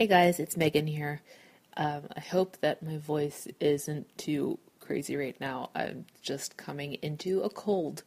Hey 0.00 0.06
guys, 0.06 0.40
it's 0.40 0.56
Megan 0.56 0.86
here. 0.86 1.20
Um, 1.76 2.04
I 2.16 2.20
hope 2.20 2.56
that 2.62 2.82
my 2.82 2.96
voice 2.96 3.46
isn't 3.60 4.16
too 4.16 4.58
crazy 4.80 5.14
right 5.14 5.38
now. 5.38 5.68
I'm 5.74 6.06
just 6.22 6.56
coming 6.56 6.94
into 7.02 7.42
a 7.42 7.50
cold. 7.50 8.02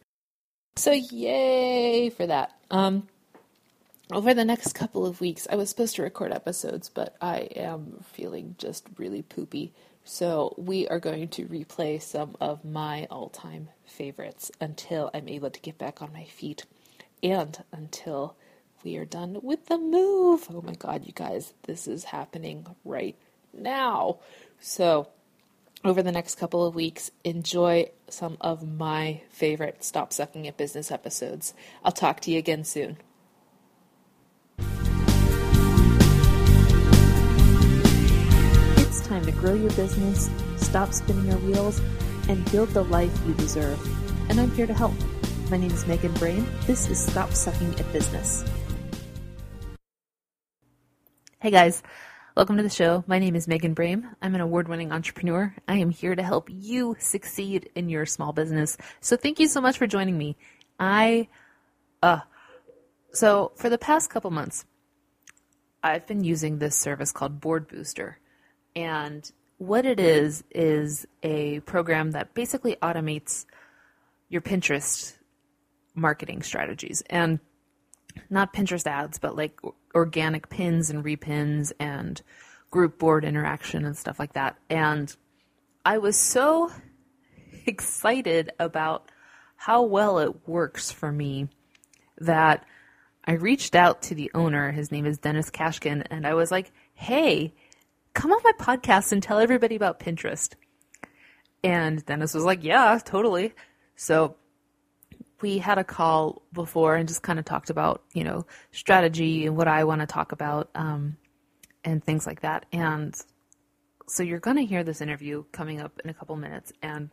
So, 0.74 0.90
yay 0.90 2.10
for 2.10 2.26
that. 2.26 2.50
Um, 2.68 3.06
over 4.12 4.34
the 4.34 4.44
next 4.44 4.72
couple 4.72 5.06
of 5.06 5.20
weeks, 5.20 5.46
I 5.48 5.54
was 5.54 5.68
supposed 5.68 5.94
to 5.94 6.02
record 6.02 6.32
episodes, 6.32 6.88
but 6.88 7.14
I 7.20 7.42
am 7.54 8.02
feeling 8.02 8.56
just 8.58 8.88
really 8.98 9.22
poopy. 9.22 9.72
So, 10.02 10.52
we 10.58 10.88
are 10.88 10.98
going 10.98 11.28
to 11.28 11.46
replay 11.46 12.02
some 12.02 12.34
of 12.40 12.64
my 12.64 13.06
all 13.08 13.28
time 13.28 13.68
favorites 13.86 14.50
until 14.60 15.12
I'm 15.14 15.28
able 15.28 15.50
to 15.50 15.60
get 15.60 15.78
back 15.78 16.02
on 16.02 16.12
my 16.12 16.24
feet 16.24 16.64
and 17.22 17.62
until 17.70 18.34
we 18.84 18.96
are 18.96 19.04
done 19.04 19.40
with 19.42 19.66
the 19.66 19.78
move. 19.78 20.46
Oh 20.50 20.62
my 20.62 20.74
god, 20.74 21.06
you 21.06 21.12
guys, 21.12 21.54
this 21.62 21.88
is 21.88 22.04
happening 22.04 22.66
right 22.84 23.16
now. 23.52 24.18
So, 24.60 25.08
over 25.84 26.02
the 26.02 26.12
next 26.12 26.36
couple 26.36 26.66
of 26.66 26.74
weeks, 26.74 27.10
enjoy 27.24 27.90
some 28.08 28.36
of 28.40 28.66
my 28.66 29.22
favorite 29.30 29.82
Stop 29.82 30.12
Sucking 30.12 30.46
at 30.46 30.56
Business 30.56 30.90
episodes. 30.90 31.54
I'll 31.82 31.92
talk 31.92 32.20
to 32.20 32.30
you 32.30 32.38
again 32.38 32.64
soon. 32.64 32.98
It's 38.78 39.00
time 39.06 39.24
to 39.24 39.32
grow 39.32 39.54
your 39.54 39.72
business, 39.72 40.30
stop 40.56 40.92
spinning 40.92 41.26
your 41.26 41.38
wheels, 41.38 41.80
and 42.28 42.50
build 42.50 42.70
the 42.70 42.84
life 42.84 43.12
you 43.26 43.34
deserve. 43.34 43.80
And 44.30 44.40
I'm 44.40 44.50
here 44.52 44.66
to 44.66 44.74
help. 44.74 44.94
My 45.50 45.58
name 45.58 45.70
is 45.70 45.86
Megan 45.86 46.12
Brame. 46.14 46.46
This 46.66 46.88
is 46.88 46.98
Stop 46.98 47.34
Sucking 47.34 47.78
at 47.78 47.92
Business. 47.92 48.44
Hey 51.44 51.50
guys, 51.50 51.82
welcome 52.34 52.56
to 52.56 52.62
the 52.62 52.70
show. 52.70 53.04
My 53.06 53.18
name 53.18 53.36
is 53.36 53.46
Megan 53.46 53.74
Brame. 53.74 54.10
I'm 54.22 54.34
an 54.34 54.40
award 54.40 54.66
winning 54.66 54.90
entrepreneur. 54.92 55.54
I 55.68 55.76
am 55.76 55.90
here 55.90 56.14
to 56.14 56.22
help 56.22 56.48
you 56.50 56.96
succeed 56.98 57.68
in 57.74 57.90
your 57.90 58.06
small 58.06 58.32
business. 58.32 58.78
So 59.02 59.14
thank 59.18 59.38
you 59.38 59.46
so 59.46 59.60
much 59.60 59.76
for 59.76 59.86
joining 59.86 60.16
me. 60.16 60.38
I, 60.80 61.28
uh, 62.02 62.20
so 63.12 63.52
for 63.56 63.68
the 63.68 63.76
past 63.76 64.08
couple 64.08 64.30
months, 64.30 64.64
I've 65.82 66.06
been 66.06 66.24
using 66.24 66.60
this 66.60 66.78
service 66.78 67.12
called 67.12 67.42
Board 67.42 67.68
Booster. 67.68 68.18
And 68.74 69.30
what 69.58 69.84
it 69.84 70.00
is, 70.00 70.44
is 70.50 71.06
a 71.22 71.60
program 71.60 72.12
that 72.12 72.32
basically 72.32 72.76
automates 72.76 73.44
your 74.30 74.40
Pinterest 74.40 75.18
marketing 75.94 76.40
strategies. 76.40 77.02
And 77.10 77.38
not 78.30 78.52
Pinterest 78.52 78.86
ads, 78.86 79.18
but 79.18 79.36
like 79.36 79.58
organic 79.94 80.48
pins 80.48 80.90
and 80.90 81.04
repins 81.04 81.72
and 81.78 82.20
group 82.70 82.98
board 82.98 83.24
interaction 83.24 83.84
and 83.84 83.96
stuff 83.96 84.18
like 84.18 84.32
that. 84.32 84.56
And 84.68 85.14
I 85.84 85.98
was 85.98 86.16
so 86.16 86.70
excited 87.66 88.52
about 88.58 89.10
how 89.56 89.82
well 89.82 90.18
it 90.18 90.48
works 90.48 90.90
for 90.90 91.10
me 91.10 91.48
that 92.18 92.64
I 93.24 93.32
reached 93.32 93.74
out 93.74 94.02
to 94.02 94.14
the 94.14 94.30
owner. 94.34 94.72
His 94.72 94.92
name 94.92 95.06
is 95.06 95.18
Dennis 95.18 95.50
Kashkin. 95.50 96.06
And 96.10 96.26
I 96.26 96.34
was 96.34 96.50
like, 96.50 96.72
hey, 96.94 97.54
come 98.12 98.32
on 98.32 98.40
my 98.44 98.52
podcast 98.58 99.12
and 99.12 99.22
tell 99.22 99.38
everybody 99.38 99.76
about 99.76 100.00
Pinterest. 100.00 100.54
And 101.62 102.04
Dennis 102.04 102.34
was 102.34 102.44
like, 102.44 102.62
yeah, 102.62 102.98
totally. 103.02 103.54
So 103.96 104.36
we 105.40 105.58
had 105.58 105.78
a 105.78 105.84
call 105.84 106.42
before 106.52 106.96
and 106.96 107.08
just 107.08 107.22
kind 107.22 107.38
of 107.38 107.44
talked 107.44 107.70
about 107.70 108.02
you 108.12 108.24
know 108.24 108.46
strategy 108.72 109.46
and 109.46 109.56
what 109.56 109.68
I 109.68 109.84
want 109.84 110.00
to 110.00 110.06
talk 110.06 110.32
about 110.32 110.70
um, 110.74 111.16
and 111.84 112.02
things 112.02 112.26
like 112.26 112.42
that. 112.42 112.66
And 112.72 113.14
so 114.06 114.22
you're 114.22 114.40
going 114.40 114.56
to 114.56 114.64
hear 114.64 114.84
this 114.84 115.00
interview 115.00 115.44
coming 115.52 115.80
up 115.80 116.00
in 116.04 116.10
a 116.10 116.14
couple 116.14 116.36
minutes, 116.36 116.72
and 116.82 117.10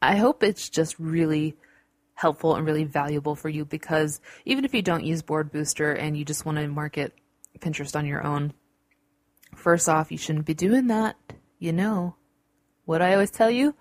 I 0.00 0.16
hope 0.16 0.42
it's 0.42 0.68
just 0.68 0.98
really 0.98 1.56
helpful 2.14 2.54
and 2.54 2.64
really 2.64 2.84
valuable 2.84 3.34
for 3.34 3.48
you 3.48 3.64
because 3.64 4.20
even 4.46 4.64
if 4.64 4.72
you 4.72 4.80
don't 4.80 5.04
use 5.04 5.20
Board 5.22 5.52
Booster 5.52 5.92
and 5.92 6.16
you 6.16 6.24
just 6.24 6.46
want 6.46 6.56
to 6.58 6.66
market 6.66 7.12
Pinterest 7.58 7.94
on 7.94 8.06
your 8.06 8.24
own, 8.26 8.54
first 9.54 9.88
off, 9.88 10.10
you 10.10 10.18
shouldn't 10.18 10.46
be 10.46 10.54
doing 10.54 10.86
that. 10.86 11.16
You 11.58 11.72
know 11.72 12.16
what 12.84 13.02
I 13.02 13.12
always 13.12 13.30
tell 13.30 13.50
you: 13.50 13.74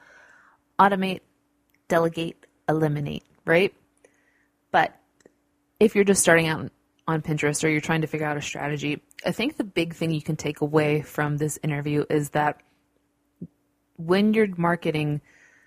automate, 0.80 1.22
delegate, 1.88 2.46
eliminate 2.68 3.24
right? 3.46 3.74
But 4.72 4.96
if 5.80 5.96
you're 5.96 6.04
just 6.04 6.22
starting 6.22 6.48
out 6.48 6.72
on 7.08 7.22
Pinterest 7.22 7.64
or 7.64 7.70
you're 7.70 7.82
trying 7.82 8.02
to 8.02 8.08
figure 8.08 8.26
out 8.26 8.38
a 8.38 8.42
strategy, 8.42 9.02
I 9.26 9.32
think 9.32 9.58
the 9.58 9.64
big 9.64 9.94
thing 9.94 10.12
you 10.12 10.22
can 10.22 10.36
take 10.36 10.62
away 10.62 11.02
from 11.02 11.38
this 11.38 11.60
interview 11.64 12.06
is 12.10 12.32
that 12.32 12.62
when 13.98 14.34
you're 14.34 14.54
marketing, 14.58 15.22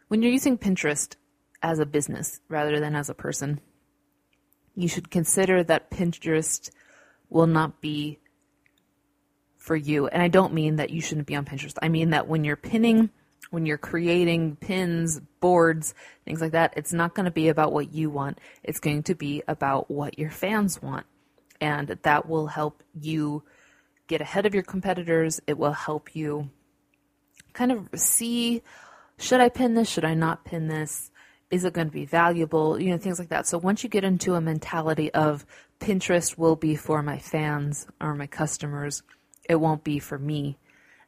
when 0.09 0.23
you're 0.23 0.33
using 0.33 0.59
Pinterest 0.59 1.15
as 1.63 1.79
a 1.79 1.87
business 1.87 2.41
rather 2.49 2.81
than 2.81 2.95
as 2.95 3.09
a 3.09 3.15
person, 3.15 3.61
you 4.75 4.89
should 4.89 5.11
consider 5.11 5.65
that 5.65 5.91
Pinterest 5.91 6.71
will 7.31 7.47
not 7.47 7.81
be 7.81 8.19
for 9.57 9.77
you. 9.77 10.07
And 10.07 10.23
I 10.23 10.29
don't 10.29 10.55
mean 10.55 10.77
that 10.77 10.91
you 10.91 11.01
shouldn't 11.01 11.27
be 11.27 11.37
on 11.37 11.45
Pinterest. 11.45 11.77
I 11.83 11.89
mean 11.89 12.11
that 12.11 12.29
when 12.29 12.45
you're 12.45 12.57
pinning 12.57 13.11
when 13.51 13.67
you're 13.67 13.79
creating 13.79 14.57
pins, 14.57 15.21
boards, 15.41 15.95
things 16.25 16.41
like 16.41 16.53
that, 16.53 16.75
it's 16.77 16.93
not 16.93 17.15
going 17.15 17.25
to 17.25 17.31
be 17.31 17.49
about 17.49 17.73
what 17.73 17.93
you 17.93 18.11
want. 18.11 18.41
It's 18.63 18.81
going 18.81 19.03
to 19.05 19.15
be 19.15 19.43
about 19.49 19.91
what 19.91 20.19
your 20.19 20.31
fans 20.31 20.83
want. 20.83 21.07
And 21.61 21.89
that 22.03 22.29
will 22.29 22.47
help 22.47 22.83
you 23.01 23.43
get 24.07 24.21
ahead 24.21 24.47
of 24.47 24.55
your 24.55 24.63
competitors. 24.63 25.41
It 25.47 25.59
will 25.59 25.73
help 25.73 26.15
you 26.15 26.51
kind 27.53 27.73
of 27.73 27.89
see 27.95 28.63
should 29.21 29.41
I 29.41 29.49
pin 29.49 29.75
this? 29.75 29.89
Should 29.89 30.05
I 30.05 30.15
not 30.15 30.45
pin 30.45 30.69
this? 30.69 31.11
Is 31.51 31.65
it 31.65 31.73
going 31.73 31.89
to 31.89 31.93
be 31.93 32.05
valuable? 32.05 32.81
You 32.81 32.91
know, 32.91 32.99
things 32.99 33.19
like 33.19 33.31
that. 33.31 33.47
So 33.47 33.59
once 33.59 33.83
you 33.83 33.89
get 33.89 34.05
into 34.05 34.35
a 34.35 34.41
mentality 34.41 35.13
of 35.13 35.45
Pinterest 35.81 36.39
will 36.39 36.57
be 36.57 36.77
for 36.77 37.03
my 37.03 37.19
fans 37.19 37.87
or 38.01 38.15
my 38.15 38.27
customers, 38.27 39.03
it 39.49 39.57
won't 39.57 39.83
be 39.83 39.99
for 39.99 40.19
me, 40.19 40.59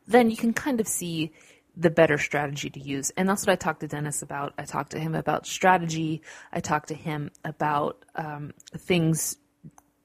then 0.07 0.31
you 0.31 0.37
can 0.37 0.53
kind 0.53 0.81
of 0.81 0.89
see 0.89 1.33
the 1.77 1.91
better 1.91 2.19
strategy 2.19 2.71
to 2.71 2.81
use. 2.81 3.11
And 3.17 3.29
that's 3.29 3.47
what 3.47 3.53
I 3.53 3.57
talked 3.57 3.81
to 3.81 3.89
Dennis 3.89 4.23
about. 4.23 4.55
I 4.59 4.65
talked 4.65 4.93
to 4.93 4.99
him 4.99 5.15
about 5.15 5.47
strategy. 5.47 6.23
I 6.53 6.61
talked 6.61 6.89
to 6.89 6.95
him 6.95 7.31
about 7.45 8.05
um, 8.15 8.53
things 8.77 9.37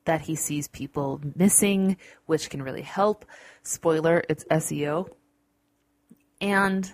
that 0.05 0.21
he 0.21 0.35
sees 0.35 0.67
people 0.67 1.19
missing, 1.35 1.97
which 2.27 2.49
can 2.49 2.61
really 2.61 2.83
help. 2.83 3.25
Spoiler, 3.63 4.23
it's 4.29 4.45
SEO. 4.45 5.09
And 6.39 6.93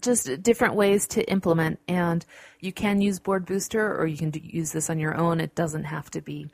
just 0.00 0.42
different 0.42 0.74
ways 0.74 1.06
to 1.08 1.22
implement. 1.30 1.78
And 1.88 2.24
you 2.60 2.72
can 2.72 3.00
use 3.00 3.18
Board 3.18 3.46
Booster 3.46 3.96
or 3.96 4.06
you 4.06 4.16
can 4.16 4.32
use 4.34 4.72
this 4.72 4.90
on 4.90 4.98
your 4.98 5.16
own. 5.16 5.40
It 5.40 5.54
doesn't 5.54 5.84
have 5.84 6.10
to 6.10 6.20
be 6.20 6.50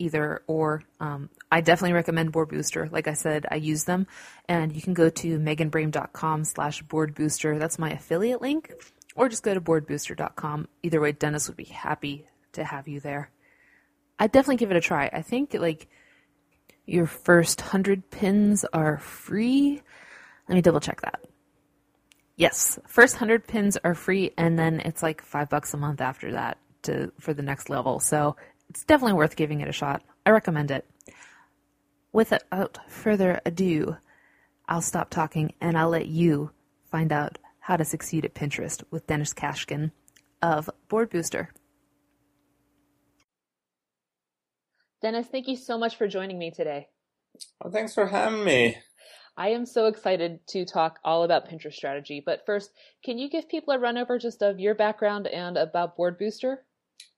either 0.00 0.42
or. 0.46 0.82
Um, 0.98 1.30
I 1.52 1.60
definitely 1.60 1.92
recommend 1.92 2.32
Board 2.32 2.48
Booster. 2.48 2.88
Like 2.90 3.06
I 3.06 3.14
said, 3.14 3.46
I 3.50 3.56
use 3.56 3.84
them, 3.84 4.06
and 4.48 4.74
you 4.74 4.82
can 4.82 4.94
go 4.94 5.10
to 5.10 5.38
meganbrame.com 5.38 6.44
slash 6.44 6.82
board 6.82 7.14
booster. 7.14 7.58
That's 7.58 7.78
my 7.78 7.90
affiliate 7.90 8.42
link, 8.42 8.72
or 9.14 9.28
just 9.28 9.42
go 9.42 9.54
to 9.54 9.60
boardbooster.com. 9.60 10.68
Either 10.82 11.00
way, 11.00 11.12
Dennis 11.12 11.48
would 11.48 11.56
be 11.56 11.64
happy 11.64 12.26
to 12.52 12.64
have 12.64 12.88
you 12.88 13.00
there. 13.00 13.30
I'd 14.18 14.32
definitely 14.32 14.56
give 14.56 14.70
it 14.70 14.76
a 14.76 14.80
try. 14.80 15.08
I 15.12 15.22
think 15.22 15.54
like 15.54 15.88
your 16.86 17.06
first 17.06 17.60
hundred 17.60 18.10
pins 18.10 18.64
are 18.72 18.98
free. 18.98 19.80
Let 20.48 20.54
me 20.54 20.62
double 20.62 20.80
check 20.80 21.00
that. 21.02 21.20
Yes, 22.36 22.78
first 22.86 23.16
hundred 23.16 23.46
pins 23.46 23.76
are 23.84 23.94
free, 23.94 24.32
and 24.36 24.58
then 24.58 24.80
it's 24.80 25.02
like 25.02 25.22
five 25.22 25.48
bucks 25.48 25.74
a 25.74 25.76
month 25.76 26.00
after 26.00 26.32
that 26.32 26.58
to 26.82 27.12
for 27.20 27.34
the 27.34 27.42
next 27.42 27.70
level. 27.70 28.00
So 28.00 28.36
it's 28.70 28.84
definitely 28.84 29.14
worth 29.14 29.34
giving 29.34 29.60
it 29.60 29.68
a 29.68 29.72
shot. 29.72 30.02
I 30.24 30.30
recommend 30.30 30.70
it. 30.70 30.88
Without 32.12 32.78
further 32.88 33.40
ado, 33.44 33.96
I'll 34.68 34.80
stop 34.80 35.10
talking 35.10 35.54
and 35.60 35.76
I'll 35.76 35.90
let 35.90 36.06
you 36.06 36.52
find 36.90 37.12
out 37.12 37.38
how 37.58 37.76
to 37.76 37.84
succeed 37.84 38.24
at 38.24 38.34
Pinterest 38.34 38.84
with 38.90 39.08
Dennis 39.08 39.34
Kashkin 39.34 39.90
of 40.40 40.70
Board 40.88 41.10
Booster. 41.10 41.50
Dennis, 45.02 45.26
thank 45.26 45.48
you 45.48 45.56
so 45.56 45.76
much 45.76 45.96
for 45.96 46.06
joining 46.06 46.38
me 46.38 46.52
today. 46.52 46.88
Well, 47.60 47.72
thanks 47.72 47.94
for 47.94 48.06
having 48.06 48.44
me. 48.44 48.76
I 49.36 49.48
am 49.48 49.66
so 49.66 49.86
excited 49.86 50.40
to 50.48 50.64
talk 50.64 51.00
all 51.04 51.24
about 51.24 51.48
Pinterest 51.48 51.74
strategy. 51.74 52.22
But 52.24 52.46
first, 52.46 52.70
can 53.04 53.18
you 53.18 53.30
give 53.30 53.48
people 53.48 53.74
a 53.74 53.78
run 53.78 53.98
over 53.98 54.18
just 54.18 54.42
of 54.42 54.60
your 54.60 54.74
background 54.74 55.26
and 55.26 55.56
about 55.56 55.96
Board 55.96 56.18
Booster? 56.18 56.64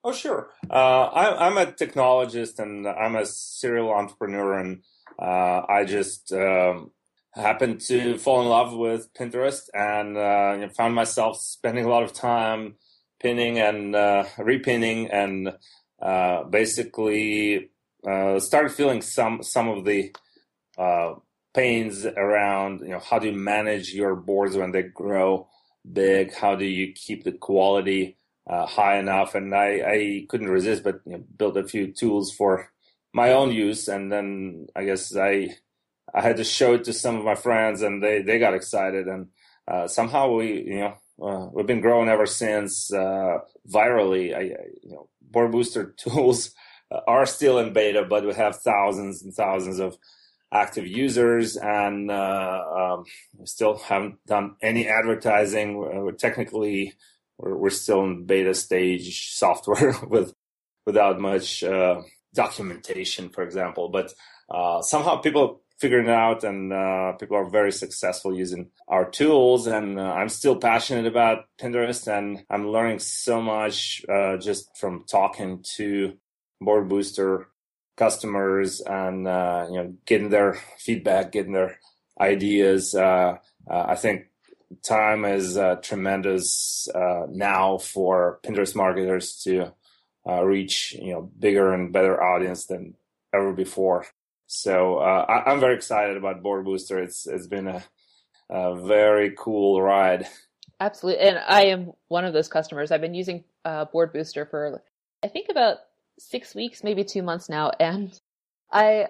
Oh, 0.04 0.12
sure. 0.12 0.50
Uh, 0.68 1.04
I, 1.04 1.46
am 1.46 1.58
a 1.58 1.66
technologist 1.66 2.58
and 2.58 2.88
I'm 2.88 3.14
a 3.14 3.24
serial 3.24 3.90
entrepreneur, 3.90 4.58
and 4.58 4.82
uh, 5.18 5.62
I 5.68 5.84
just 5.84 6.32
um, 6.32 6.90
happened 7.34 7.80
to 7.82 8.18
fall 8.18 8.42
in 8.42 8.48
love 8.48 8.74
with 8.74 9.12
Pinterest 9.14 9.62
and 9.72 10.16
uh, 10.16 10.68
found 10.76 10.94
myself 10.94 11.38
spending 11.40 11.84
a 11.84 11.88
lot 11.88 12.02
of 12.02 12.12
time 12.12 12.74
pinning 13.20 13.58
and 13.58 13.94
uh, 13.94 14.24
repinning, 14.38 15.08
and 15.12 15.52
uh, 16.00 16.44
basically 16.44 17.70
uh, 18.04 18.40
started 18.40 18.72
feeling 18.72 19.02
some 19.02 19.42
some 19.42 19.68
of 19.68 19.84
the 19.84 20.12
pains 21.54 22.06
around 22.06 22.80
you 22.80 22.88
know 22.88 22.98
how 22.98 23.18
do 23.18 23.26
you 23.26 23.36
manage 23.36 23.92
your 23.92 24.16
boards 24.16 24.56
when 24.56 24.72
they 24.72 24.82
grow 24.82 25.46
big? 25.90 26.34
How 26.34 26.54
do 26.54 26.64
you 26.64 26.92
keep 26.92 27.24
the 27.24 27.32
quality 27.32 28.16
uh, 28.48 28.66
high 28.66 28.98
enough? 28.98 29.34
And 29.34 29.54
I, 29.54 29.66
I 29.86 30.26
couldn't 30.28 30.48
resist, 30.48 30.82
but 30.84 31.00
you 31.06 31.12
know, 31.12 31.24
built 31.36 31.56
a 31.56 31.64
few 31.64 31.92
tools 31.92 32.32
for 32.32 32.70
my 33.12 33.32
own 33.32 33.52
use, 33.52 33.88
and 33.88 34.10
then 34.10 34.66
I 34.74 34.84
guess 34.84 35.14
I 35.16 35.56
I 36.14 36.22
had 36.22 36.36
to 36.38 36.44
show 36.44 36.74
it 36.74 36.84
to 36.84 36.92
some 36.92 37.16
of 37.16 37.24
my 37.24 37.34
friends, 37.34 37.82
and 37.82 38.02
they 38.02 38.22
they 38.22 38.38
got 38.38 38.54
excited, 38.54 39.06
and 39.06 39.28
uh, 39.68 39.86
somehow 39.86 40.34
we 40.34 40.62
you 40.62 40.80
know 40.80 40.94
uh, 41.22 41.48
we've 41.52 41.66
been 41.66 41.80
growing 41.80 42.08
ever 42.08 42.26
since 42.26 42.92
uh, 42.92 43.38
virally. 43.68 44.34
I, 44.34 44.40
you 44.82 44.92
know 44.92 45.08
board 45.20 45.52
booster 45.52 45.94
tools 45.96 46.54
are 47.06 47.26
still 47.26 47.58
in 47.58 47.72
beta, 47.72 48.04
but 48.04 48.24
we 48.24 48.34
have 48.34 48.56
thousands 48.56 49.22
and 49.22 49.32
thousands 49.34 49.78
of 49.78 49.96
active 50.52 50.86
users, 50.86 51.56
and 51.56 52.10
uh, 52.10 52.62
um, 52.76 53.04
still 53.44 53.78
haven't 53.78 54.24
done 54.26 54.56
any 54.62 54.88
advertising. 54.88 55.76
We're 55.76 56.12
technically 56.12 56.94
we're, 57.38 57.56
we're 57.56 57.70
still 57.70 58.04
in 58.04 58.24
beta 58.24 58.54
stage 58.54 59.32
software 59.32 59.94
with 60.08 60.34
without 60.86 61.20
much 61.20 61.62
uh, 61.62 62.02
documentation, 62.34 63.28
for 63.28 63.42
example. 63.42 63.88
But 63.88 64.12
uh, 64.50 64.82
somehow 64.82 65.16
people 65.16 65.62
figuring 65.78 66.06
it 66.06 66.12
out, 66.12 66.44
and 66.44 66.72
uh, 66.72 67.12
people 67.12 67.36
are 67.36 67.48
very 67.48 67.72
successful 67.72 68.36
using 68.36 68.70
our 68.88 69.08
tools. 69.08 69.66
And 69.66 69.98
uh, 69.98 70.02
I'm 70.02 70.28
still 70.28 70.56
passionate 70.56 71.06
about 71.06 71.46
Pinterest, 71.60 72.06
and 72.06 72.44
I'm 72.50 72.68
learning 72.68 73.00
so 73.00 73.40
much 73.40 74.04
uh, 74.08 74.36
just 74.36 74.76
from 74.76 75.04
talking 75.08 75.64
to 75.76 76.14
Board 76.60 76.88
Booster 76.88 77.48
customers 77.96 78.80
and 78.80 79.28
uh, 79.28 79.66
you 79.68 79.76
know 79.76 79.94
getting 80.06 80.30
their 80.30 80.54
feedback, 80.78 81.32
getting 81.32 81.52
their 81.52 81.78
ideas. 82.20 82.94
I 82.94 83.94
think 83.94 84.26
time 84.82 85.24
is 85.24 85.58
tremendous 85.82 86.88
now 86.94 87.78
for 87.78 88.40
Pinterest 88.44 88.74
marketers 88.74 89.42
to 89.44 89.72
reach 90.26 90.92
you 90.92 91.12
know 91.12 91.30
bigger 91.38 91.72
and 91.72 91.92
better 91.92 92.22
audience 92.22 92.66
than 92.66 92.94
ever 93.34 93.52
before. 93.52 94.06
So 94.46 94.98
uh, 94.98 95.24
I, 95.46 95.50
am 95.50 95.60
very 95.60 95.74
excited 95.74 96.18
about 96.18 96.42
Board 96.42 96.66
Booster. 96.66 96.98
It's 96.98 97.26
it's 97.26 97.46
been 97.46 97.68
a, 97.68 97.82
a, 98.50 98.76
very 98.86 99.34
cool 99.36 99.80
ride. 99.80 100.26
Absolutely, 100.78 101.26
and 101.26 101.38
I 101.38 101.66
am 101.66 101.92
one 102.08 102.26
of 102.26 102.34
those 102.34 102.48
customers. 102.48 102.92
I've 102.92 103.00
been 103.00 103.14
using 103.14 103.44
uh, 103.64 103.86
Board 103.86 104.12
Booster 104.12 104.44
for 104.44 104.82
I 105.22 105.28
think 105.28 105.46
about 105.48 105.78
six 106.18 106.54
weeks, 106.54 106.84
maybe 106.84 107.02
two 107.02 107.22
months 107.22 107.48
now, 107.48 107.70
and 107.80 108.18
I 108.70 109.08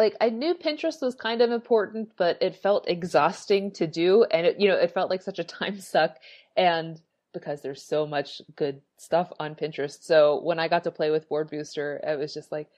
like 0.00 0.16
I 0.20 0.30
knew 0.30 0.54
Pinterest 0.54 1.02
was 1.02 1.14
kind 1.14 1.42
of 1.42 1.50
important, 1.50 2.12
but 2.16 2.38
it 2.40 2.56
felt 2.56 2.88
exhausting 2.88 3.70
to 3.72 3.86
do, 3.86 4.24
and 4.24 4.46
it 4.46 4.58
you 4.58 4.66
know 4.66 4.76
it 4.76 4.94
felt 4.94 5.10
like 5.10 5.22
such 5.22 5.38
a 5.38 5.44
time 5.44 5.78
suck, 5.78 6.16
and 6.56 6.98
because 7.34 7.60
there's 7.60 7.82
so 7.82 8.06
much 8.06 8.40
good 8.56 8.80
stuff 8.96 9.30
on 9.38 9.54
Pinterest. 9.54 10.02
So 10.02 10.40
when 10.42 10.58
I 10.58 10.68
got 10.68 10.84
to 10.84 10.90
play 10.90 11.10
with 11.10 11.28
Board 11.28 11.50
Booster, 11.50 12.00
it 12.02 12.18
was 12.18 12.32
just 12.32 12.50
like 12.50 12.68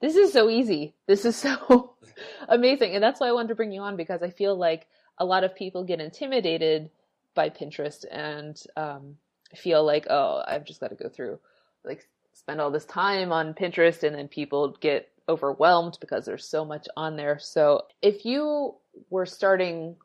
this 0.00 0.16
is 0.16 0.34
so 0.34 0.50
easy. 0.50 0.94
This 1.06 1.24
is 1.24 1.36
so 1.46 1.94
amazing. 2.48 2.94
And 2.94 3.02
that's 3.02 3.20
why 3.20 3.28
I 3.28 3.32
wanted 3.32 3.48
to 3.48 3.54
bring 3.54 3.72
you 3.72 3.80
on 3.80 3.96
because 3.96 4.22
I 4.22 4.28
feel 4.28 4.54
like 4.54 4.86
a 5.18 5.24
lot 5.24 5.44
of 5.44 5.56
people 5.56 5.82
get 5.84 6.00
intimidated 6.00 6.90
by 7.34 7.48
Pinterest 7.48 8.04
and 8.10 8.60
um, 8.76 9.16
feel 9.54 9.82
like, 9.82 10.06
oh, 10.10 10.42
I've 10.46 10.64
just 10.64 10.80
got 10.80 10.90
to 10.90 10.94
go 10.94 11.08
through, 11.08 11.38
like, 11.84 12.06
spend 12.36 12.60
all 12.60 12.70
this 12.70 12.84
time 12.84 13.32
on 13.32 13.54
Pinterest, 13.54 14.02
and 14.02 14.14
then 14.14 14.28
people 14.28 14.76
get 14.80 15.10
overwhelmed 15.28 15.96
because 16.00 16.24
there's 16.24 16.48
so 16.48 16.64
much 16.64 16.86
on 16.96 17.16
there. 17.16 17.38
So 17.40 17.86
if 18.02 18.24
you 18.24 18.74
were 19.10 19.26
starting 19.26 19.96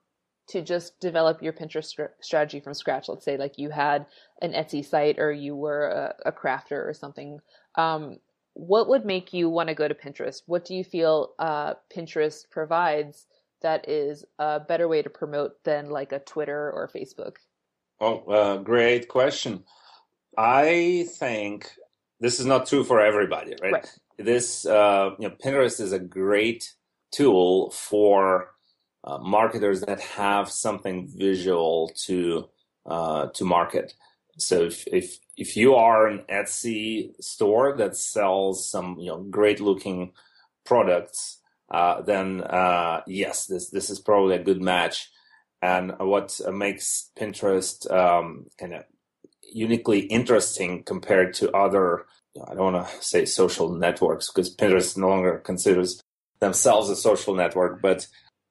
to 0.48 0.62
just 0.62 1.00
develop 1.00 1.42
your 1.42 1.54
Pinterest 1.54 1.94
strategy 2.22 2.60
from 2.60 2.74
scratch, 2.74 3.08
let's 3.10 3.26
say 3.26 3.38
like 3.38 3.58
you 3.58 3.70
had 3.70 4.06
an 4.42 4.54
Etsy 4.54 4.84
site 4.84 5.20
or 5.20 5.32
you 5.32 5.56
were 5.56 5.88
a, 5.88 6.30
a 6.30 6.32
crafter 6.32 6.88
or 6.88 6.94
something, 6.94 7.40
um, 7.76 8.18
what 8.54 8.90
would 8.90 9.06
make 9.06 9.34
you 9.34 9.50
want 9.50 9.70
to 9.70 9.76
go 9.76 9.88
to 9.88 9.94
Pinterest? 9.94 10.42
What 10.46 10.66
do 10.66 10.74
you 10.74 10.84
feel 10.84 11.34
uh, 11.38 11.76
Pinterest 11.96 12.50
provides 12.50 13.28
that 13.62 13.88
is 13.88 14.26
a 14.40 14.60
better 14.60 14.88
way 14.88 15.02
to 15.02 15.10
promote 15.10 15.64
than 15.64 15.90
like 15.90 16.12
a 16.12 16.20
Twitter 16.20 16.72
or 16.72 16.90
Facebook? 16.94 17.36
Oh, 18.00 18.20
uh, 18.26 18.58
great 18.58 19.08
question. 19.08 19.64
I 20.38 21.08
think 21.20 21.72
this 22.22 22.40
is 22.40 22.46
not 22.46 22.68
true 22.68 22.84
for 22.84 23.02
everybody, 23.02 23.56
right? 23.62 23.74
right. 23.74 24.00
This, 24.18 24.66
uh, 24.66 25.12
you 25.20 25.28
know, 25.28 25.36
Pinterest 25.44 25.82
is 25.82 25.92
a 25.92 26.00
great 26.00 26.74
tool 27.12 27.72
for 27.72 28.52
uh, 29.04 29.18
marketers 29.18 29.82
that 29.82 30.00
have 30.00 30.50
something 30.50 31.10
visual 31.14 31.92
to 32.06 32.48
uh, 32.86 33.28
to 33.34 33.44
market. 33.44 33.94
So 34.38 34.66
if, 34.66 34.88
if 34.88 35.20
if 35.36 35.58
you 35.58 35.74
are 35.74 36.08
an 36.08 36.24
Etsy 36.30 37.12
store 37.20 37.76
that 37.78 37.98
sells 37.98 38.70
some 38.70 38.98
you 39.00 39.08
know 39.08 39.24
great 39.24 39.60
looking 39.60 40.12
products, 40.64 41.40
uh, 41.72 42.02
then 42.04 42.42
uh, 42.42 43.02
yes, 43.08 43.48
this 43.48 43.72
this 43.72 43.90
is 43.90 44.00
probably 44.00 44.36
a 44.36 44.44
good 44.44 44.62
match. 44.62 45.10
And 45.64 45.94
what 46.00 46.40
makes 46.52 47.12
Pinterest 47.16 47.92
um, 47.92 48.48
kind 48.58 48.74
of 48.74 48.84
uniquely 49.52 50.00
interesting 50.00 50.84
compared 50.84 51.34
to 51.36 51.52
other, 51.52 52.06
I 52.48 52.54
don't 52.54 52.74
want 52.74 52.88
to 52.88 53.04
say 53.04 53.26
social 53.26 53.74
networks 53.74 54.32
because 54.32 54.56
Pinterest 54.56 54.98
no 54.98 55.10
longer 55.10 55.38
considers 55.40 56.02
themselves 56.40 56.90
a 56.90 56.96
social 56.96 57.36
network. 57.36 57.82
But 57.82 58.08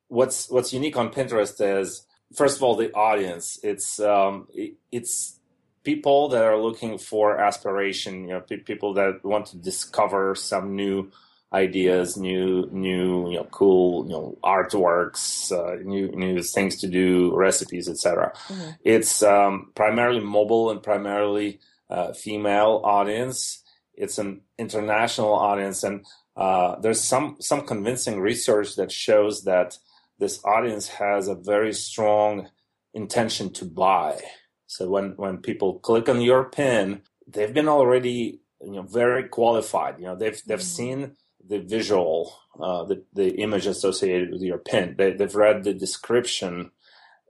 what's 0.09 0.51
what's 0.51 0.73
unique 0.73 0.97
on 0.97 1.11
Pinterest 1.11 1.61
is 1.81 2.07
first 2.35 2.57
of 2.57 2.63
all 2.63 2.77
the 2.77 2.93
audience. 2.93 3.59
It's 3.63 4.01
um, 4.01 4.47
it, 4.55 4.75
it's 4.93 5.39
people 5.85 6.29
that 6.29 6.45
are 6.45 6.61
looking 6.61 6.99
for 6.99 7.39
aspiration, 7.39 8.29
you 8.29 8.35
know, 8.35 8.41
people 8.41 8.95
that 8.95 9.25
want 9.25 9.47
to 9.47 9.57
discover 9.57 10.35
some 10.35 10.77
new 10.77 11.11
ideas, 11.53 12.17
new, 12.17 12.69
new, 12.71 13.31
you 13.31 13.37
know, 13.37 13.49
cool, 13.51 14.05
you 14.07 14.13
know, 14.13 14.39
artworks, 14.45 15.51
uh, 15.51 15.83
new, 15.83 16.09
new 16.13 16.43
things 16.43 16.77
to 16.77 16.87
do, 16.87 17.35
recipes, 17.35 17.89
etc. 17.89 18.33
Mm-hmm. 18.49 18.71
It's 18.85 19.23
um, 19.23 19.73
primarily 19.75 20.21
mobile 20.21 20.71
and 20.71 20.83
primarily 20.83 21.61
uh, 21.89 22.13
female 22.13 22.81
audience. 22.85 23.63
It's 23.95 24.19
an 24.19 24.43
international 24.59 25.35
audience, 25.35 25.83
and 25.83 26.07
uh, 26.37 26.77
there's 26.81 27.01
some 27.01 27.37
some 27.41 27.67
convincing 27.67 28.21
research 28.21 28.77
that 28.77 28.93
shows 28.93 29.45
that 29.45 29.77
this 30.19 30.41
audience 30.45 30.89
has 30.89 31.27
a 31.27 31.35
very 31.35 31.73
strong 31.73 32.49
intention 32.95 33.53
to 33.55 33.65
buy. 33.65 34.21
So 34.67 34.89
when 34.89 35.11
when 35.17 35.39
people 35.39 35.81
click 35.81 36.09
on 36.09 36.21
your 36.21 36.45
pin, 36.45 37.03
they've 37.27 37.53
been 37.53 37.69
already 37.69 38.41
you 38.63 38.73
know 38.73 38.83
very 38.83 39.29
qualified. 39.29 39.99
You 39.99 40.07
know 40.07 40.17
they've 40.17 40.41
they've 40.47 40.59
mm-hmm. 40.59 40.65
seen 40.65 41.17
the 41.47 41.61
visual, 41.61 42.33
uh, 42.61 42.85
the 42.85 43.05
the 43.13 43.37
image 43.37 43.67
associated 43.67 44.31
with 44.31 44.43
your 44.43 44.59
pin. 44.59 44.95
They, 44.97 45.13
they've 45.13 45.35
read 45.35 45.65
the 45.65 45.75
description. 45.75 46.71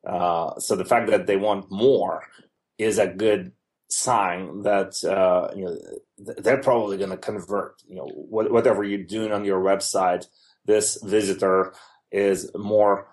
Uh, 0.07 0.59
so 0.59 0.77
the 0.77 0.85
fact 0.85 1.11
that 1.11 1.27
they 1.27 1.37
want 1.37 1.71
more 1.71 2.25
is 2.79 2.99
a 2.99 3.07
good 3.07 3.53
sign 3.89 4.63
that 4.63 5.03
uh, 5.05 5.53
you 5.55 5.65
know 5.65 5.77
they're 6.39 6.63
probably 6.63 6.97
going 6.97 7.11
to 7.11 7.17
convert. 7.17 7.83
You 7.87 7.97
know 7.97 8.07
whatever 8.07 8.85
you're 8.85 9.05
doing 9.05 9.33
on 9.33 9.45
your 9.45 9.61
website, 9.61 10.27
this 10.65 10.99
visitor 11.03 11.75
is 12.11 12.51
more 12.55 13.07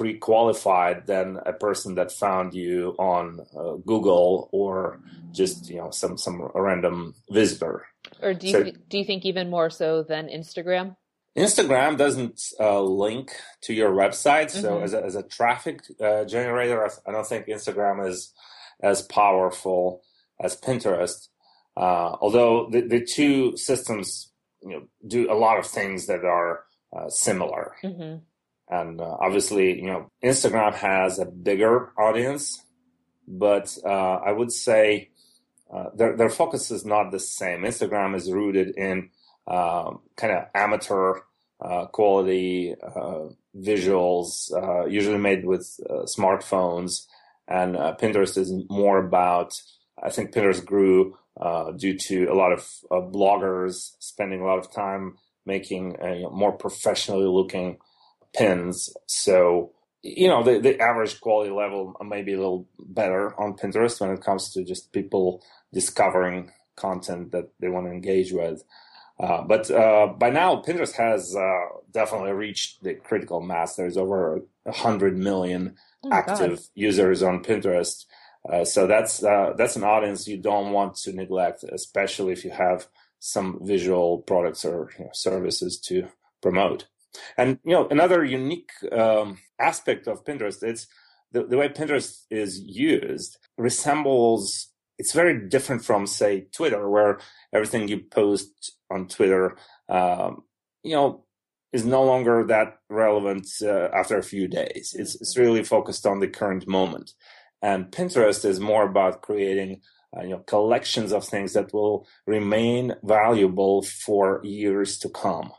pre-qualified 0.00 1.06
than 1.06 1.38
a 1.44 1.52
person 1.52 1.94
that 1.96 2.10
found 2.10 2.54
you 2.54 2.96
on 2.98 3.38
uh, 3.54 3.74
Google 3.84 4.48
or 4.50 4.98
just 5.30 5.68
you 5.68 5.76
know 5.76 5.90
some 5.90 6.16
some 6.16 6.50
random 6.54 7.14
visitor. 7.30 7.84
Or 8.22 8.32
do 8.32 8.46
you 8.46 8.52
so, 8.52 8.62
do 8.88 8.96
you 8.96 9.04
think 9.04 9.26
even 9.26 9.50
more 9.50 9.68
so 9.68 10.02
than 10.02 10.28
Instagram? 10.28 10.96
Instagram 11.36 11.98
doesn't 11.98 12.40
uh, 12.58 12.80
link 12.80 13.32
to 13.64 13.74
your 13.74 13.92
website, 13.92 14.48
so 14.48 14.76
mm-hmm. 14.76 14.84
as, 14.84 14.94
a, 14.94 15.04
as 15.04 15.16
a 15.16 15.22
traffic 15.22 15.82
uh, 16.00 16.24
generator, 16.24 16.90
I 17.06 17.12
don't 17.12 17.26
think 17.26 17.46
Instagram 17.46 18.08
is 18.08 18.32
as 18.82 19.02
powerful 19.02 20.00
as 20.42 20.56
Pinterest. 20.56 21.28
Uh, 21.76 22.16
although 22.22 22.70
the, 22.70 22.80
the 22.80 23.04
two 23.04 23.54
systems 23.58 24.32
you 24.62 24.70
know 24.70 24.82
do 25.06 25.30
a 25.30 25.36
lot 25.36 25.58
of 25.58 25.66
things 25.66 26.06
that 26.06 26.24
are 26.24 26.64
uh, 26.96 27.10
similar. 27.10 27.76
Mm-hmm. 27.84 28.24
And 28.70 29.00
uh, 29.00 29.16
obviously, 29.20 29.80
you 29.80 29.88
know, 29.88 30.10
Instagram 30.22 30.74
has 30.74 31.18
a 31.18 31.26
bigger 31.26 31.92
audience, 31.98 32.64
but 33.26 33.76
uh, 33.84 33.88
I 34.24 34.30
would 34.30 34.52
say 34.52 35.10
uh, 35.72 35.86
their 35.94 36.16
their 36.16 36.30
focus 36.30 36.70
is 36.70 36.84
not 36.84 37.10
the 37.10 37.18
same. 37.18 37.62
Instagram 37.62 38.14
is 38.14 38.30
rooted 38.30 38.76
in 38.76 39.10
um, 39.48 40.00
kind 40.16 40.32
of 40.32 40.44
amateur 40.54 41.14
uh, 41.60 41.86
quality 41.86 42.76
uh, 42.80 43.30
visuals, 43.58 44.52
uh, 44.54 44.86
usually 44.86 45.18
made 45.18 45.44
with 45.44 45.68
smartphones, 46.06 47.06
and 47.48 47.74
Pinterest 47.74 48.38
is 48.38 48.52
more 48.70 48.98
about. 48.98 49.60
I 50.00 50.10
think 50.10 50.32
Pinterest 50.32 50.64
grew 50.64 51.16
due 51.76 51.98
to 51.98 52.26
a 52.26 52.34
lot 52.34 52.52
of 52.52 52.68
bloggers 53.12 53.90
spending 53.98 54.40
a 54.40 54.44
lot 54.44 54.58
of 54.58 54.72
time 54.72 55.16
making 55.44 55.96
you 56.02 56.22
know, 56.22 56.30
more 56.30 56.52
professionally 56.52 57.26
looking 57.26 57.78
pins. 58.34 58.92
So 59.06 59.72
you 60.02 60.28
know 60.28 60.42
the, 60.42 60.58
the 60.58 60.80
average 60.80 61.20
quality 61.20 61.50
level 61.50 61.94
may 62.04 62.22
be 62.22 62.34
a 62.34 62.38
little 62.38 62.66
better 62.78 63.38
on 63.40 63.56
Pinterest 63.56 64.00
when 64.00 64.10
it 64.10 64.22
comes 64.22 64.52
to 64.52 64.64
just 64.64 64.92
people 64.92 65.42
discovering 65.72 66.50
content 66.76 67.32
that 67.32 67.50
they 67.60 67.68
want 67.68 67.86
to 67.86 67.92
engage 67.92 68.32
with. 68.32 68.64
Uh, 69.18 69.42
but 69.42 69.70
uh, 69.70 70.06
by 70.18 70.30
now, 70.30 70.62
Pinterest 70.62 70.96
has 70.96 71.36
uh, 71.36 71.78
definitely 71.90 72.32
reached 72.32 72.82
the 72.82 72.94
critical 72.94 73.42
mass. 73.42 73.76
There's 73.76 73.98
over 73.98 74.40
a 74.64 74.72
hundred 74.72 75.18
million 75.18 75.76
oh 76.04 76.10
active 76.10 76.56
God. 76.56 76.66
users 76.74 77.22
on 77.22 77.44
Pinterest. 77.44 78.06
Uh, 78.50 78.64
so 78.64 78.86
that's 78.86 79.22
uh, 79.22 79.52
that's 79.58 79.76
an 79.76 79.84
audience 79.84 80.26
you 80.26 80.38
don't 80.38 80.72
want 80.72 80.94
to 80.94 81.12
neglect, 81.12 81.62
especially 81.64 82.32
if 82.32 82.44
you 82.44 82.50
have 82.50 82.88
some 83.18 83.58
visual 83.62 84.18
products 84.18 84.64
or 84.64 84.90
you 84.98 85.04
know, 85.04 85.10
services 85.12 85.78
to 85.78 86.08
promote. 86.40 86.86
And 87.36 87.58
you 87.64 87.72
know, 87.72 87.88
another 87.88 88.24
unique 88.24 88.70
um, 88.92 89.38
aspect 89.58 90.06
of 90.06 90.24
Pinterest 90.24 90.62
is 90.62 90.86
the, 91.32 91.44
the 91.44 91.56
way 91.56 91.68
Pinterest 91.68 92.24
is 92.30 92.60
used 92.60 93.38
resembles. 93.58 94.68
It's 94.98 95.12
very 95.12 95.48
different 95.48 95.84
from, 95.84 96.06
say, 96.06 96.46
Twitter, 96.54 96.88
where 96.88 97.20
everything 97.54 97.88
you 97.88 98.00
post 98.00 98.76
on 98.90 99.08
Twitter, 99.08 99.56
um, 99.88 100.42
you 100.82 100.92
know, 100.92 101.24
is 101.72 101.84
no 101.84 102.04
longer 102.04 102.44
that 102.44 102.78
relevant 102.90 103.46
uh, 103.62 103.88
after 103.94 104.18
a 104.18 104.22
few 104.22 104.48
days. 104.48 104.94
It's, 104.98 105.14
it's 105.14 105.38
really 105.38 105.62
focused 105.62 106.04
on 106.04 106.20
the 106.20 106.28
current 106.28 106.66
moment. 106.66 107.12
And 107.62 107.90
Pinterest 107.90 108.44
is 108.44 108.60
more 108.60 108.84
about 108.84 109.22
creating 109.22 109.82
uh, 110.16 110.22
you 110.22 110.30
know 110.30 110.38
collections 110.40 111.12
of 111.12 111.24
things 111.24 111.52
that 111.52 111.72
will 111.72 112.06
remain 112.26 112.94
valuable 113.04 113.82
for 113.82 114.40
years 114.42 114.98
to 114.98 115.08
come 115.08 115.52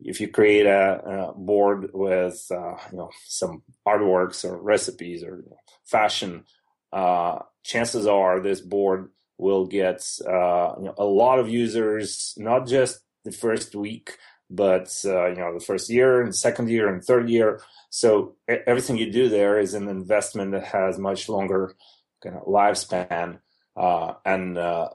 if 0.00 0.20
you 0.20 0.28
create 0.28 0.66
a, 0.66 1.30
a 1.30 1.32
board 1.34 1.90
with 1.92 2.46
uh, 2.50 2.76
you 2.90 2.98
know 2.98 3.10
some 3.26 3.62
artworks 3.86 4.44
or 4.44 4.56
recipes 4.60 5.22
or 5.22 5.44
fashion, 5.84 6.44
uh, 6.92 7.40
chances 7.64 8.06
are 8.06 8.40
this 8.40 8.60
board 8.60 9.10
will 9.38 9.66
get 9.66 10.06
uh, 10.26 10.74
you 10.78 10.84
know, 10.84 10.94
a 10.98 11.04
lot 11.04 11.38
of 11.38 11.48
users, 11.48 12.34
not 12.36 12.66
just 12.66 13.00
the 13.24 13.32
first 13.32 13.74
week, 13.74 14.16
but 14.50 14.90
uh, 15.04 15.26
you 15.28 15.36
know 15.36 15.54
the 15.54 15.64
first 15.64 15.90
year 15.90 16.20
and 16.22 16.34
second 16.34 16.68
year 16.68 16.88
and 16.88 17.02
third 17.02 17.28
year. 17.28 17.60
So 17.90 18.36
everything 18.48 18.98
you 18.98 19.10
do 19.10 19.28
there 19.28 19.58
is 19.58 19.74
an 19.74 19.88
investment 19.88 20.52
that 20.52 20.64
has 20.64 20.98
much 20.98 21.28
longer 21.28 21.74
kind 22.22 22.36
of 22.36 22.44
lifespan, 22.44 23.40
uh, 23.76 24.14
and 24.24 24.58
uh, 24.58 24.90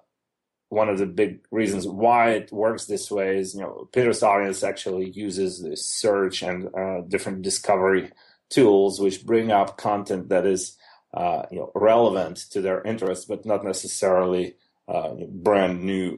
one 0.73 0.89
of 0.89 0.97
the 0.97 1.05
big 1.05 1.45
reasons 1.51 1.87
why 1.87 2.31
it 2.31 2.51
works 2.51 2.85
this 2.85 3.11
way 3.11 3.37
is, 3.37 3.53
you 3.53 3.61
know, 3.61 3.87
Pinterest 3.93 4.23
audience 4.23 4.63
actually 4.63 5.09
uses 5.11 5.61
this 5.61 5.85
search 5.85 6.41
and 6.41 6.67
uh, 6.75 7.01
different 7.07 7.43
discovery 7.43 8.11
tools, 8.49 8.99
which 8.99 9.25
bring 9.25 9.51
up 9.51 9.77
content 9.77 10.29
that 10.29 10.45
is, 10.45 10.75
uh, 11.13 11.43
you 11.51 11.59
know, 11.59 11.71
relevant 11.75 12.37
to 12.51 12.59
their 12.59 12.81
interests, 12.81 13.25
but 13.25 13.45
not 13.45 13.63
necessarily 13.63 14.55
uh, 14.87 15.13
brand 15.29 15.83
new. 15.83 16.17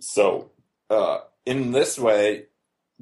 So, 0.00 0.50
uh, 0.90 1.18
in 1.46 1.70
this 1.70 1.98
way, 1.98 2.46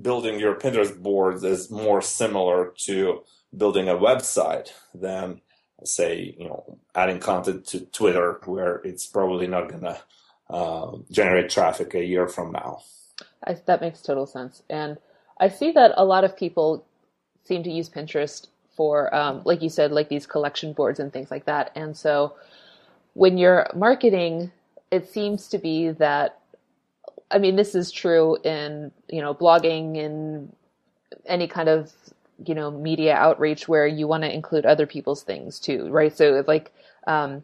building 0.00 0.38
your 0.38 0.54
Pinterest 0.56 0.96
boards 0.96 1.42
is 1.42 1.70
more 1.70 2.02
similar 2.02 2.74
to 2.84 3.22
building 3.56 3.88
a 3.88 3.94
website 3.94 4.72
than, 4.94 5.40
say, 5.84 6.34
you 6.38 6.46
know, 6.48 6.78
adding 6.94 7.18
content 7.18 7.66
to 7.68 7.80
Twitter, 7.86 8.40
where 8.44 8.76
it's 8.84 9.06
probably 9.06 9.46
not 9.46 9.70
gonna 9.70 9.98
uh, 10.50 10.96
generate 11.10 11.48
traffic 11.48 11.94
a 11.94 12.04
year 12.04 12.28
from 12.28 12.52
now. 12.52 12.82
I, 13.44 13.54
that 13.66 13.80
makes 13.80 14.02
total 14.02 14.26
sense. 14.26 14.62
And 14.68 14.98
I 15.38 15.48
see 15.48 15.72
that 15.72 15.92
a 15.96 16.04
lot 16.04 16.24
of 16.24 16.36
people 16.36 16.84
seem 17.44 17.62
to 17.62 17.70
use 17.70 17.88
Pinterest 17.88 18.46
for, 18.76 19.14
um, 19.14 19.42
like 19.44 19.62
you 19.62 19.68
said, 19.68 19.92
like 19.92 20.08
these 20.08 20.26
collection 20.26 20.72
boards 20.72 21.00
and 21.00 21.12
things 21.12 21.30
like 21.30 21.44
that. 21.46 21.72
And 21.74 21.96
so 21.96 22.34
when 23.14 23.38
you're 23.38 23.66
marketing, 23.74 24.52
it 24.90 25.08
seems 25.08 25.48
to 25.48 25.58
be 25.58 25.90
that, 25.90 26.38
I 27.30 27.38
mean, 27.38 27.56
this 27.56 27.74
is 27.74 27.90
true 27.90 28.38
in, 28.42 28.92
you 29.08 29.20
know, 29.20 29.34
blogging 29.34 30.04
and 30.04 30.54
any 31.26 31.46
kind 31.46 31.68
of, 31.68 31.92
you 32.44 32.54
know, 32.54 32.70
media 32.70 33.14
outreach 33.14 33.68
where 33.68 33.86
you 33.86 34.06
want 34.06 34.22
to 34.24 34.32
include 34.32 34.66
other 34.66 34.86
people's 34.86 35.22
things 35.22 35.60
too, 35.60 35.88
right? 35.88 36.16
So 36.16 36.36
it's 36.36 36.48
like, 36.48 36.72
um, 37.06 37.42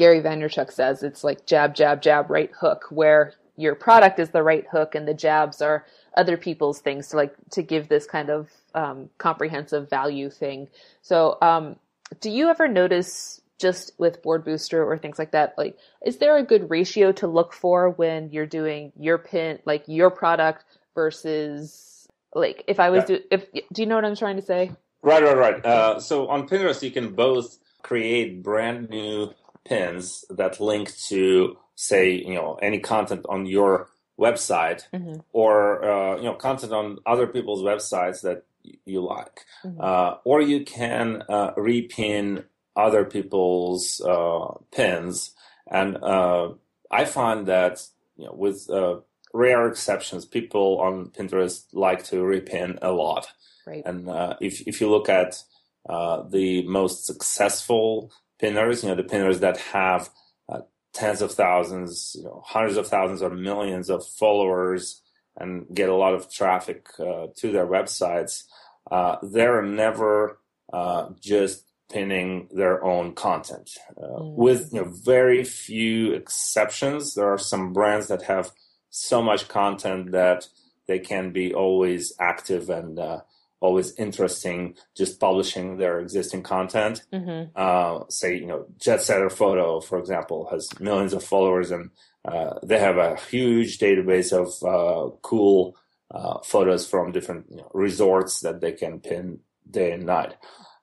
Gary 0.00 0.22
Vaynerchuk 0.22 0.72
says 0.72 1.02
it's 1.02 1.22
like 1.22 1.44
jab, 1.44 1.74
jab, 1.74 2.00
jab, 2.00 2.30
right 2.30 2.50
hook, 2.58 2.86
where 2.88 3.34
your 3.56 3.74
product 3.74 4.18
is 4.18 4.30
the 4.30 4.42
right 4.42 4.66
hook 4.72 4.94
and 4.94 5.06
the 5.06 5.12
jabs 5.12 5.60
are 5.60 5.84
other 6.16 6.38
people's 6.38 6.80
things 6.80 7.08
to 7.08 7.16
like 7.16 7.34
to 7.50 7.62
give 7.62 7.88
this 7.88 8.06
kind 8.06 8.30
of 8.30 8.48
um, 8.74 9.10
comprehensive 9.18 9.90
value 9.90 10.30
thing. 10.30 10.68
So, 11.02 11.36
um, 11.42 11.76
do 12.22 12.30
you 12.30 12.48
ever 12.48 12.66
notice 12.66 13.42
just 13.58 13.92
with 13.98 14.22
Board 14.22 14.42
Booster 14.42 14.82
or 14.82 14.96
things 14.96 15.18
like 15.18 15.32
that, 15.32 15.52
like 15.58 15.76
is 16.06 16.16
there 16.16 16.38
a 16.38 16.42
good 16.42 16.70
ratio 16.70 17.12
to 17.12 17.26
look 17.26 17.52
for 17.52 17.90
when 17.90 18.30
you're 18.30 18.46
doing 18.46 18.92
your 18.98 19.18
pin, 19.18 19.58
like 19.66 19.84
your 19.86 20.10
product 20.10 20.64
versus 20.94 22.08
like 22.34 22.64
if 22.68 22.80
I 22.80 22.88
was 22.88 23.02
yeah. 23.02 23.18
do 23.18 23.20
if 23.30 23.52
do 23.70 23.82
you 23.82 23.86
know 23.86 23.96
what 23.96 24.06
I'm 24.06 24.16
trying 24.16 24.36
to 24.36 24.42
say? 24.42 24.72
Right, 25.02 25.22
right, 25.22 25.36
right. 25.36 25.66
Uh, 25.66 26.00
so 26.00 26.26
on 26.28 26.48
Pinterest, 26.48 26.82
you 26.82 26.90
can 26.90 27.14
both 27.14 27.58
create 27.82 28.42
brand 28.42 28.88
new 28.88 29.32
pins 29.64 30.24
that 30.30 30.60
link 30.60 30.96
to 30.96 31.56
say 31.74 32.12
you 32.12 32.34
know 32.34 32.58
any 32.62 32.78
content 32.78 33.24
on 33.28 33.46
your 33.46 33.88
website 34.18 34.82
mm-hmm. 34.92 35.20
or 35.32 35.82
uh, 35.82 36.16
you 36.16 36.24
know 36.24 36.34
content 36.34 36.72
on 36.72 36.98
other 37.06 37.26
people's 37.26 37.62
websites 37.62 38.20
that 38.20 38.44
you 38.84 39.00
like 39.02 39.46
mm-hmm. 39.64 39.80
uh, 39.80 40.16
or 40.24 40.42
you 40.42 40.64
can 40.64 41.22
uh, 41.28 41.54
repin 41.54 42.44
other 42.76 43.04
people's 43.04 44.00
uh, 44.02 44.52
pins 44.70 45.34
and 45.70 45.96
uh, 46.02 46.50
i 46.90 47.04
find 47.04 47.46
that 47.46 47.80
you 48.16 48.26
know 48.26 48.34
with 48.34 48.68
uh, 48.70 48.96
rare 49.32 49.66
exceptions 49.66 50.24
people 50.26 50.78
on 50.80 51.06
pinterest 51.06 51.64
like 51.72 52.04
to 52.04 52.16
repin 52.16 52.78
a 52.82 52.92
lot 52.92 53.28
right. 53.66 53.82
and 53.86 54.08
if, 54.40 54.60
if 54.66 54.80
you 54.80 54.90
look 54.90 55.08
at 55.08 55.42
the 55.88 56.62
most 56.66 57.06
successful 57.06 58.12
pinners, 58.40 58.82
you 58.82 58.88
know, 58.88 58.94
the 58.94 59.02
pinners 59.02 59.40
that 59.40 59.58
have 59.58 60.08
uh, 60.48 60.60
tens 60.92 61.20
of 61.20 61.32
thousands, 61.32 62.16
you 62.18 62.24
know, 62.24 62.42
hundreds 62.44 62.76
of 62.76 62.88
thousands 62.88 63.22
or 63.22 63.30
millions 63.30 63.90
of 63.90 64.06
followers 64.06 65.02
and 65.36 65.66
get 65.72 65.88
a 65.88 65.94
lot 65.94 66.14
of 66.14 66.32
traffic 66.32 66.86
uh, 66.98 67.26
to 67.36 67.52
their 67.52 67.66
websites, 67.66 68.44
uh, 68.90 69.16
they're 69.22 69.62
never 69.62 70.38
uh, 70.72 71.08
just 71.20 71.64
pinning 71.90 72.48
their 72.52 72.82
own 72.84 73.14
content. 73.14 73.70
Mm. 73.98 74.34
With 74.34 74.72
you 74.72 74.82
know, 74.82 74.90
very 75.04 75.44
few 75.44 76.12
exceptions, 76.12 77.14
there 77.14 77.32
are 77.32 77.38
some 77.38 77.72
brands 77.72 78.08
that 78.08 78.22
have 78.22 78.52
so 78.90 79.22
much 79.22 79.48
content 79.48 80.12
that 80.12 80.48
they 80.86 80.98
can 80.98 81.32
be 81.32 81.54
always 81.54 82.12
active 82.18 82.70
and 82.70 82.98
uh, 82.98 83.20
always 83.60 83.94
interesting 83.96 84.74
just 84.96 85.20
publishing 85.20 85.76
their 85.76 86.00
existing 86.00 86.42
content. 86.42 87.02
Mm-hmm. 87.12 87.50
Uh, 87.54 88.04
say, 88.08 88.36
you 88.36 88.46
know, 88.46 88.66
Jet 88.78 89.02
Setter 89.02 89.30
Photo, 89.30 89.80
for 89.80 89.98
example, 89.98 90.48
has 90.50 90.68
millions 90.80 91.12
of 91.12 91.22
followers 91.22 91.70
and 91.70 91.90
uh, 92.24 92.54
they 92.62 92.78
have 92.78 92.96
a 92.96 93.16
huge 93.16 93.78
database 93.78 94.32
of 94.32 94.48
uh, 94.66 95.14
cool 95.22 95.76
uh, 96.10 96.38
photos 96.40 96.86
from 96.86 97.12
different 97.12 97.46
you 97.50 97.58
know, 97.58 97.70
resorts 97.72 98.40
that 98.40 98.60
they 98.60 98.72
can 98.72 98.98
pin 99.00 99.40
day 99.70 99.92
and 99.92 100.06
night. 100.06 100.34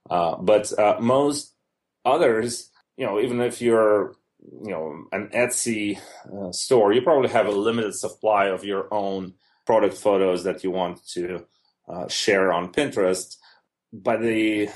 Uh, 0.10 0.36
but 0.38 0.77
uh, 0.79 0.98
most 1.00 1.53
others, 2.05 2.72
you 2.96 3.05
know, 3.05 3.19
even 3.19 3.41
if 3.41 3.62
you're 3.62 4.15
you 4.63 4.72
know 4.72 5.03
an 5.12 5.29
Etsy 5.34 6.00
store, 6.51 6.93
you 6.93 7.01
probably 7.01 7.29
have 7.29 7.48
a 7.48 7.51
limited 7.51 7.93
supply 7.93 8.46
of 8.46 8.63
your 8.63 8.91
own 8.93 9.34
product 9.65 9.96
photos 9.96 10.46
that 10.46 10.63
you 10.63 10.72
want 10.72 11.05
to 11.10 11.46
uh, 11.88 12.08
share 12.08 12.51
on 12.51 12.72
Pinterest 12.72 13.38
by 13.94 14.17
the 14.17 14.70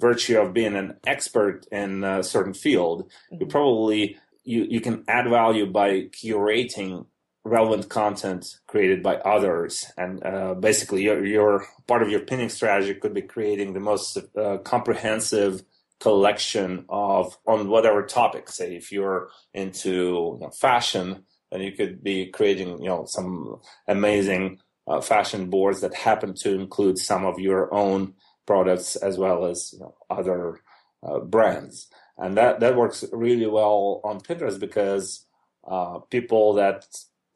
virtue 0.00 0.38
of 0.38 0.54
being 0.54 0.76
an 0.76 0.96
expert 1.06 1.66
in 1.72 2.04
a 2.04 2.22
certain 2.22 2.54
field. 2.54 3.04
Mm-hmm. 3.04 3.36
You 3.40 3.46
probably 3.46 4.16
you, 4.44 4.66
you 4.68 4.80
can 4.80 5.04
add 5.08 5.28
value 5.28 5.66
by 5.66 6.08
curating 6.08 7.06
relevant 7.44 7.88
content 7.88 8.58
created 8.66 9.02
by 9.02 9.16
others 9.16 9.90
and 9.96 10.24
uh, 10.24 10.54
basically 10.54 11.02
your, 11.02 11.24
your 11.24 11.66
part 11.86 12.02
of 12.02 12.10
your 12.10 12.20
pinning 12.20 12.48
strategy 12.48 12.94
could 12.94 13.14
be 13.14 13.22
creating 13.22 13.72
the 13.72 13.80
most 13.80 14.18
uh, 14.36 14.58
comprehensive 14.58 15.62
collection 16.00 16.84
of 16.88 17.36
on 17.46 17.68
whatever 17.68 18.04
topic 18.04 18.48
say 18.48 18.76
if 18.76 18.92
you're 18.92 19.30
into 19.54 20.36
you 20.36 20.38
know, 20.40 20.50
fashion 20.50 21.24
then 21.50 21.60
you 21.60 21.72
could 21.72 22.02
be 22.02 22.26
creating 22.26 22.82
you 22.82 22.88
know 22.88 23.04
some 23.06 23.60
amazing 23.86 24.58
uh, 24.88 25.00
fashion 25.00 25.50
boards 25.50 25.80
that 25.80 25.94
happen 25.94 26.34
to 26.34 26.54
include 26.54 26.98
some 26.98 27.24
of 27.24 27.38
your 27.38 27.72
own 27.72 28.14
products 28.46 28.96
as 28.96 29.18
well 29.18 29.44
as 29.44 29.72
you 29.74 29.80
know, 29.80 29.94
other 30.08 30.60
uh, 31.02 31.18
brands. 31.20 31.88
And 32.16 32.36
that, 32.36 32.60
that 32.60 32.76
works 32.76 33.04
really 33.12 33.46
well 33.46 34.00
on 34.02 34.20
Pinterest 34.20 34.58
because 34.58 35.26
uh, 35.66 35.98
people 36.10 36.54
that 36.54 36.86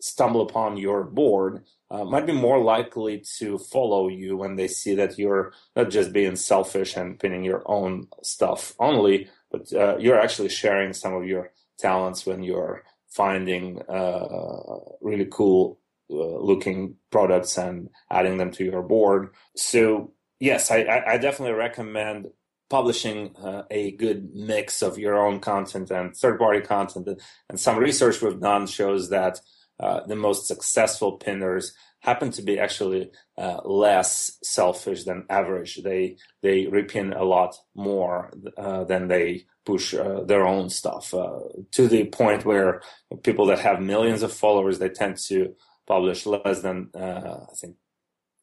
stumble 0.01 0.41
upon 0.41 0.77
your 0.77 1.05
board 1.05 1.65
uh, 1.91 2.05
might 2.05 2.27
be 2.27 2.33
more 2.33 2.59
likely 2.59 3.23
to 3.39 3.59
follow 3.59 4.09
you 4.09 4.37
when 4.37 4.57
they 4.57 4.67
see 4.67 4.95
that 4.95 5.19
you're 5.19 5.53
not 5.77 5.91
just 5.91 6.13
being 6.13 6.35
selfish 6.35 6.97
and 6.97 7.21
pinning 7.21 7.45
your 7.45 7.63
own 7.67 8.09
stuff 8.23 8.75
only, 8.79 9.29
but 9.51 9.73
uh, 9.75 9.97
you're 9.99 10.19
actually 10.19 10.49
sharing 10.49 10.93
some 10.93 11.15
of 11.15 11.27
your 11.27 11.53
talents 11.79 12.25
when 12.25 12.43
you're 12.43 12.83
finding 13.09 13.81
uh, 13.83 14.79
really 15.03 15.29
cool 15.31 15.79
looking 16.13 16.97
products 17.11 17.57
and 17.59 17.89
adding 18.11 18.39
them 18.39 18.51
to 18.53 18.65
your 18.65 18.83
board. 18.83 19.35
So 19.57 20.13
yes, 20.41 20.71
I, 20.71 21.05
I 21.07 21.19
definitely 21.19 21.55
recommend 21.55 22.29
publishing 22.69 23.37
uh, 23.37 23.63
a 23.71 23.93
good 23.93 24.35
mix 24.35 24.83
of 24.83 24.99
your 24.99 25.27
own 25.27 25.41
content 25.41 25.91
and 25.91 26.17
third 26.17 26.39
party 26.39 26.61
content. 26.61 27.07
And 27.49 27.61
some 27.61 27.79
research 27.79 28.23
we've 28.23 28.41
done 28.41 28.67
shows 28.67 29.11
that 29.11 29.41
uh, 29.79 30.01
the 30.07 30.17
most 30.17 30.47
successful 30.47 31.13
pinners 31.13 31.75
happen 32.01 32.31
to 32.33 32.43
be 32.43 32.59
actually 32.59 33.11
uh, 33.39 33.61
less 33.65 34.39
selfish 34.43 35.05
than 35.05 35.27
average. 35.31 35.83
They 35.83 36.17
they 36.43 36.65
repin 36.67 37.19
a 37.19 37.25
lot 37.25 37.57
more 37.75 38.33
uh, 38.57 38.85
than 38.85 39.09
they 39.09 39.47
push 39.65 39.95
uh, 39.95 40.23
their 40.25 40.47
own 40.47 40.69
stuff 40.69 41.15
uh, 41.15 41.41
to 41.73 41.87
the 41.87 42.05
point 42.07 42.45
where 42.45 42.83
people 43.23 43.47
that 43.47 43.61
have 43.61 43.81
millions 43.81 44.23
of 44.23 44.33
followers 44.33 44.79
they 44.79 44.89
tend 44.89 45.17
to 45.17 45.55
publish 45.87 46.27
less 46.27 46.63
than 46.63 46.91
I 46.95 47.55
think 47.55 47.77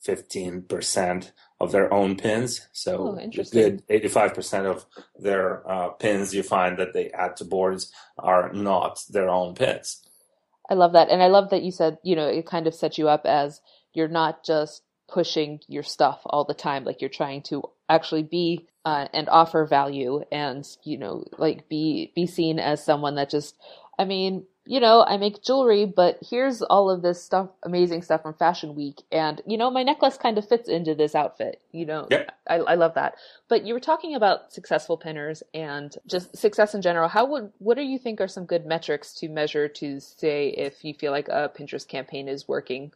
15% 0.06 1.32
of 1.60 1.72
their 1.72 1.94
own 1.94 2.16
pins. 2.16 2.68
So 2.72 3.20
oh, 3.20 3.44
good 3.52 3.86
85% 3.88 4.66
of 4.66 4.86
their 5.18 5.70
uh, 5.70 5.90
pins 5.90 6.34
you 6.34 6.44
find 6.44 6.78
that 6.78 6.94
they 6.94 7.10
add 7.12 7.36
to 7.38 7.46
boards 7.46 7.92
are 8.18 8.54
not 8.54 9.04
their 9.10 9.30
own 9.30 9.56
pins. 9.56 10.02
I 10.70 10.76
love 10.76 10.94
that. 10.94 11.10
And 11.10 11.22
I 11.22 11.28
love 11.28 11.50
that 11.50 11.64
you 11.64 11.72
said, 11.72 11.98
you 12.04 12.16
know, 12.16 12.28
it 12.28 12.46
kind 12.46 12.68
of 12.68 12.76
sets 12.76 12.98
you 12.98 13.10
up 13.10 13.26
as 13.26 13.60
you're 13.94 14.08
not 14.08 14.46
just 14.46 14.84
pushing 15.10 15.60
your 15.68 15.84
stuff 15.84 16.22
all 16.26 16.46
the 16.46 16.54
time. 16.54 16.86
Like 16.86 17.02
you're 17.02 17.10
trying 17.10 17.42
to 17.44 17.64
actually 17.90 18.24
be 18.24 18.68
uh, 18.86 19.08
and 19.14 19.28
offer 19.28 19.66
value 19.66 20.24
and, 20.32 20.66
you 20.84 20.98
know, 20.98 21.26
like 21.38 21.68
be, 21.68 22.14
be 22.16 22.28
seen 22.28 22.60
as 22.60 22.86
someone 22.86 23.16
that 23.16 23.32
just, 23.32 23.58
I 23.98 24.06
mean, 24.06 24.46
you 24.70 24.80
know, 24.80 25.04
I 25.04 25.18
make 25.18 25.42
jewelry, 25.42 25.86
but 25.86 26.20
here's 26.22 26.62
all 26.62 26.92
of 26.92 27.02
this 27.02 27.24
stuff, 27.24 27.50
amazing 27.64 28.04
stuff 28.04 28.22
from 28.22 28.36
Fashion 28.36 28.76
Week. 28.76 29.02
And, 29.12 29.42
you 29.48 29.58
know, 29.58 29.72
my 29.72 29.82
necklace 29.82 30.16
kind 30.16 30.38
of 30.38 30.48
fits 30.48 30.70
into 30.70 30.94
this 30.94 31.16
outfit. 31.16 31.60
You 31.72 31.88
know, 31.88 32.08
yep. 32.12 32.38
I, 32.48 32.58
I 32.58 32.76
love 32.76 32.94
that. 32.94 33.16
But 33.48 33.66
you 33.66 33.74
were 33.74 33.80
talking 33.80 34.14
about 34.14 34.54
successful 34.54 34.96
pinners 34.96 35.42
and 35.56 35.98
just 36.06 36.38
success 36.38 36.76
in 36.76 36.84
general. 36.84 37.10
How 37.10 37.26
would, 37.26 37.52
what 37.58 37.78
do 37.78 37.82
you 37.82 37.98
think 37.98 38.22
are 38.22 38.28
some 38.28 38.46
good 38.46 38.68
metrics 38.68 39.12
to 39.16 39.28
measure 39.28 39.68
to 39.68 40.00
say 40.00 40.50
if 40.50 40.86
you 40.86 40.94
feel 40.94 41.12
like 41.12 41.30
a 41.30 41.50
Pinterest 41.50 41.88
campaign 41.88 42.28
is 42.28 42.48
working? 42.48 42.92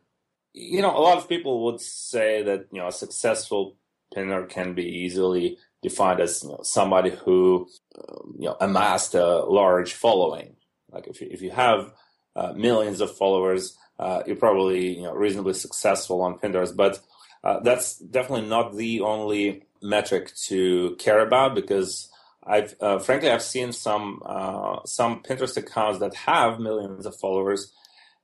You 0.53 0.83
know, 0.83 0.95
a 0.95 1.01
lot 1.01 1.17
of 1.17 1.27
people 1.27 1.65
would 1.65 1.81
say 1.81 2.43
that, 2.43 2.67
you 2.71 2.81
know, 2.81 2.89
a 2.89 2.91
successful 2.91 3.77
pinner 4.13 4.45
can 4.45 4.75
be 4.75 4.85
easily 4.85 5.57
defined 5.81 6.19
as 6.19 6.43
you 6.43 6.49
know, 6.49 6.59
somebody 6.61 7.09
who, 7.09 7.67
um, 7.97 8.35
you 8.37 8.45
know, 8.45 8.57
amassed 8.61 9.15
a 9.15 9.39
large 9.45 9.93
following 9.95 10.55
like 10.93 11.07
if 11.07 11.21
you, 11.21 11.27
if 11.31 11.41
you 11.41 11.51
have 11.51 11.91
uh, 12.35 12.53
millions 12.53 13.01
of 13.01 13.15
followers, 13.15 13.77
uh, 13.99 14.23
you're 14.25 14.35
probably 14.35 14.97
you 14.97 15.03
know 15.03 15.13
reasonably 15.13 15.53
successful 15.53 16.21
on 16.21 16.39
Pinterest. 16.39 16.75
But 16.75 16.99
uh, 17.43 17.59
that's 17.59 17.97
definitely 17.97 18.47
not 18.47 18.75
the 18.75 19.01
only 19.01 19.63
metric 19.81 20.33
to 20.47 20.95
care 20.97 21.19
about 21.19 21.55
because 21.55 22.09
I've 22.45 22.75
uh, 22.79 22.99
frankly 22.99 23.29
I've 23.29 23.43
seen 23.43 23.71
some 23.71 24.21
uh, 24.25 24.79
some 24.85 25.21
Pinterest 25.23 25.57
accounts 25.57 25.99
that 25.99 26.15
have 26.15 26.59
millions 26.59 27.05
of 27.05 27.19
followers, 27.19 27.71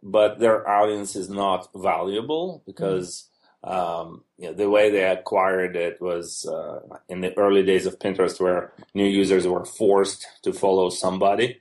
but 0.01 0.39
their 0.39 0.67
audience 0.67 1.15
is 1.15 1.29
not 1.29 1.69
valuable 1.75 2.63
because. 2.65 3.25
Um, 3.61 4.23
you 4.37 4.47
know, 4.47 4.53
the 4.53 4.69
way 4.69 4.89
they 4.89 5.03
acquired 5.03 5.75
it 5.75 5.99
was 5.99 6.45
uh, 6.45 6.79
in 7.09 7.19
the 7.19 7.37
early 7.37 7.61
days 7.61 7.85
of 7.85 7.99
Pinterest, 7.99 8.39
where 8.39 8.71
new 8.93 9.03
users 9.03 9.45
were 9.45 9.65
forced 9.65 10.25
to 10.43 10.53
follow 10.53 10.89
somebody, 10.89 11.59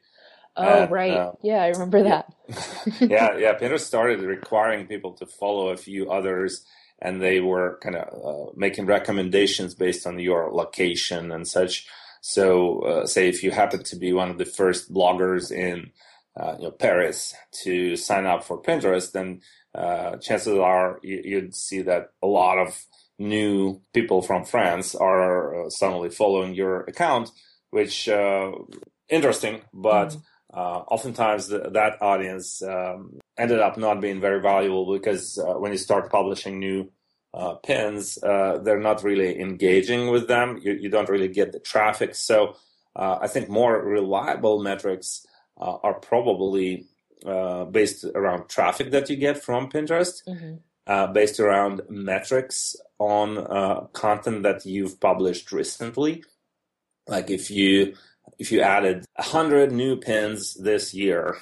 Oh, 0.58 0.86
right. 0.88 1.12
Uh, 1.12 1.32
yeah, 1.42 1.62
I 1.62 1.68
remember 1.68 2.02
that. 2.04 2.32
yeah, 3.00 3.36
yeah. 3.36 3.56
Pinterest 3.58 3.80
started 3.80 4.20
requiring 4.20 4.86
people 4.86 5.12
to 5.14 5.26
follow 5.26 5.68
a 5.68 5.76
few 5.76 6.10
others, 6.10 6.64
and 7.00 7.22
they 7.22 7.40
were 7.40 7.78
kind 7.82 7.96
of 7.96 8.08
uh, 8.48 8.50
making 8.56 8.86
recommendations 8.86 9.74
based 9.74 10.06
on 10.06 10.18
your 10.18 10.50
location 10.52 11.30
and 11.30 11.46
such. 11.46 11.86
So, 12.20 12.80
uh, 12.80 13.06
say 13.06 13.28
if 13.28 13.42
you 13.42 13.52
happen 13.52 13.84
to 13.84 13.96
be 13.96 14.12
one 14.12 14.30
of 14.30 14.38
the 14.38 14.44
first 14.44 14.92
bloggers 14.92 15.52
in 15.52 15.92
uh, 16.38 16.56
you 16.58 16.64
know, 16.64 16.70
Paris 16.72 17.34
to 17.62 17.96
sign 17.96 18.26
up 18.26 18.42
for 18.44 18.60
Pinterest, 18.60 19.12
then 19.12 19.40
uh, 19.74 20.16
chances 20.16 20.58
are 20.58 20.98
you'd 21.02 21.54
see 21.54 21.82
that 21.82 22.10
a 22.22 22.26
lot 22.26 22.58
of 22.58 22.84
new 23.18 23.80
people 23.92 24.22
from 24.22 24.44
France 24.44 24.94
are 24.94 25.66
uh, 25.66 25.70
suddenly 25.70 26.10
following 26.10 26.54
your 26.54 26.80
account, 26.82 27.30
which 27.70 28.08
interesting, 29.08 29.60
but. 29.72 30.08
Mm 30.08 30.22
uh, 30.52 30.82
oftentimes 30.88 31.48
the, 31.48 31.70
that 31.70 32.00
audience 32.00 32.62
um, 32.62 33.18
ended 33.36 33.60
up 33.60 33.76
not 33.76 34.00
being 34.00 34.20
very 34.20 34.40
valuable 34.40 34.92
because 34.92 35.38
uh, 35.38 35.54
when 35.54 35.72
you 35.72 35.78
start 35.78 36.10
publishing 36.10 36.58
new 36.58 36.90
uh, 37.34 37.54
pins, 37.56 38.18
uh, 38.22 38.58
they're 38.62 38.80
not 38.80 39.04
really 39.04 39.38
engaging 39.38 40.08
with 40.10 40.26
them. 40.26 40.58
You, 40.62 40.72
you 40.72 40.88
don't 40.88 41.08
really 41.08 41.28
get 41.28 41.52
the 41.52 41.60
traffic. 41.60 42.14
So 42.14 42.56
uh, 42.96 43.18
I 43.20 43.26
think 43.28 43.50
more 43.50 43.78
reliable 43.82 44.62
metrics 44.62 45.26
uh, 45.60 45.76
are 45.82 45.94
probably 45.94 46.86
based 47.72 48.04
around 48.14 48.48
traffic 48.48 48.92
that 48.92 49.10
you 49.10 49.16
get 49.16 49.42
from 49.42 49.68
Pinterest, 49.68 50.22
mm-hmm. 50.26 51.12
based 51.12 51.40
around 51.40 51.82
metrics 51.88 52.76
on 53.00 53.88
content 53.92 54.44
that 54.44 54.64
you've 54.64 55.00
published 55.00 55.50
recently. 55.50 56.22
Like 57.08 57.28
if 57.28 57.50
you 57.50 57.94
if 58.38 58.52
you 58.52 58.60
added 58.60 59.04
100 59.16 59.72
new 59.72 59.96
pins 59.96 60.54
this 60.54 60.94
year, 60.94 61.38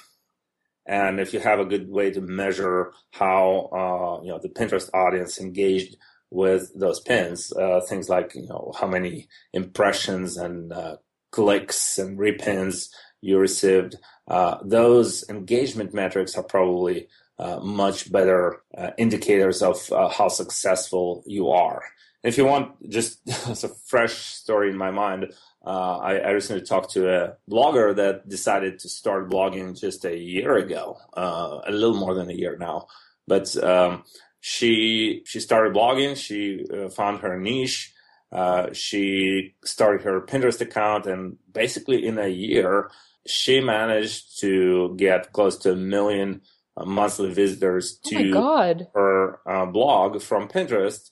and 0.85 1.19
if 1.19 1.33
you 1.33 1.39
have 1.39 1.59
a 1.59 1.65
good 1.65 1.89
way 1.89 2.11
to 2.11 2.21
measure 2.21 2.93
how 3.11 3.69
uh, 3.73 4.23
you 4.23 4.29
know 4.29 4.39
the 4.41 4.49
Pinterest 4.49 4.89
audience 4.93 5.39
engaged 5.39 5.97
with 6.31 6.71
those 6.75 6.99
pins, 7.01 7.53
uh, 7.53 7.81
things 7.81 8.09
like 8.09 8.33
you 8.35 8.47
know 8.47 8.73
how 8.79 8.87
many 8.87 9.27
impressions 9.53 10.37
and 10.37 10.71
uh, 10.71 10.97
clicks 11.31 11.97
and 11.97 12.17
repins 12.17 12.89
you 13.21 13.37
received, 13.37 13.95
uh, 14.27 14.57
those 14.63 15.27
engagement 15.29 15.93
metrics 15.93 16.35
are 16.35 16.43
probably 16.43 17.07
uh, 17.39 17.59
much 17.59 18.11
better 18.11 18.61
uh, 18.77 18.91
indicators 18.97 19.61
of 19.61 19.87
how 19.89 20.27
successful 20.27 21.23
you 21.25 21.49
are. 21.49 21.83
If 22.23 22.37
you 22.37 22.45
want 22.45 22.89
just 22.89 23.19
a 23.63 23.69
fresh 23.85 24.13
story 24.13 24.69
in 24.69 24.77
my 24.77 24.91
mind, 24.91 25.33
uh, 25.65 25.97
I, 25.97 26.17
I, 26.19 26.29
recently 26.29 26.61
talked 26.61 26.91
to 26.91 27.09
a 27.09 27.33
blogger 27.49 27.95
that 27.95 28.29
decided 28.29 28.79
to 28.79 28.89
start 28.89 29.29
blogging 29.29 29.77
just 29.77 30.05
a 30.05 30.17
year 30.17 30.55
ago, 30.55 30.97
uh, 31.15 31.59
a 31.65 31.71
little 31.71 31.95
more 31.95 32.13
than 32.13 32.29
a 32.29 32.33
year 32.33 32.57
now. 32.57 32.87
But 33.27 33.55
um, 33.61 34.03
she 34.39 35.23
she 35.25 35.39
started 35.39 35.73
blogging. 35.73 36.15
She 36.15 36.65
uh, 36.73 36.89
found 36.89 37.19
her 37.19 37.37
niche. 37.37 37.93
Uh, 38.31 38.71
she 38.73 39.55
started 39.63 40.03
her 40.03 40.21
Pinterest 40.21 40.61
account, 40.61 41.05
and 41.05 41.37
basically 41.51 42.05
in 42.05 42.17
a 42.17 42.27
year, 42.27 42.89
she 43.25 43.59
managed 43.59 44.39
to 44.39 44.95
get 44.97 45.33
close 45.33 45.57
to 45.59 45.71
a 45.71 45.75
million 45.75 46.41
uh, 46.77 46.85
monthly 46.85 47.33
visitors 47.33 47.99
oh 48.05 48.09
to 48.09 48.37
oh 48.37 48.73
her 48.93 49.39
uh, 49.49 49.65
blog 49.65 50.21
from 50.21 50.47
Pinterest 50.47 51.09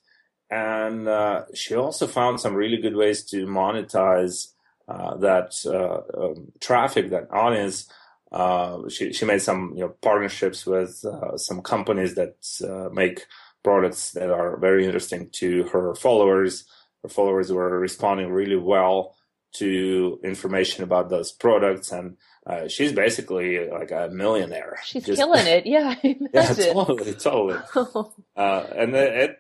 and 0.50 1.08
uh, 1.08 1.44
she 1.54 1.76
also 1.76 2.08
found 2.08 2.40
some 2.40 2.56
really 2.56 2.78
good 2.78 2.96
ways 2.96 3.24
to 3.26 3.46
monetize 3.46 4.54
uh, 4.88 5.18
that 5.18 5.56
uh, 5.66 6.20
um, 6.22 6.52
traffic, 6.60 7.10
that 7.10 7.32
audience. 7.32 7.90
Uh, 8.32 8.88
she 8.90 9.14
she 9.14 9.26
made 9.26 9.42
some 9.42 9.74
you 9.76 9.82
know 9.82 9.96
partnerships 10.02 10.66
with 10.66 11.04
uh, 11.06 11.38
some 11.38 11.62
companies 11.62 12.16
that 12.16 12.36
uh, 12.68 12.90
make 12.94 13.26
products 13.64 14.12
that 14.12 14.30
are 14.30 14.58
very 14.58 14.86
interesting 14.86 15.30
to 15.32 15.64
her 15.66 15.96
followers. 15.96 16.66
Her 17.02 17.10
followers 17.10 17.52
were 17.52 17.80
responding 17.80 18.30
really 18.30 18.58
well 18.58 19.16
to 19.54 20.20
information 20.24 20.84
about 20.84 21.10
those 21.10 21.32
products 21.32 21.92
and 21.92 22.18
uh, 22.46 22.68
she's 22.68 22.94
basically 22.94 23.68
like 23.70 23.92
a 23.92 24.10
millionaire. 24.12 24.78
She's 24.84 25.06
Just, 25.06 25.18
killing 25.18 25.48
it. 25.48 25.66
Yeah, 25.66 25.96
yeah, 26.04 26.54
totally, 26.54 27.14
totally. 27.14 27.60
uh, 28.36 28.66
and 28.76 28.96
it, 28.96 29.40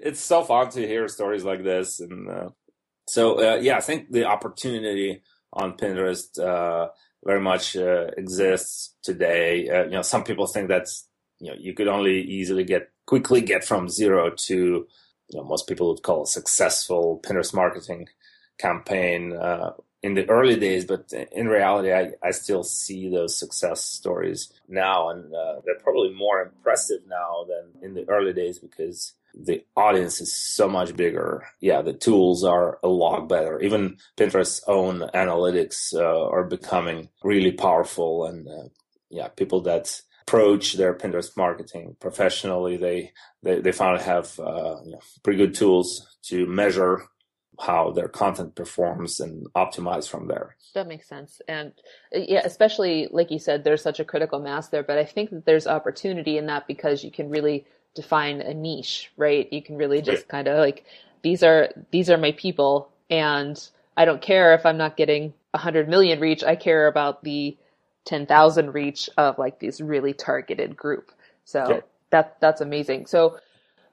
it's 0.00 0.20
so 0.20 0.42
fun 0.42 0.70
to 0.70 0.86
hear 0.86 1.08
stories 1.08 1.44
like 1.44 1.62
this. 1.62 2.00
And 2.00 2.28
uh, 2.28 2.48
so, 3.06 3.40
uh, 3.40 3.56
yeah, 3.56 3.76
I 3.76 3.80
think 3.80 4.10
the 4.10 4.24
opportunity 4.24 5.22
on 5.52 5.76
Pinterest 5.76 6.38
uh, 6.38 6.88
very 7.24 7.40
much 7.40 7.76
uh, 7.76 8.06
exists 8.16 8.94
today. 9.02 9.64
You 9.64 9.90
know, 9.90 10.02
some 10.02 10.24
people 10.24 10.46
think 10.46 10.68
that's 10.68 11.06
you 11.40 11.50
know 11.50 11.56
you 11.58 11.74
could 11.74 11.88
only 11.88 12.20
easily 12.22 12.64
get 12.64 12.90
quickly 13.06 13.40
get 13.40 13.64
from 13.64 13.88
zero 13.88 14.30
to 14.30 14.54
you 14.54 15.38
know 15.38 15.44
most 15.44 15.68
people 15.68 15.88
would 15.88 16.02
call 16.02 16.22
a 16.22 16.26
successful 16.26 17.20
Pinterest 17.24 17.54
marketing 17.54 18.08
campaign. 18.58 19.32
Uh, 19.34 19.72
in 20.02 20.14
the 20.14 20.28
early 20.28 20.56
days, 20.56 20.84
but 20.84 21.12
in 21.30 21.46
reality, 21.46 21.92
I, 21.92 22.10
I 22.24 22.32
still 22.32 22.64
see 22.64 23.08
those 23.08 23.38
success 23.38 23.84
stories 23.84 24.52
now, 24.68 25.10
and 25.10 25.32
uh, 25.32 25.60
they're 25.64 25.78
probably 25.78 26.12
more 26.12 26.42
impressive 26.42 27.02
now 27.06 27.46
than 27.48 27.84
in 27.84 27.94
the 27.94 28.08
early 28.08 28.32
days 28.32 28.58
because 28.58 29.12
the 29.34 29.64
audience 29.76 30.20
is 30.20 30.34
so 30.34 30.68
much 30.68 30.96
bigger. 30.96 31.46
Yeah, 31.60 31.82
the 31.82 31.92
tools 31.92 32.44
are 32.44 32.78
a 32.82 32.88
lot 32.88 33.28
better. 33.28 33.60
Even 33.60 33.96
Pinterest's 34.16 34.62
own 34.66 35.00
analytics 35.14 35.94
uh, 35.94 36.28
are 36.28 36.44
becoming 36.44 37.08
really 37.22 37.52
powerful, 37.52 38.26
and 38.26 38.48
uh, 38.48 38.68
yeah, 39.10 39.28
people 39.28 39.60
that 39.62 40.00
approach 40.22 40.74
their 40.74 40.94
Pinterest 40.94 41.36
marketing 41.36 41.96
professionally, 42.00 42.76
they 42.76 43.12
they, 43.42 43.60
they 43.60 43.72
finally 43.72 44.04
have 44.04 44.38
uh, 44.38 44.76
you 44.84 44.92
know, 44.92 45.00
pretty 45.22 45.38
good 45.38 45.54
tools 45.54 46.16
to 46.22 46.46
measure 46.46 47.02
how 47.60 47.90
their 47.90 48.08
content 48.08 48.54
performs 48.54 49.20
and 49.20 49.46
optimize 49.54 50.08
from 50.08 50.26
there. 50.26 50.56
That 50.74 50.88
makes 50.88 51.08
sense. 51.08 51.40
And 51.48 51.72
uh, 52.14 52.20
yeah, 52.20 52.40
especially 52.44 53.08
like 53.10 53.30
you 53.30 53.38
said, 53.38 53.62
there's 53.62 53.82
such 53.82 54.00
a 54.00 54.04
critical 54.04 54.40
mass 54.40 54.68
there, 54.68 54.82
but 54.82 54.98
I 54.98 55.04
think 55.04 55.30
that 55.30 55.44
there's 55.44 55.66
opportunity 55.66 56.38
in 56.38 56.46
that 56.46 56.66
because 56.66 57.04
you 57.04 57.10
can 57.10 57.28
really 57.28 57.66
define 57.94 58.40
a 58.40 58.54
niche, 58.54 59.10
right? 59.16 59.52
You 59.52 59.62
can 59.62 59.76
really 59.76 60.02
just 60.02 60.28
kind 60.28 60.48
of 60.48 60.58
like, 60.58 60.84
these 61.22 61.42
are, 61.42 61.70
these 61.90 62.10
are 62.10 62.16
my 62.16 62.32
people 62.32 62.90
and 63.10 63.68
I 63.96 64.04
don't 64.04 64.22
care 64.22 64.54
if 64.54 64.64
I'm 64.64 64.78
not 64.78 64.96
getting 64.96 65.34
100 65.50 65.88
million 65.88 66.20
reach. 66.20 66.42
I 66.42 66.56
care 66.56 66.86
about 66.86 67.22
the 67.24 67.56
10,000 68.06 68.72
reach 68.72 69.10
of 69.16 69.38
like 69.38 69.60
this 69.60 69.80
really 69.80 70.12
targeted 70.12 70.76
group. 70.76 71.12
So 71.44 71.66
yeah. 71.68 71.80
that, 72.10 72.36
that's 72.40 72.60
amazing. 72.60 73.06
So 73.06 73.38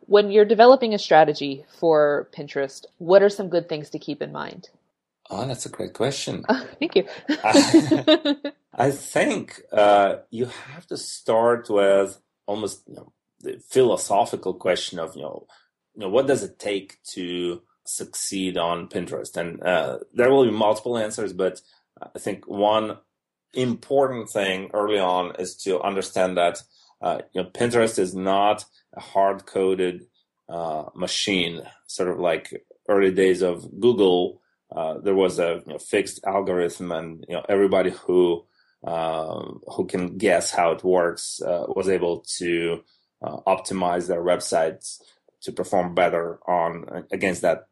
when 0.02 0.32
you're 0.32 0.46
developing 0.46 0.94
a 0.94 1.00
strategy 1.00 1.66
for 1.80 2.28
Pinterest, 2.36 2.86
what 2.98 3.22
are 3.22 3.30
some 3.30 3.50
good 3.50 3.70
things 3.70 3.90
to 3.92 4.00
keep 4.00 4.22
in 4.22 4.32
mind? 4.32 4.70
Oh, 5.30 5.46
that's 5.46 5.66
a 5.66 5.70
great 5.70 5.94
question. 5.94 6.44
Oh, 6.50 6.68
thank 6.80 6.96
you. 6.96 7.06
I, 8.74 8.92
think 8.92 9.62
uh, 9.72 10.18
you 10.32 10.46
have 10.46 10.88
to 10.88 10.98
start 10.98 11.70
with 11.70 12.20
almost 12.48 12.88
you 12.88 12.96
know, 12.96 13.14
the 13.42 13.62
philosophical 13.70 14.54
question 14.54 15.00
of 15.00 15.16
you 15.16 15.24
know, 15.24 15.48
you 15.96 16.02
know, 16.02 16.10
what 16.10 16.28
does 16.28 16.44
it 16.44 16.60
take 16.60 17.02
to 17.12 17.62
succeed 17.86 18.58
on 18.58 18.88
Pinterest? 18.88 19.36
And 19.38 19.62
uh, 19.64 20.00
there 20.14 20.30
will 20.30 20.46
be 20.46 20.52
multiple 20.52 20.98
answers, 20.98 21.34
but 21.34 21.62
I 22.02 22.20
think 22.20 22.48
one 22.48 22.98
important 23.54 24.30
thing 24.30 24.70
early 24.74 25.00
on 25.00 25.36
is 25.40 25.56
to 25.56 25.82
understand 25.82 26.38
that 26.38 26.62
uh, 27.02 27.20
you 27.34 27.42
know 27.42 27.50
Pinterest 27.50 27.98
is 27.98 28.14
not 28.14 28.66
a 28.96 29.00
hard 29.00 29.46
coded 29.46 30.08
uh, 30.50 30.86
machine, 30.96 31.62
sort 31.88 32.10
of 32.10 32.20
like 32.20 32.66
early 32.88 33.12
days 33.12 33.42
of 33.42 33.80
Google. 33.80 34.42
Uh, 34.76 35.00
there 35.00 35.16
was 35.16 35.40
a 35.40 35.62
you 35.66 35.74
know, 35.74 35.80
fixed 35.80 36.20
algorithm, 36.26 36.92
and 36.92 37.26
you 37.28 37.36
know 37.36 37.46
everybody 37.48 37.92
who 37.92 38.46
uh, 38.84 39.42
who 39.68 39.86
can 39.86 40.18
guess 40.18 40.52
how 40.52 40.72
it 40.72 40.84
works 40.84 41.42
uh, 41.42 41.66
was 41.70 41.90
able 41.90 42.24
to 42.38 42.84
uh, 43.22 43.38
optimize 43.48 44.08
their 44.08 44.24
websites 44.24 45.00
to 45.42 45.52
perform 45.52 45.96
better 45.96 46.40
on 46.48 47.06
against 47.12 47.42
that 47.42 47.68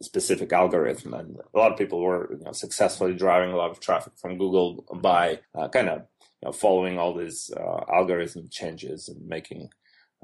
specific 0.00 0.52
algorithm. 0.52 1.14
And 1.14 1.36
a 1.54 1.58
lot 1.58 1.72
of 1.72 1.78
people 1.78 2.00
were 2.00 2.32
you 2.32 2.44
know, 2.44 2.52
successfully 2.52 3.14
driving 3.14 3.52
a 3.52 3.56
lot 3.56 3.70
of 3.70 3.80
traffic 3.80 4.14
from 4.16 4.38
Google 4.38 4.84
by 4.94 5.40
uh, 5.54 5.68
kind 5.68 5.88
of 5.88 5.98
you 6.42 6.46
know, 6.46 6.52
following 6.52 6.98
all 6.98 7.14
these 7.14 7.50
uh, 7.56 7.84
algorithm 7.92 8.48
changes 8.50 9.08
and 9.08 9.26
making 9.26 9.70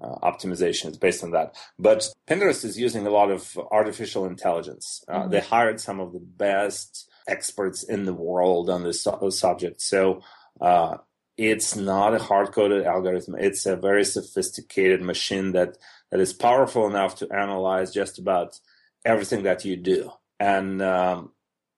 uh, 0.02 0.14
optimizations 0.22 0.98
based 0.98 1.22
on 1.22 1.32
that. 1.32 1.54
But 1.78 2.08
Pinterest 2.26 2.64
is 2.64 2.78
using 2.78 3.06
a 3.06 3.10
lot 3.10 3.30
of 3.30 3.58
artificial 3.70 4.26
intelligence. 4.26 5.04
Uh, 5.08 5.20
mm-hmm. 5.20 5.30
They 5.30 5.40
hired 5.40 5.80
some 5.80 6.00
of 6.00 6.12
the 6.12 6.20
best 6.20 7.10
experts 7.28 7.82
in 7.82 8.04
the 8.04 8.14
world 8.14 8.70
on 8.70 8.82
this 8.82 9.06
subject. 9.30 9.82
So 9.82 10.22
uh, 10.60 10.98
it's 11.40 11.74
not 11.74 12.14
a 12.14 12.18
hard 12.18 12.52
coded 12.52 12.84
algorithm. 12.84 13.34
It's 13.38 13.64
a 13.64 13.74
very 13.74 14.04
sophisticated 14.04 15.00
machine 15.00 15.52
that, 15.52 15.78
that 16.10 16.20
is 16.20 16.34
powerful 16.34 16.86
enough 16.86 17.14
to 17.16 17.32
analyze 17.32 17.94
just 17.94 18.18
about 18.18 18.60
everything 19.06 19.44
that 19.44 19.64
you 19.64 19.78
do. 19.78 20.12
And 20.38 20.82
um, 20.82 21.32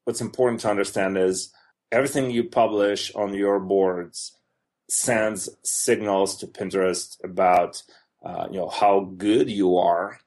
what's 0.05 0.20
important 0.20 0.62
to 0.62 0.70
understand 0.70 1.16
is 1.16 1.53
everything 1.92 2.33
you 2.33 2.42
publish 2.42 3.14
on 3.14 3.35
your 3.35 3.61
boards 3.61 4.37
sends 4.88 5.48
signals 5.62 6.38
to 6.38 6.48
Pinterest 6.48 7.22
about 7.22 7.85
uh, 8.25 8.48
you 8.51 8.59
know 8.59 8.68
how 8.68 9.12
good 9.16 9.48
you 9.48 9.77
are 9.77 10.18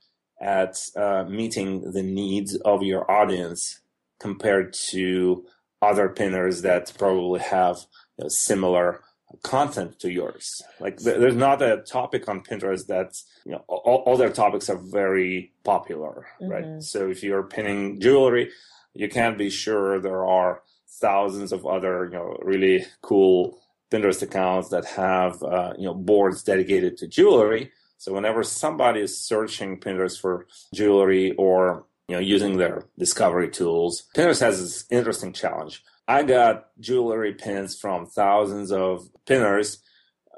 at 0.41 0.78
uh, 0.95 1.26
meeting 1.26 1.91
the 1.91 2.04
needs 2.04 2.56
of 2.56 2.84
your 2.84 3.10
audience 3.12 3.82
compared 4.19 4.71
to 4.74 5.45
other 5.82 6.08
pinners 6.08 6.62
that 6.62 6.91
probably 6.98 7.41
have 7.41 7.86
you 8.17 8.24
know, 8.24 8.30
similar 8.30 9.02
content 9.43 10.00
to 10.00 10.12
yours. 10.12 10.62
Like 10.80 10.98
there's 10.98 11.36
not 11.36 11.62
a 11.62 11.78
topic 11.78 12.28
on 12.28 12.41
Pinterest 12.41 12.86
that's 12.88 13.26
you 13.45 13.54
know 13.54 13.63
all, 13.67 14.04
all 14.06 14.17
their 14.17 14.32
topics 14.32 14.69
are 14.69 14.78
very 14.78 15.54
popular, 15.63 16.28
mm-hmm. 16.41 16.52
right? 16.52 16.84
So 16.84 17.10
if 17.10 17.24
you're 17.24 17.43
pinning 17.43 18.00
jewelry, 18.00 18.52
you 18.93 19.10
can't 19.10 19.38
be 19.38 19.50
sure 19.50 20.00
there 20.00 20.26
are 20.26 20.62
thousands 20.88 21.52
of 21.52 21.65
other 21.65 22.06
you 22.06 22.12
know 22.12 22.38
really 22.41 22.86
cool 23.02 23.60
Pinterest 23.91 24.21
accounts 24.21 24.69
that 24.69 24.86
have 24.86 25.41
uh, 25.43 25.74
you 25.78 25.86
know 25.86 25.93
boards 25.93 26.43
dedicated 26.43 26.98
to 26.98 27.08
jewelry. 27.08 27.71
So 27.98 28.13
whenever 28.13 28.43
somebody 28.43 29.02
is 29.02 29.17
searching 29.17 29.80
Pinterest 29.80 30.19
for 30.19 30.48
jewelry 30.74 31.32
or 31.38 31.86
you 32.08 32.15
know 32.15 32.21
using 32.21 32.58
their 32.58 32.86
discovery 32.98 33.50
tools, 33.50 34.04
Pinterest 34.15 34.41
has 34.41 34.60
this 34.62 34.86
interesting 34.89 35.34
challenge 35.34 35.84
I 36.07 36.23
got 36.23 36.67
jewelry 36.79 37.33
pins 37.33 37.77
from 37.79 38.05
thousands 38.05 38.71
of 38.71 39.09
pinners. 39.25 39.79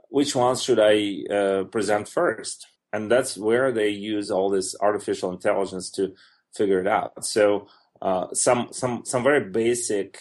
Which 0.09 0.35
ones 0.35 0.63
should 0.63 0.79
I 0.79 1.23
uh, 1.33 1.63
present 1.65 2.07
first? 2.07 2.65
And 2.93 3.11
that's 3.11 3.37
where 3.37 3.71
they 3.71 3.89
use 3.89 4.31
all 4.31 4.49
this 4.49 4.75
artificial 4.79 5.31
intelligence 5.31 5.91
to 5.91 6.13
figure 6.55 6.79
it 6.79 6.87
out. 6.87 7.25
So 7.25 7.67
uh, 8.01 8.27
some 8.33 8.69
some 8.71 9.03
some 9.05 9.23
very 9.23 9.49
basic 9.49 10.19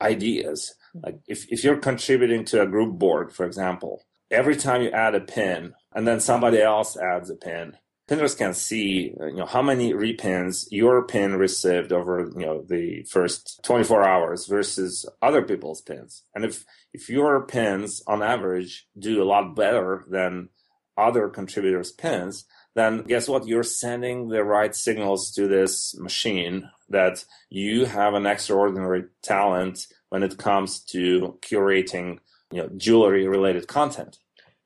ideas. 0.00 0.74
Like 0.94 1.20
if, 1.28 1.46
if 1.50 1.62
you're 1.62 1.78
contributing 1.78 2.44
to 2.46 2.62
a 2.62 2.66
group 2.66 2.98
board, 2.98 3.32
for 3.32 3.46
example, 3.46 4.04
every 4.30 4.56
time 4.56 4.82
you 4.82 4.90
add 4.90 5.14
a 5.14 5.20
pin 5.20 5.74
and 5.94 6.06
then 6.06 6.20
somebody 6.20 6.60
else 6.60 6.96
adds 6.96 7.30
a 7.30 7.36
pin, 7.36 7.76
Pinterest 8.08 8.38
can 8.38 8.54
see, 8.54 9.14
you 9.20 9.34
know, 9.34 9.44
how 9.44 9.60
many 9.60 9.92
repins 9.92 10.66
your 10.70 11.06
pin 11.06 11.36
received 11.36 11.92
over, 11.92 12.30
you 12.34 12.46
know, 12.46 12.62
the 12.62 13.02
first 13.02 13.60
24 13.64 14.02
hours 14.02 14.46
versus 14.46 15.04
other 15.20 15.42
people's 15.42 15.82
pins. 15.82 16.22
And 16.34 16.42
if, 16.42 16.64
if 16.94 17.10
your 17.10 17.44
pins 17.46 18.02
on 18.06 18.22
average 18.22 18.86
do 18.98 19.22
a 19.22 19.28
lot 19.28 19.54
better 19.54 20.06
than 20.08 20.48
other 20.96 21.28
contributors' 21.28 21.92
pins, 21.92 22.46
then 22.74 23.02
guess 23.02 23.28
what? 23.28 23.46
You're 23.46 23.62
sending 23.62 24.28
the 24.28 24.42
right 24.42 24.74
signals 24.74 25.30
to 25.32 25.46
this 25.46 25.94
machine 25.98 26.70
that 26.88 27.24
you 27.50 27.84
have 27.84 28.14
an 28.14 28.24
extraordinary 28.24 29.04
talent 29.22 29.86
when 30.08 30.22
it 30.22 30.38
comes 30.38 30.80
to 30.84 31.38
curating, 31.42 32.20
you 32.50 32.62
know, 32.62 32.70
jewelry 32.76 33.28
related 33.28 33.68
content. 33.68 34.18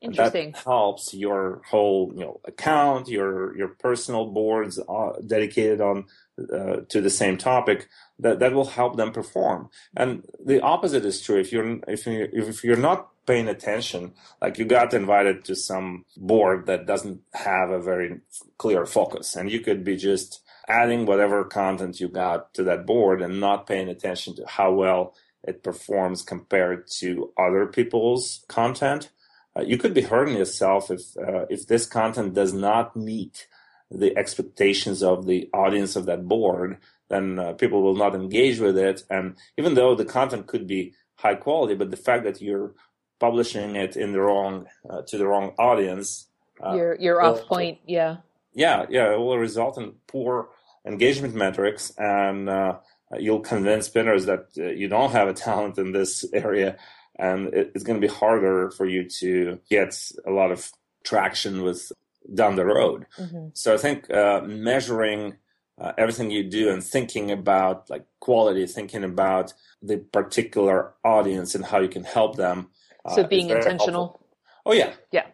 Interesting. 0.02 0.50
That 0.52 0.64
helps 0.64 1.14
your 1.14 1.62
whole 1.70 2.12
you 2.14 2.20
know 2.20 2.40
account, 2.44 3.08
your 3.08 3.56
your 3.56 3.68
personal 3.68 4.26
boards 4.26 4.80
uh, 4.88 5.12
dedicated 5.24 5.80
on 5.80 6.06
uh, 6.52 6.78
to 6.88 7.00
the 7.00 7.10
same 7.10 7.38
topic. 7.38 7.88
That 8.18 8.40
that 8.40 8.52
will 8.52 8.66
help 8.66 8.96
them 8.96 9.12
perform. 9.12 9.70
And 9.96 10.24
the 10.44 10.60
opposite 10.60 11.04
is 11.04 11.20
true. 11.20 11.38
If 11.38 11.52
you're 11.52 11.78
if 11.86 12.06
you 12.06 12.28
if 12.32 12.64
you're 12.64 12.76
not 12.76 13.10
paying 13.26 13.46
attention, 13.46 14.14
like 14.40 14.58
you 14.58 14.64
got 14.64 14.92
invited 14.92 15.44
to 15.44 15.54
some 15.54 16.04
board 16.16 16.66
that 16.66 16.86
doesn't 16.86 17.20
have 17.34 17.70
a 17.70 17.80
very 17.80 18.20
clear 18.58 18.84
focus, 18.84 19.36
and 19.36 19.50
you 19.50 19.60
could 19.60 19.84
be 19.84 19.96
just 19.96 20.42
adding 20.68 21.06
whatever 21.06 21.44
content 21.44 22.00
you 22.00 22.08
got 22.08 22.52
to 22.54 22.64
that 22.64 22.86
board 22.86 23.22
and 23.22 23.38
not 23.38 23.66
paying 23.68 23.88
attention 23.88 24.34
to 24.34 24.44
how 24.46 24.72
well 24.72 25.14
it 25.44 25.62
performs 25.62 26.22
compared 26.22 26.86
to 26.88 27.32
other 27.38 27.66
people's 27.66 28.44
content 28.48 29.10
uh, 29.56 29.62
you 29.62 29.76
could 29.76 29.94
be 29.94 30.02
hurting 30.02 30.36
yourself 30.36 30.90
if 30.90 31.16
uh, 31.16 31.46
if 31.50 31.66
this 31.66 31.86
content 31.86 32.34
does 32.34 32.52
not 32.52 32.96
meet 32.96 33.46
the 33.90 34.16
expectations 34.16 35.02
of 35.02 35.26
the 35.26 35.48
audience 35.52 35.96
of 35.96 36.06
that 36.06 36.26
board 36.26 36.78
then 37.12 37.38
uh, 37.38 37.52
people 37.52 37.82
will 37.82 37.94
not 37.94 38.14
engage 38.14 38.58
with 38.58 38.78
it. 38.78 39.04
And 39.10 39.36
even 39.58 39.74
though 39.74 39.94
the 39.94 40.06
content 40.06 40.46
could 40.46 40.66
be 40.66 40.94
high 41.16 41.34
quality 41.34 41.74
but 41.74 41.90
the 41.90 41.96
fact 41.96 42.24
that 42.24 42.40
you're 42.40 42.74
publishing 43.20 43.76
it 43.76 43.96
in 43.96 44.12
the 44.12 44.20
wrong 44.20 44.66
uh, 44.88 45.02
to 45.02 45.18
the 45.18 45.26
wrong 45.26 45.52
audience 45.58 46.26
uh, 46.64 46.74
you're 46.74 46.96
you're 46.98 47.20
will, 47.22 47.34
off 47.34 47.46
point 47.46 47.78
yeah. 47.86 48.16
Yeah 48.54 48.86
yeah 48.88 49.12
it 49.12 49.18
will 49.18 49.38
result 49.38 49.78
in 49.78 49.94
poor 50.08 50.48
engagement 50.84 51.34
metrics 51.34 51.92
and 51.96 52.48
uh, 52.48 52.78
you'll 53.18 53.40
convince 53.40 53.86
spinners 53.86 54.26
that 54.26 54.46
you 54.56 54.88
don't 54.88 55.12
have 55.12 55.28
a 55.28 55.34
talent 55.34 55.78
in 55.78 55.92
this 55.92 56.24
area 56.32 56.76
and 57.18 57.52
it, 57.54 57.72
it's 57.74 57.84
going 57.84 58.00
to 58.00 58.06
be 58.06 58.12
harder 58.12 58.70
for 58.70 58.86
you 58.86 59.08
to 59.08 59.58
get 59.68 59.96
a 60.26 60.30
lot 60.30 60.50
of 60.50 60.70
traction 61.04 61.62
with 61.62 61.92
down 62.34 62.56
the 62.56 62.64
road. 62.64 63.06
Mm-hmm. 63.18 63.48
So 63.54 63.74
I 63.74 63.76
think 63.76 64.10
uh, 64.10 64.42
measuring 64.42 65.36
uh, 65.80 65.92
everything 65.98 66.30
you 66.30 66.44
do 66.44 66.70
and 66.70 66.82
thinking 66.82 67.30
about 67.30 67.90
like 67.90 68.04
quality, 68.20 68.66
thinking 68.66 69.04
about 69.04 69.52
the 69.82 69.98
particular 69.98 70.94
audience 71.04 71.54
and 71.54 71.64
how 71.64 71.80
you 71.80 71.88
can 71.88 72.04
help 72.04 72.36
them. 72.36 72.68
Uh, 73.04 73.16
so 73.16 73.24
being 73.24 73.50
intentional. 73.50 74.06
Helpful. 74.06 74.26
Oh 74.64 74.72
yeah, 74.72 74.92
yeah, 75.10 75.26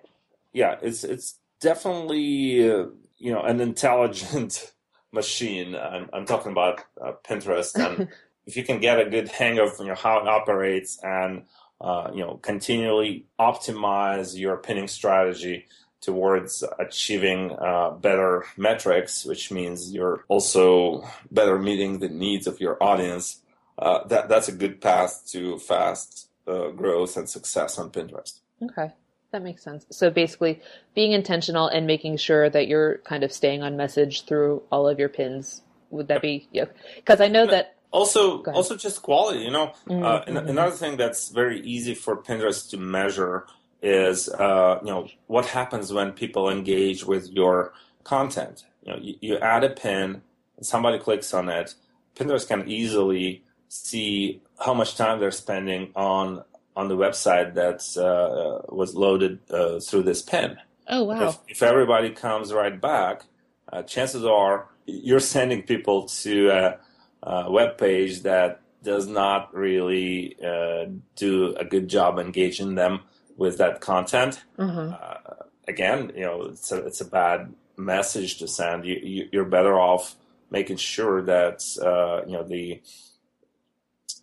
yeah. 0.53 0.77
It's 0.81 1.05
it's 1.05 1.39
definitely 1.61 2.71
uh, 2.71 2.87
you 3.19 3.33
know 3.33 3.43
an 3.43 3.61
intelligent 3.61 4.73
machine. 5.13 5.75
I'm, 5.75 6.09
I'm 6.13 6.25
talking 6.25 6.53
about 6.53 6.83
uh, 7.01 7.13
Pinterest, 7.29 7.75
and 7.75 8.09
if 8.47 8.57
you 8.57 8.65
can 8.65 8.81
get 8.81 9.01
a 9.01 9.11
good 9.11 9.29
hang 9.29 9.59
of 9.59 9.79
you 9.79 9.87
know 9.87 9.95
how 9.95 10.19
it 10.21 10.29
operates 10.29 10.99
and 11.03 11.43
uh, 11.81 12.11
you 12.13 12.21
know 12.21 12.39
continually 12.43 13.27
optimize 13.39 14.39
your 14.39 14.57
pinning 14.57 14.89
strategy 14.89 15.67
towards 16.01 16.63
achieving 16.79 17.53
uh, 17.59 17.91
better 17.91 18.45
metrics, 18.57 19.25
which 19.25 19.51
means 19.51 19.93
you're 19.93 20.25
also 20.29 21.05
better 21.31 21.59
meeting 21.59 21.99
the 21.99 22.09
needs 22.09 22.47
of 22.47 22.61
your 22.61 22.83
audience. 22.83 23.43
Uh, 23.79 24.07
that 24.09 24.29
that's 24.29 24.49
a 24.49 24.53
good 24.53 24.81
path 24.81 25.23
to 25.29 25.59
fast 25.59 26.29
uh, 26.47 26.69
growth 26.69 27.17
and 27.17 27.29
success 27.29 27.79
on 27.79 27.91
Pinterest. 27.91 28.41
Okay. 28.63 28.93
That 29.31 29.43
makes 29.43 29.63
sense. 29.63 29.85
So 29.91 30.11
basically, 30.11 30.63
being 30.95 31.13
intentional 31.13 31.69
and 31.69 31.87
making 31.87 32.17
sure 32.17 32.49
that 32.49 32.67
you're 32.67 32.99
kind 32.99 33.23
of 33.23 33.33
staying 33.33 33.63
on 33.63 33.77
message 33.77 34.25
through 34.25 34.63
all 34.73 34.89
of 34.89 34.99
your 34.99 35.11
pins. 35.11 35.63
Would 35.91 36.09
that 36.09 36.23
be 36.23 36.49
yeah? 36.53 36.67
Because 36.97 37.21
I 37.21 37.29
know 37.29 37.47
that 37.47 37.77
also 37.91 38.43
also 38.45 38.77
just 38.77 39.03
quality. 39.03 39.41
You 39.41 39.51
know, 39.51 39.73
mm-hmm. 39.87 40.03
uh, 40.03 40.21
mm-hmm. 40.21 40.49
another 40.49 40.73
thing 40.73 40.97
that's 40.97 41.29
very 41.29 41.61
easy 41.61 41.95
for 41.95 42.17
Pinterest 42.17 42.69
to 42.71 42.77
measure 42.77 43.47
is 43.83 44.29
uh, 44.29 44.79
you 44.83 44.91
know 44.91 45.09
what 45.27 45.47
happens 45.47 45.93
when 45.93 46.13
people 46.13 46.51
engage 46.51 47.05
with 47.05 47.31
your 47.31 47.73
content. 48.05 48.65
You 48.85 48.93
know, 48.93 48.99
you, 49.01 49.15
you 49.21 49.39
add 49.39 49.65
a 49.65 49.71
pin, 49.71 50.23
somebody 50.61 50.99
clicks 50.99 51.33
on 51.35 51.49
it. 51.49 51.75
Pinterest 52.17 52.49
can 52.49 52.69
easily 52.69 53.45
see 53.69 54.41
how 54.59 54.75
much 54.75 54.97
time 54.97 55.21
they're 55.21 55.31
spending 55.31 55.93
on 55.95 56.43
on 56.77 56.89
the 56.89 56.97
website 56.97 57.55
that 57.55 57.81
uh, 58.01 58.65
was 58.75 58.95
loaded 58.95 59.39
uh, 59.51 59.81
through 59.81 60.03
this 60.03 60.23
pin. 60.23 60.57
Oh 60.89 61.05
wow! 61.05 61.29
If, 61.29 61.39
if 61.49 61.63
everybody 61.63 62.11
comes 62.11 62.53
right 62.53 62.81
back, 62.81 63.25
uh, 63.73 63.83
chances 63.83 64.25
are 64.25 64.69
you're 64.87 65.21
sending 65.21 65.63
people 65.63 66.05
to 66.05 66.79
a 67.23 67.51
web 67.51 67.79
page 67.79 68.23
that 68.23 68.61
does 68.83 69.07
not 69.07 69.55
really 69.55 70.37
uh, 70.45 70.87
do 71.17 71.55
a 71.57 71.65
good 71.65 71.89
job 71.89 72.19
engaging 72.19 72.75
them 72.75 73.01
with 73.37 73.59
that 73.59 73.81
content. 73.81 74.45
Mm-hmm. 74.59 74.95
Uh, 74.95 75.45
again, 75.67 76.13
you 76.15 76.23
know, 76.23 76.43
it's 76.43 76.71
a, 76.73 76.87
it's 76.87 77.01
a 77.01 77.05
bad 77.05 77.53
message 77.77 78.39
to 78.39 78.49
send. 78.49 78.85
You, 78.85 79.29
you, 79.33 79.41
are 79.41 79.45
better 79.45 79.79
off 79.79 80.17
making 80.51 80.77
sure 80.77 81.23
that 81.23 81.63
uh, 81.83 82.27
you 82.27 82.33
know 82.33 82.43
the 82.43 82.81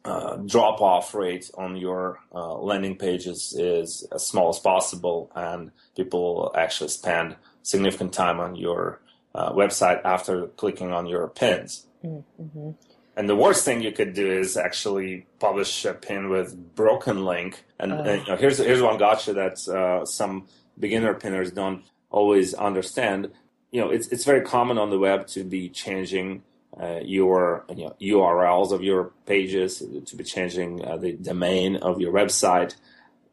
uh, 0.03 0.35
drop 0.37 0.81
off 0.81 1.15
rate 1.15 1.49
on 1.57 1.75
your 1.75 2.19
uh, 2.33 2.55
landing 2.55 2.95
pages 2.95 3.55
is 3.57 4.07
as 4.11 4.25
small 4.25 4.49
as 4.49 4.59
possible, 4.59 5.31
and 5.35 5.71
people 5.95 6.51
actually 6.55 6.89
spend 6.89 7.35
significant 7.63 8.13
time 8.13 8.39
on 8.39 8.55
your 8.55 9.01
uh, 9.33 9.51
website 9.51 10.01
after 10.05 10.47
clicking 10.47 10.91
on 10.91 11.07
your 11.07 11.27
pins. 11.27 11.87
Mm-hmm. 12.05 12.71
And 13.17 13.29
the 13.29 13.35
worst 13.35 13.63
thing 13.63 13.81
you 13.81 13.91
could 13.91 14.13
do 14.13 14.29
is 14.29 14.57
actually 14.57 15.25
publish 15.39 15.85
a 15.85 15.93
pin 15.93 16.29
with 16.29 16.75
broken 16.75 17.23
link. 17.23 17.63
And, 17.79 17.93
and 17.93 18.21
you 18.21 18.27
know, 18.27 18.35
here's 18.35 18.57
here's 18.57 18.81
one 18.81 18.97
gotcha 18.97 19.33
that 19.33 19.67
uh, 19.67 20.05
some 20.05 20.47
beginner 20.77 21.13
pinners 21.13 21.51
don't 21.51 21.83
always 22.09 22.53
understand. 22.53 23.31
You 23.71 23.81
know, 23.81 23.89
it's 23.89 24.09
it's 24.09 24.25
very 24.25 24.41
common 24.41 24.77
on 24.77 24.89
the 24.89 24.99
web 24.99 25.27
to 25.27 25.43
be 25.45 25.69
changing 25.69 26.43
uh, 26.79 26.99
your 27.03 27.65
you 27.73 27.85
know, 27.85 27.95
URLs 28.01 28.71
of 28.71 28.83
your 28.83 29.11
pages, 29.25 29.81
to 30.05 30.15
be 30.15 30.23
changing 30.23 30.85
uh, 30.85 30.97
the 30.97 31.13
domain 31.13 31.77
of 31.77 32.01
your 32.01 32.11
website. 32.11 32.75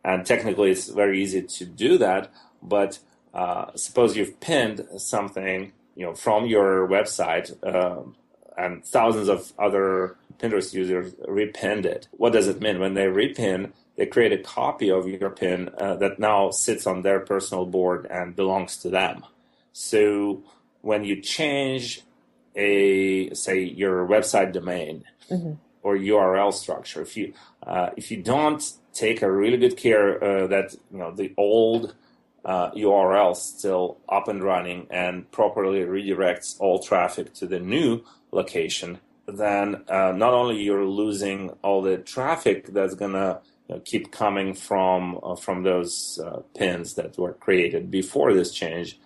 And 0.04 0.24
technically, 0.24 0.70
it's 0.70 0.88
very 0.88 1.20
easy 1.20 1.42
to 1.42 1.64
do 1.64 1.98
that. 1.98 2.32
But 2.62 3.00
uh, 3.34 3.72
suppose 3.74 4.16
you've 4.16 4.38
pinned 4.40 4.86
something, 4.98 5.72
you 5.96 6.06
know, 6.06 6.14
from 6.14 6.46
your 6.46 6.86
website, 6.86 7.52
um, 7.66 8.14
and 8.56 8.84
thousands 8.84 9.28
of 9.28 9.52
other 9.58 10.16
Pinterest 10.38 10.72
users 10.74 11.14
repinned 11.28 11.86
it. 11.86 12.08
What 12.12 12.32
does 12.32 12.48
it 12.48 12.60
mean 12.60 12.80
when 12.80 12.94
they 12.94 13.06
repin? 13.06 13.72
They 13.96 14.06
create 14.06 14.32
a 14.32 14.38
copy 14.38 14.90
of 14.90 15.06
your 15.06 15.30
pin 15.30 15.70
uh, 15.78 15.96
that 15.96 16.18
now 16.18 16.50
sits 16.50 16.86
on 16.86 17.02
their 17.02 17.20
personal 17.20 17.66
board 17.66 18.06
and 18.10 18.34
belongs 18.34 18.76
to 18.78 18.90
them. 18.90 19.24
So 19.72 20.42
when 20.80 21.04
you 21.04 21.20
change 21.20 22.02
a 22.54 23.32
say 23.34 23.62
your 23.62 24.06
website 24.06 24.52
domain 24.52 25.04
mm-hmm. 25.30 25.52
or 25.82 25.96
URL 25.96 26.52
structure. 26.52 27.02
If 27.02 27.16
you 27.16 27.32
uh, 27.66 27.90
if 27.96 28.10
you 28.10 28.22
don't 28.22 28.62
take 28.92 29.22
a 29.22 29.30
really 29.30 29.56
good 29.56 29.76
care 29.76 30.22
uh, 30.22 30.46
that 30.48 30.74
you 30.90 30.98
know 30.98 31.12
the 31.12 31.32
old 31.36 31.94
uh, 32.44 32.70
URL 32.72 33.36
still 33.36 33.98
up 34.08 34.28
and 34.28 34.42
running 34.42 34.86
and 34.90 35.30
properly 35.30 35.80
redirects 35.80 36.56
all 36.58 36.80
traffic 36.80 37.32
to 37.34 37.46
the 37.46 37.60
new 37.60 38.02
location, 38.32 38.98
then 39.26 39.84
uh, 39.88 40.12
not 40.12 40.34
only 40.34 40.62
you're 40.62 40.86
losing 40.86 41.50
all 41.62 41.82
the 41.82 41.98
traffic 41.98 42.66
that's 42.68 42.94
gonna 42.94 43.40
you 43.68 43.76
know, 43.76 43.82
keep 43.84 44.10
coming 44.10 44.54
from 44.54 45.18
uh, 45.22 45.36
from 45.36 45.62
those 45.62 46.18
uh, 46.24 46.40
pins 46.56 46.94
that 46.94 47.16
were 47.18 47.34
created 47.34 47.90
before 47.90 48.34
this 48.34 48.52
change, 48.52 48.98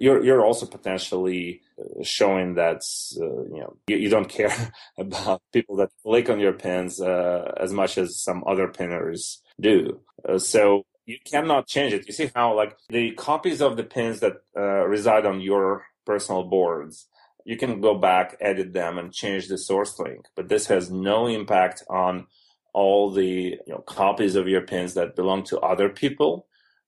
you're 0.00 0.24
you're 0.24 0.44
also 0.44 0.66
potentially 0.66 1.60
uh, 1.78 2.02
showing 2.02 2.54
that 2.54 2.82
uh, 3.20 3.24
you 3.24 3.60
know 3.60 3.76
you, 3.86 3.96
you, 3.96 4.08
don't 4.08 4.28
care 4.28 4.52
about 4.98 5.42
people 5.52 5.76
that 5.76 5.90
click 6.02 6.28
on 6.28 6.40
your 6.40 6.52
pins 6.52 7.00
uh, 7.00 7.52
as 7.60 7.72
much 7.72 7.98
as 7.98 8.18
some 8.18 8.44
other 8.46 8.68
pinners 8.68 9.42
do. 9.60 10.00
Uh, 10.28 10.38
so 10.38 10.84
you 11.06 11.18
cannot 11.24 11.66
change 11.66 11.92
it. 11.92 12.06
You 12.06 12.12
see 12.12 12.30
how 12.34 12.54
like 12.54 12.76
the 12.88 13.12
copies 13.12 13.60
of 13.60 13.76
the 13.76 13.84
pins 13.84 14.20
that 14.20 14.34
uh, 14.56 14.86
reside 14.86 15.26
on 15.26 15.40
your 15.40 15.84
personal 16.06 16.44
boards, 16.44 17.08
you 17.44 17.56
can 17.56 17.80
go 17.80 17.94
back, 17.94 18.36
edit 18.40 18.72
them, 18.72 18.98
and 18.98 19.12
change 19.12 19.48
the 19.48 19.58
source 19.58 19.98
link. 19.98 20.26
But 20.34 20.48
this 20.48 20.66
has 20.66 20.90
no 20.90 21.26
impact 21.26 21.82
on 21.88 22.26
all 22.72 23.10
the 23.10 23.58
you 23.66 23.72
know, 23.72 23.82
copies 23.86 24.34
of 24.34 24.48
your 24.48 24.62
pins 24.62 24.94
that 24.94 25.14
belong 25.14 25.44
to 25.44 25.60
other 25.60 25.88
people 25.88 26.46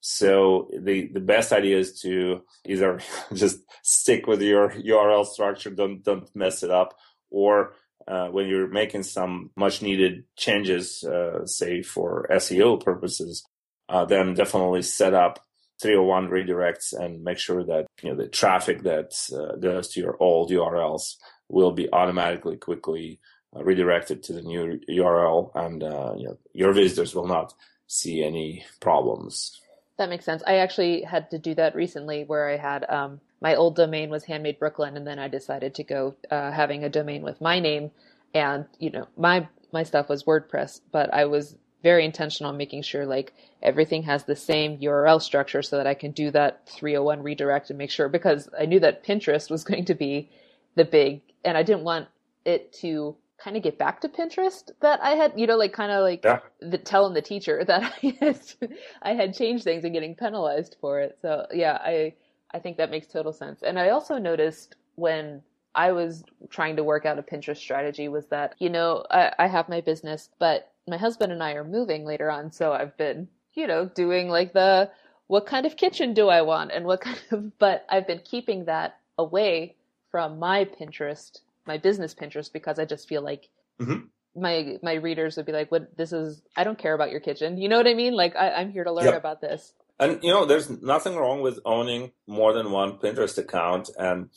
so 0.08 0.70
the, 0.72 1.08
the 1.08 1.20
best 1.20 1.52
idea 1.52 1.78
is 1.78 2.00
to 2.02 2.42
either 2.64 3.00
just 3.34 3.58
stick 3.82 4.28
with 4.28 4.40
your 4.40 4.70
URL 4.70 5.26
structure, 5.26 5.70
don't, 5.70 6.02
don't 6.04 6.28
mess 6.32 6.62
it 6.62 6.70
up, 6.70 6.94
or 7.28 7.74
uh, 8.06 8.28
when 8.28 8.46
you're 8.46 8.68
making 8.68 9.02
some 9.02 9.50
much 9.56 9.82
needed 9.82 10.22
changes, 10.36 11.02
uh, 11.02 11.44
say 11.44 11.82
for 11.82 12.28
SEO 12.30 12.80
purposes, 12.82 13.44
uh, 13.88 14.04
then 14.04 14.34
definitely 14.34 14.82
set 14.82 15.12
up 15.12 15.40
301 15.80 16.28
redirects 16.28 16.92
and 16.92 17.22
make 17.22 17.38
sure 17.38 17.64
that 17.64 17.86
you 18.02 18.10
know 18.10 18.16
the 18.16 18.28
traffic 18.28 18.82
that 18.82 19.14
uh, 19.32 19.56
goes 19.56 19.88
to 19.88 20.00
your 20.00 20.16
old 20.20 20.50
URLs 20.50 21.16
will 21.48 21.72
be 21.72 21.92
automatically 21.92 22.56
quickly 22.56 23.20
uh, 23.54 23.62
redirected 23.62 24.22
to 24.24 24.32
the 24.32 24.42
new 24.42 24.80
URL, 24.88 25.50
and 25.54 25.82
uh, 25.82 26.14
you 26.16 26.28
know 26.28 26.38
your 26.52 26.72
visitors 26.72 27.14
will 27.14 27.26
not 27.26 27.54
see 27.86 28.22
any 28.22 28.64
problems. 28.80 29.60
That 29.98 30.10
makes 30.10 30.24
sense. 30.24 30.42
I 30.46 30.56
actually 30.56 31.02
had 31.02 31.30
to 31.30 31.38
do 31.38 31.54
that 31.54 31.74
recently 31.74 32.24
where 32.24 32.50
I 32.50 32.56
had 32.56 32.84
um, 32.90 33.20
my 33.40 33.54
old 33.54 33.76
domain 33.76 34.10
was 34.10 34.24
Handmade 34.24 34.58
Brooklyn, 34.58 34.96
and 34.96 35.06
then 35.06 35.18
I 35.18 35.28
decided 35.28 35.74
to 35.76 35.84
go 35.84 36.14
uh, 36.30 36.50
having 36.50 36.84
a 36.84 36.88
domain 36.88 37.22
with 37.22 37.40
my 37.40 37.60
name, 37.60 37.90
and 38.34 38.66
you 38.78 38.90
know 38.90 39.06
my 39.16 39.48
my 39.72 39.82
stuff 39.82 40.08
was 40.08 40.24
WordPress, 40.24 40.80
but 40.90 41.12
I 41.12 41.26
was 41.26 41.56
very 41.82 42.04
intentional 42.04 42.50
on 42.50 42.56
making 42.56 42.82
sure 42.82 43.06
like 43.06 43.32
everything 43.62 44.02
has 44.04 44.24
the 44.24 44.36
same 44.36 44.78
URL 44.78 45.20
structure 45.20 45.62
so 45.62 45.76
that 45.76 45.86
I 45.86 45.94
can 45.94 46.12
do 46.12 46.30
that 46.30 46.68
301 46.68 47.22
redirect 47.22 47.70
and 47.70 47.78
make 47.78 47.90
sure 47.90 48.08
because 48.08 48.48
I 48.58 48.66
knew 48.66 48.80
that 48.80 49.04
Pinterest 49.04 49.50
was 49.50 49.64
going 49.70 49.84
to 49.86 49.94
be 49.94 50.30
the 50.74 50.84
big, 50.84 51.22
and 51.44 51.56
I 51.56 51.62
didn't 51.62 51.84
want 51.84 52.08
it 52.44 52.72
to 52.74 53.16
kind 53.38 53.56
of 53.56 53.62
get 53.62 53.78
back 53.78 54.00
to 54.00 54.08
Pinterest 54.08 54.70
that 54.80 55.00
I 55.02 55.10
had, 55.10 55.34
you 55.36 55.46
know, 55.46 55.56
like 55.56 55.72
kind 55.72 55.92
of 55.92 56.02
like 56.02 56.24
yeah. 56.24 56.40
the, 56.60 56.78
telling 56.78 57.14
the 57.14 57.22
teacher 57.22 57.64
that 57.66 57.82
I 57.82 58.16
had, 58.20 58.40
I 59.02 59.14
had 59.14 59.34
changed 59.34 59.64
things 59.64 59.84
and 59.84 59.92
getting 59.92 60.14
penalized 60.14 60.76
for 60.80 61.00
it. 61.00 61.18
So 61.20 61.46
yeah, 61.52 61.78
I, 61.82 62.14
I 62.52 62.58
think 62.58 62.78
that 62.78 62.90
makes 62.90 63.06
total 63.06 63.32
sense. 63.32 63.62
And 63.62 63.78
I 63.78 63.90
also 63.90 64.18
noticed 64.18 64.76
when 64.94 65.42
I 65.74 65.92
was 65.92 66.24
trying 66.48 66.76
to 66.76 66.84
work 66.84 67.04
out 67.04 67.18
a 67.18 67.22
Pinterest 67.22 67.58
strategy 67.58 68.08
was 68.08 68.26
that, 68.28 68.54
you 68.58 68.70
know, 68.70 69.04
I, 69.10 69.32
I 69.38 69.46
have 69.46 69.68
my 69.68 69.82
business, 69.82 70.30
but 70.38 70.72
my 70.88 70.96
husband 70.96 71.32
and 71.32 71.42
I 71.42 71.52
are 71.52 71.64
moving 71.64 72.04
later 72.04 72.30
on. 72.30 72.52
So 72.52 72.72
I've 72.72 72.96
been, 72.96 73.28
you 73.54 73.66
know, 73.66 73.86
doing 73.86 74.28
like 74.28 74.52
the, 74.52 74.90
what 75.26 75.46
kind 75.46 75.66
of 75.66 75.76
kitchen 75.76 76.14
do 76.14 76.28
I 76.28 76.42
want? 76.42 76.72
And 76.72 76.84
what 76.84 77.00
kind 77.02 77.18
of, 77.30 77.58
but 77.58 77.86
I've 77.88 78.06
been 78.06 78.20
keeping 78.24 78.66
that 78.66 78.98
away 79.18 79.76
from 80.10 80.38
my 80.38 80.64
Pinterest 80.64 81.40
my 81.66 81.78
business 81.78 82.14
Pinterest 82.14 82.52
because 82.52 82.78
I 82.78 82.84
just 82.84 83.08
feel 83.08 83.22
like 83.22 83.48
mm-hmm. 83.80 84.06
my 84.40 84.78
my 84.82 84.94
readers 84.94 85.36
would 85.36 85.46
be 85.46 85.52
like, 85.52 85.70
"What? 85.70 85.96
This 85.96 86.12
is 86.12 86.42
I 86.56 86.64
don't 86.64 86.78
care 86.78 86.94
about 86.94 87.10
your 87.10 87.20
kitchen." 87.20 87.58
You 87.58 87.68
know 87.68 87.76
what 87.76 87.86
I 87.86 87.94
mean? 87.94 88.14
Like 88.14 88.36
I, 88.36 88.60
am 88.60 88.70
here 88.70 88.84
to 88.84 88.92
learn 88.92 89.06
yep. 89.06 89.16
about 89.16 89.40
this. 89.40 89.72
And 89.98 90.22
you 90.22 90.30
know, 90.30 90.44
there's 90.44 90.70
nothing 90.70 91.16
wrong 91.16 91.40
with 91.40 91.58
owning 91.64 92.12
more 92.26 92.52
than 92.52 92.70
one 92.70 92.98
Pinterest 92.98 93.36
account, 93.38 93.90
and 93.98 94.30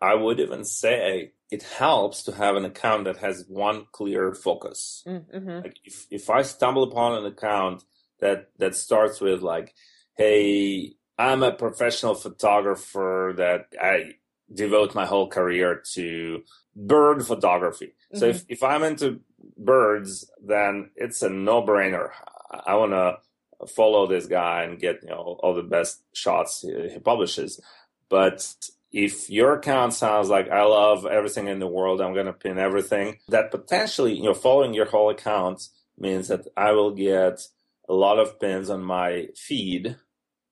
I 0.00 0.14
would 0.14 0.40
even 0.40 0.64
say 0.64 1.32
it 1.52 1.62
helps 1.64 2.22
to 2.22 2.32
have 2.32 2.56
an 2.56 2.64
account 2.64 3.04
that 3.04 3.18
has 3.18 3.44
one 3.46 3.84
clear 3.92 4.34
focus. 4.34 5.04
Mm-hmm. 5.06 5.64
Like 5.64 5.76
if, 5.84 6.06
if 6.10 6.30
I 6.30 6.40
stumble 6.40 6.82
upon 6.82 7.18
an 7.18 7.26
account 7.26 7.84
that 8.20 8.48
that 8.58 8.74
starts 8.74 9.20
with 9.20 9.42
like, 9.42 9.74
hey, 10.16 10.94
I'm 11.18 11.42
a 11.42 11.52
professional 11.52 12.14
photographer 12.14 13.34
that 13.36 13.66
I 13.78 14.12
devote 14.52 14.94
my 14.94 15.04
whole 15.04 15.28
career 15.28 15.82
to 15.92 16.42
bird 16.74 17.26
photography. 17.26 17.92
So 18.14 18.26
if, 18.26 18.44
if 18.48 18.62
I'm 18.62 18.82
into 18.82 19.20
birds, 19.58 20.30
then 20.42 20.90
it's 20.96 21.20
a 21.20 21.28
no 21.28 21.62
brainer. 21.62 22.10
I 22.50 22.76
want 22.76 22.92
to 22.92 23.66
follow 23.66 24.06
this 24.06 24.26
guy 24.26 24.62
and 24.62 24.80
get 24.80 25.02
you 25.02 25.10
know 25.10 25.38
all 25.42 25.54
the 25.54 25.62
best 25.62 26.02
shots 26.14 26.62
he, 26.62 26.88
he 26.88 26.98
publishes. 26.98 27.60
But 28.08 28.54
if 28.92 29.30
your 29.30 29.54
account 29.54 29.94
sounds 29.94 30.28
like 30.28 30.50
I 30.50 30.62
love 30.64 31.06
everything 31.06 31.48
in 31.48 31.58
the 31.58 31.66
world, 31.66 32.00
I'm 32.00 32.14
going 32.14 32.26
to 32.26 32.32
pin 32.32 32.58
everything. 32.58 33.18
That 33.28 33.50
potentially, 33.50 34.14
you 34.14 34.24
know, 34.24 34.34
following 34.34 34.74
your 34.74 34.86
whole 34.86 35.10
account 35.10 35.62
means 35.98 36.28
that 36.28 36.46
I 36.56 36.72
will 36.72 36.90
get 36.92 37.40
a 37.88 37.94
lot 37.94 38.18
of 38.18 38.38
pins 38.38 38.70
on 38.70 38.82
my 38.82 39.28
feed 39.36 39.96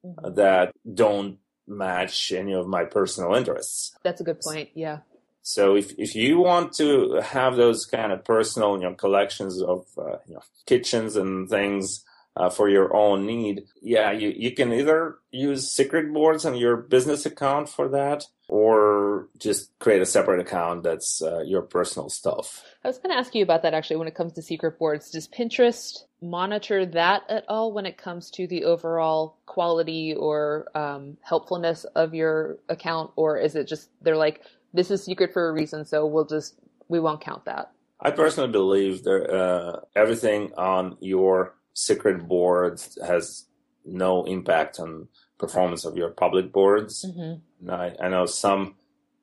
Mhm. 0.04 0.34
that 0.36 0.72
don't 0.94 1.38
match 1.66 2.32
any 2.32 2.54
of 2.54 2.66
my 2.66 2.84
personal 2.84 3.34
interests. 3.34 3.94
That's 4.02 4.20
a 4.20 4.24
good 4.24 4.40
point. 4.40 4.70
Yeah. 4.74 5.00
So 5.42 5.76
if, 5.76 5.92
if 5.98 6.14
you 6.14 6.38
want 6.38 6.72
to 6.74 7.20
have 7.22 7.56
those 7.56 7.84
kind 7.84 8.10
of 8.12 8.24
personal, 8.24 8.76
you 8.76 8.84
know, 8.84 8.94
collections 8.94 9.60
of, 9.62 9.86
uh, 9.98 10.16
you 10.26 10.34
know, 10.34 10.42
kitchens 10.66 11.16
and 11.16 11.48
things, 11.48 12.04
uh, 12.36 12.48
for 12.48 12.68
your 12.68 12.94
own 12.94 13.26
need, 13.26 13.64
yeah, 13.82 14.12
you, 14.12 14.32
you 14.34 14.54
can 14.54 14.72
either 14.72 15.18
use 15.30 15.70
secret 15.70 16.12
boards 16.12 16.44
on 16.44 16.54
your 16.54 16.76
business 16.76 17.26
account 17.26 17.68
for 17.68 17.88
that 17.88 18.24
or 18.48 19.28
just 19.38 19.76
create 19.78 20.02
a 20.02 20.06
separate 20.06 20.40
account 20.40 20.82
that's, 20.82 21.22
uh, 21.22 21.40
your 21.40 21.62
personal 21.62 22.08
stuff. 22.08 22.64
I 22.84 22.88
was 22.88 22.98
going 22.98 23.10
to 23.10 23.18
ask 23.18 23.34
you 23.34 23.42
about 23.42 23.62
that 23.62 23.74
actually 23.74 23.96
when 23.96 24.08
it 24.08 24.14
comes 24.14 24.32
to 24.34 24.42
secret 24.42 24.78
boards. 24.78 25.10
Does 25.10 25.28
Pinterest 25.28 26.04
monitor 26.22 26.86
that 26.86 27.22
at 27.28 27.44
all 27.48 27.72
when 27.72 27.86
it 27.86 27.96
comes 27.96 28.30
to 28.32 28.46
the 28.46 28.64
overall 28.64 29.38
quality 29.46 30.14
or 30.14 30.66
um, 30.74 31.16
helpfulness 31.22 31.84
of 31.94 32.14
your 32.14 32.58
account? 32.68 33.10
Or 33.16 33.38
is 33.38 33.54
it 33.54 33.68
just 33.68 33.90
they're 34.02 34.16
like, 34.16 34.42
this 34.72 34.90
is 34.90 35.04
secret 35.04 35.32
for 35.32 35.48
a 35.48 35.52
reason, 35.52 35.84
so 35.84 36.06
we'll 36.06 36.26
just, 36.26 36.54
we 36.88 37.00
won't 37.00 37.20
count 37.20 37.44
that? 37.44 37.72
I 38.00 38.10
personally 38.12 38.50
believe 38.50 39.02
that 39.04 39.30
uh, 39.30 39.80
everything 39.94 40.52
on 40.56 40.96
your 41.00 41.54
secret 41.74 42.26
boards 42.28 42.98
has 43.06 43.46
no 43.84 44.24
impact 44.24 44.78
on 44.80 45.08
performance 45.38 45.84
of 45.84 45.96
your 45.96 46.10
public 46.10 46.52
boards. 46.52 47.04
Mm-hmm. 47.08 47.70
I, 47.70 47.94
I 48.00 48.08
know 48.08 48.26
some 48.26 48.74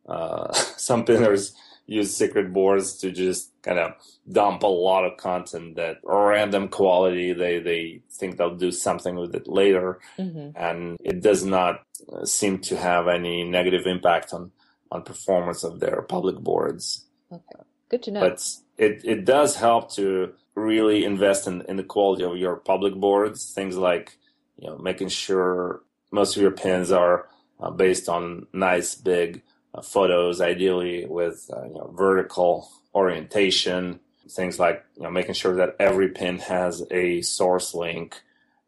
uh, 0.07 0.51
some 0.77 1.05
pinners 1.05 1.53
use 1.85 2.15
secret 2.15 2.51
boards 2.53 2.97
to 2.97 3.11
just 3.11 3.51
kind 3.61 3.79
of 3.79 3.93
dump 4.29 4.63
a 4.63 4.67
lot 4.67 5.05
of 5.05 5.15
content 5.17 5.75
that 5.77 5.97
random 6.03 6.67
quality. 6.67 7.33
They 7.33 7.59
they 7.59 8.01
think 8.11 8.37
they'll 8.37 8.55
do 8.55 8.71
something 8.71 9.15
with 9.15 9.35
it 9.35 9.47
later, 9.47 9.99
Mm-hmm. 10.17 10.57
and 10.57 10.97
it 11.03 11.21
does 11.21 11.45
not 11.45 11.83
seem 12.23 12.59
to 12.59 12.75
have 12.77 13.07
any 13.07 13.43
negative 13.43 13.85
impact 13.85 14.33
on 14.33 14.51
on 14.91 15.03
performance 15.03 15.63
of 15.65 15.79
their 15.81 16.01
public 16.01 16.37
boards 16.37 17.05
Okay. 17.31 17.61
Good 17.89 18.03
to 18.03 18.11
know. 18.11 18.21
but 18.21 18.41
it, 18.77 19.01
it 19.03 19.25
does 19.25 19.57
help 19.57 19.91
to 19.95 20.31
really 20.57 21.05
invest 21.05 21.47
in, 21.47 21.61
in 21.69 21.77
the 21.77 21.83
quality 21.83 22.23
of 22.23 22.35
your 22.37 22.55
public 22.55 22.95
boards. 22.95 23.53
Things 23.53 23.77
like, 23.77 24.17
you 24.57 24.67
know, 24.67 24.77
making 24.77 25.09
sure 25.09 25.81
most 26.11 26.35
of 26.35 26.41
your 26.41 26.51
pins 26.51 26.91
are 26.91 27.29
uh, 27.59 27.69
based 27.69 28.09
on 28.09 28.47
nice 28.53 28.95
big 28.95 29.43
uh, 29.73 29.81
photos, 29.81 30.41
ideally 30.41 31.05
with 31.05 31.49
uh, 31.53 31.65
you 31.65 31.75
know, 31.75 31.93
vertical 31.95 32.69
orientation. 32.93 33.99
Things 34.29 34.59
like 34.59 34.83
you 34.97 35.03
know 35.03 35.11
making 35.11 35.35
sure 35.35 35.55
that 35.55 35.77
every 35.79 36.09
pin 36.09 36.39
has 36.39 36.83
a 36.91 37.21
source 37.21 37.73
link, 37.73 38.21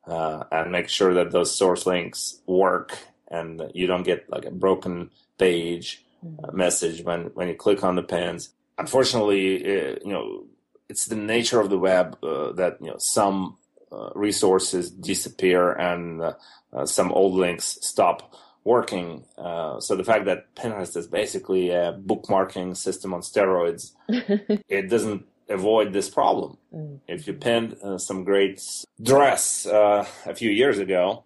uh, 0.08 0.46
and 0.52 0.72
make 0.72 0.88
sure 0.88 1.14
that 1.16 1.32
those 1.32 1.54
source 1.54 1.86
links 1.86 2.40
work, 2.46 2.98
and 3.28 3.62
you 3.74 3.86
don't 3.86 4.04
get 4.04 4.30
like 4.30 4.46
a 4.46 4.52
broken 4.52 5.10
page 5.38 6.06
uh, 6.44 6.52
message 6.54 7.04
when 7.04 7.26
when 7.34 7.50
you 7.50 7.56
click 7.56 7.84
on 7.84 7.96
the 7.96 8.04
pins. 8.04 8.54
Unfortunately, 8.78 9.66
uh, 9.66 9.96
you 10.06 10.14
know 10.14 10.46
it's 10.90 11.06
the 11.06 11.16
nature 11.16 11.60
of 11.60 11.70
the 11.70 11.78
web 11.78 12.18
uh, 12.24 12.52
that 12.54 12.78
you 12.82 12.88
know 12.88 12.98
some 12.98 13.58
uh, 13.92 14.10
resources 14.16 14.92
disappear 14.92 15.72
and 15.72 16.22
uh, 16.22 16.34
uh, 16.74 16.86
some 16.86 17.12
old 17.12 17.34
links 17.34 17.78
stop 17.82 18.36
working. 18.64 19.26
Uh, 19.38 19.80
so 19.80 19.96
the 19.96 20.04
fact 20.04 20.26
that 20.26 20.54
Pinterest 20.56 20.96
is 20.96 21.08
basically 21.08 21.70
a 21.70 21.94
bookmarking 21.94 22.76
system 22.76 23.14
on 23.14 23.22
steroids, 23.22 23.92
it 24.10 24.90
doesn't 24.90 25.26
avoid 25.50 25.94
this 25.94 26.10
problem. 26.10 26.58
Mm. 26.74 27.00
If 27.08 27.26
you 27.28 27.34
pinned 27.34 27.78
uh, 27.84 27.98
some 27.98 28.24
great 28.24 28.62
dress 29.02 29.66
uh, 29.66 30.06
a 30.26 30.36
few 30.36 30.52
years 30.52 30.78
ago, 30.78 31.24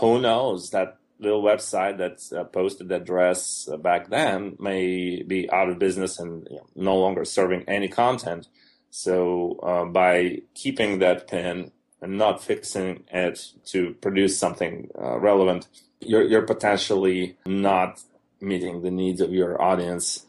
who 0.00 0.20
knows 0.20 0.70
that 0.70 0.98
little 1.18 1.42
website 1.42 1.98
that 1.98 2.20
uh, 2.36 2.44
posted 2.44 2.88
that 2.88 3.04
dress 3.04 3.68
back 3.82 4.10
then 4.10 4.56
may 4.58 5.22
be 5.22 5.50
out 5.50 5.68
of 5.68 5.78
business 5.78 6.18
and 6.18 6.46
you 6.50 6.56
know, 6.56 6.66
no 6.76 6.96
longer 6.96 7.24
serving 7.24 7.64
any 7.66 7.88
content. 7.88 8.48
So 8.96 9.58
uh, 9.60 9.86
by 9.86 10.42
keeping 10.54 11.00
that 11.00 11.26
pin 11.26 11.72
and 12.00 12.16
not 12.16 12.44
fixing 12.44 13.02
it 13.10 13.48
to 13.72 13.94
produce 13.94 14.38
something 14.38 14.88
uh, 14.96 15.18
relevant, 15.18 15.66
you're 15.98 16.22
you're 16.22 16.46
potentially 16.46 17.36
not 17.44 18.00
meeting 18.40 18.82
the 18.82 18.92
needs 18.92 19.20
of 19.20 19.32
your 19.32 19.60
audience 19.60 20.24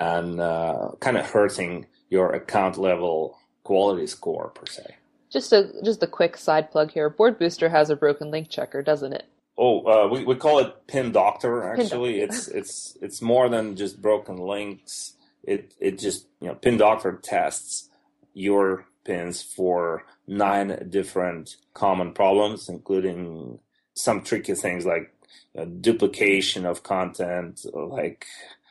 and 0.00 0.40
uh, 0.40 0.92
kind 1.00 1.18
of 1.18 1.26
hurting 1.26 1.88
your 2.08 2.32
account 2.32 2.78
level 2.78 3.36
quality 3.64 4.06
score 4.06 4.48
per 4.48 4.64
se. 4.64 4.96
Just 5.28 5.52
a 5.52 5.70
just 5.84 6.02
a 6.02 6.06
quick 6.06 6.38
side 6.38 6.70
plug 6.70 6.92
here. 6.92 7.10
Board 7.10 7.38
Booster 7.38 7.68
has 7.68 7.90
a 7.90 7.96
broken 7.96 8.30
link 8.30 8.48
checker, 8.48 8.80
doesn't 8.80 9.12
it? 9.12 9.26
Oh, 9.58 9.82
uh, 9.84 10.08
we 10.08 10.24
we 10.24 10.36
call 10.36 10.60
it 10.60 10.86
Pin 10.86 11.12
Doctor. 11.12 11.70
Actually, 11.70 12.20
Doctor. 12.20 12.34
it's 12.34 12.48
it's 12.60 12.98
it's 13.02 13.20
more 13.20 13.50
than 13.50 13.76
just 13.76 14.00
broken 14.00 14.38
links. 14.38 15.16
It 15.44 15.74
it 15.78 15.98
just 15.98 16.26
you 16.40 16.48
know 16.48 16.54
Pin 16.54 16.78
Doctor 16.78 17.20
tests 17.22 17.88
your 18.34 18.86
pins 19.04 19.42
for 19.42 20.04
nine 20.26 20.88
different 20.90 21.56
common 21.74 22.12
problems, 22.12 22.68
including 22.68 23.58
some 23.94 24.22
tricky 24.22 24.54
things 24.54 24.86
like 24.86 25.12
you 25.54 25.60
know, 25.60 25.66
duplication 25.66 26.66
of 26.66 26.82
content, 26.82 27.64
like 27.74 28.26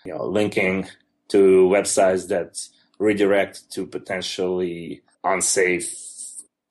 you 0.06 0.14
know 0.14 0.26
linking 0.26 0.88
to 1.30 1.68
websites 1.70 2.28
that 2.30 2.60
redirect 3.00 3.72
to 3.72 3.86
potentially 3.86 5.02
unsafe 5.24 5.94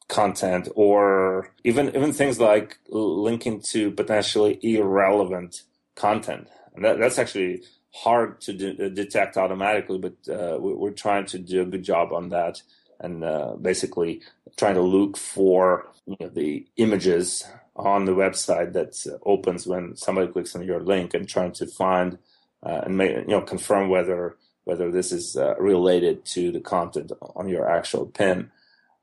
content 0.09 0.68
or 0.74 1.53
even 1.64 1.88
even 1.94 2.12
things 2.12 2.40
like 2.40 2.79
linking 2.88 3.61
to 3.61 3.90
potentially 3.90 4.59
irrelevant 4.62 5.62
content. 5.96 6.48
And 6.74 6.85
that, 6.85 6.98
that's 6.98 7.18
actually 7.18 7.62
hard 7.92 8.40
to 8.42 8.53
de- 8.53 8.90
detect 8.90 9.37
automatically 9.37 9.98
but 9.98 10.14
uh, 10.33 10.59
we- 10.61 10.74
we're 10.74 10.90
trying 10.92 11.27
to 11.27 11.38
do 11.38 11.62
a 11.62 11.66
good 11.66 11.83
job 11.83 12.12
on 12.12 12.29
that 12.31 12.62
and 13.00 13.24
uh, 13.24 13.54
basically 13.61 14.22
trying 14.56 14.74
to 14.74 14.82
look 14.82 15.16
for 15.16 15.87
you 16.06 16.16
know, 16.20 16.28
the 16.28 16.66
images 16.76 17.46
on 17.76 18.04
the 18.04 18.12
website 18.12 18.72
that 18.72 19.20
opens 19.24 19.66
when 19.66 19.96
somebody 19.96 20.30
clicks 20.30 20.56
on 20.56 20.64
your 20.64 20.80
link 20.80 21.14
and 21.14 21.28
trying 21.28 21.52
to 21.52 21.66
find 21.66 22.18
uh, 22.62 22.82
and 22.84 22.96
make, 22.96 23.12
you 23.12 23.26
know 23.26 23.40
confirm 23.40 23.88
whether 23.88 24.37
whether 24.64 24.90
this 24.90 25.12
is 25.12 25.37
uh, 25.37 25.54
related 25.58 26.24
to 26.26 26.52
the 26.52 26.61
content 26.61 27.12
on 27.37 27.48
your 27.48 27.70
actual 27.70 28.04
pin. 28.04 28.50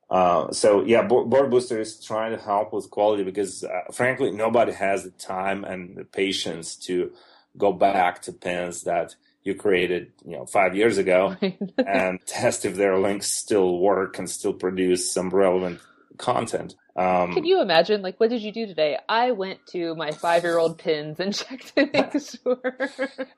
Uh, 0.09 0.51
so 0.51 0.83
yeah, 0.83 1.01
Board 1.01 1.49
Booster 1.49 1.79
is 1.79 2.03
trying 2.03 2.37
to 2.37 2.43
help 2.43 2.71
with 2.73 2.91
quality 2.91 3.23
because 3.23 3.63
uh, 3.63 3.81
frankly 3.91 4.31
nobody 4.31 4.71
has 4.73 5.03
the 5.03 5.11
time 5.11 5.63
and 5.63 5.95
the 5.95 6.05
patience 6.05 6.75
to 6.75 7.11
go 7.57 7.71
back 7.71 8.21
to 8.21 8.33
pins 8.33 8.83
that 8.83 9.15
you 9.45 9.55
created 9.55 10.11
you 10.25 10.35
know 10.35 10.45
five 10.45 10.75
years 10.75 10.97
ago 10.97 11.37
and 11.87 12.19
test 12.25 12.65
if 12.65 12.75
their 12.75 12.97
links 12.97 13.27
still 13.31 13.79
work 13.79 14.19
and 14.19 14.29
still 14.29 14.53
produce 14.53 15.09
some 15.11 15.29
relevant 15.29 15.79
content. 16.17 16.75
Um, 16.97 17.33
Can 17.33 17.43
you 17.45 17.61
imagine? 17.61 18.01
Like, 18.01 18.19
what 18.21 18.29
did 18.29 18.41
you 18.41 18.51
do 18.53 18.65
today? 18.65 18.97
I 19.09 19.31
went 19.31 19.59
to 19.67 19.95
my 19.95 20.11
five-year-old 20.11 20.77
pins 20.77 21.19
and 21.19 21.33
checked 21.41 21.75
to 21.75 21.89
make 21.93 22.13
sure. 22.13 22.89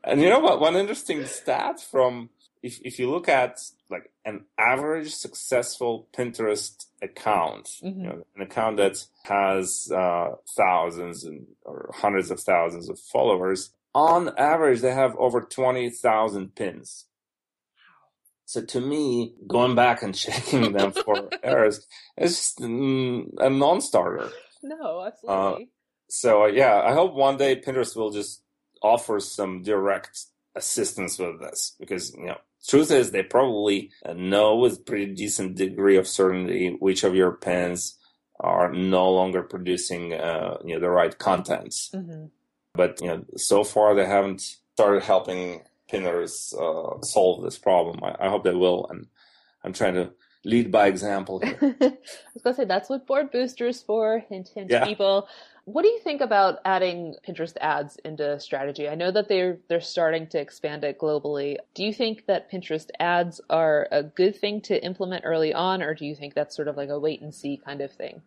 And 0.03 0.21
you 0.21 0.29
know 0.29 0.39
what? 0.39 0.59
One 0.59 0.75
interesting 0.75 1.25
stat 1.25 1.81
from 1.81 2.29
if 2.63 2.79
if 2.83 2.99
you 2.99 3.09
look 3.09 3.27
at 3.27 3.57
like 3.89 4.11
an 4.25 4.45
average 4.59 5.11
successful 5.15 6.07
Pinterest 6.15 6.85
account, 7.01 7.65
Mhm. 7.83 7.97
you 7.97 8.03
know, 8.03 8.23
an 8.35 8.41
account 8.43 8.77
that 8.77 8.97
has 9.23 9.91
uh, 9.91 10.35
thousands 10.55 11.23
and 11.23 11.47
or 11.65 11.89
hundreds 11.95 12.29
of 12.29 12.39
thousands 12.39 12.89
of 12.89 12.99
followers, 12.99 13.71
on 13.93 14.37
average 14.37 14.81
they 14.81 14.93
have 14.93 15.15
over 15.17 15.41
twenty 15.41 15.89
thousand 15.89 16.55
pins. 16.55 17.05
So 18.45 18.61
to 18.63 18.79
me, 18.79 19.33
going 19.45 19.75
back 19.75 20.01
and 20.03 20.15
checking 20.23 20.71
them 20.71 20.93
for 20.93 21.29
errors 21.43 21.85
is 22.17 22.37
just 22.37 22.59
mm, 22.59 23.27
a 23.39 23.49
non-starter 23.49 24.31
no, 24.63 25.03
absolutely. 25.05 25.69
so 26.09 26.43
uh, 26.43 26.47
yeah, 26.47 26.81
I 26.81 26.93
hope 26.93 27.13
one 27.13 27.37
day 27.37 27.59
Pinterest 27.59 27.95
will 27.95 28.11
just 28.11 28.43
offer 28.81 29.19
some 29.19 29.63
direct 29.63 30.25
assistance 30.55 31.19
with 31.19 31.39
this 31.39 31.75
because 31.79 32.13
you 32.15 32.25
know 32.25 32.37
truth 32.67 32.91
is 32.91 33.11
they 33.11 33.23
probably 33.23 33.91
know 34.15 34.55
with 34.55 34.85
pretty 34.85 35.13
decent 35.13 35.55
degree 35.55 35.97
of 35.97 36.07
certainty 36.07 36.75
which 36.79 37.03
of 37.03 37.15
your 37.15 37.31
pins 37.31 37.97
are 38.39 38.71
no 38.71 39.11
longer 39.11 39.43
producing 39.43 40.13
uh, 40.13 40.57
you 40.65 40.73
know 40.73 40.79
the 40.79 40.89
right 40.89 41.17
contents. 41.17 41.89
Mm-hmm. 41.93 42.25
But 42.77 43.01
you 43.01 43.07
know, 43.07 43.25
so 43.35 43.63
far 43.63 43.95
they 43.95 44.05
haven't 44.05 44.41
started 44.75 45.03
helping 45.03 45.63
pinners 45.89 46.53
uh, 46.59 47.01
solve 47.01 47.43
this 47.43 47.57
problem. 47.57 47.99
I, 48.03 48.27
I, 48.27 48.29
hope 48.29 48.43
they 48.43 48.53
will, 48.53 48.87
and 48.89 49.07
I'm 49.63 49.73
trying 49.73 49.95
to 49.95 50.11
lead 50.43 50.71
by 50.71 50.87
example. 50.87 51.39
Here. 51.39 51.57
I 51.81 51.97
was 52.33 52.43
gonna 52.43 52.55
say 52.55 52.65
that's 52.65 52.89
what 52.89 53.07
Board 53.07 53.31
boosters 53.31 53.81
for. 53.81 54.19
Hint, 54.29 54.49
hint, 54.53 54.69
yeah. 54.69 54.85
people. 54.85 55.27
What 55.65 55.81
do 55.81 55.89
you 55.89 55.99
think 55.99 56.21
about 56.21 56.59
adding 56.63 57.15
Pinterest 57.27 57.57
ads 57.59 57.97
into 58.05 58.39
strategy? 58.39 58.87
I 58.87 58.95
know 58.95 59.11
that 59.11 59.27
they're 59.27 59.57
they're 59.67 59.81
starting 59.81 60.27
to 60.27 60.39
expand 60.39 60.83
it 60.83 60.99
globally. 60.99 61.57
Do 61.73 61.83
you 61.83 61.93
think 61.93 62.25
that 62.27 62.51
Pinterest 62.51 62.89
ads 62.99 63.41
are 63.49 63.87
a 63.91 64.03
good 64.03 64.35
thing 64.37 64.61
to 64.61 64.81
implement 64.81 65.25
early 65.25 65.53
on, 65.53 65.81
or 65.81 65.93
do 65.93 66.05
you 66.05 66.15
think 66.15 66.35
that's 66.35 66.55
sort 66.55 66.67
of 66.67 66.77
like 66.77 66.89
a 66.89 66.99
wait 66.99 67.21
and 67.21 67.33
see 67.33 67.57
kind 67.57 67.81
of 67.81 67.91
thing? 67.91 68.21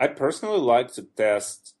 I 0.00 0.06
personally 0.06 0.60
like 0.60 0.92
to 0.94 1.02
test 1.02 1.74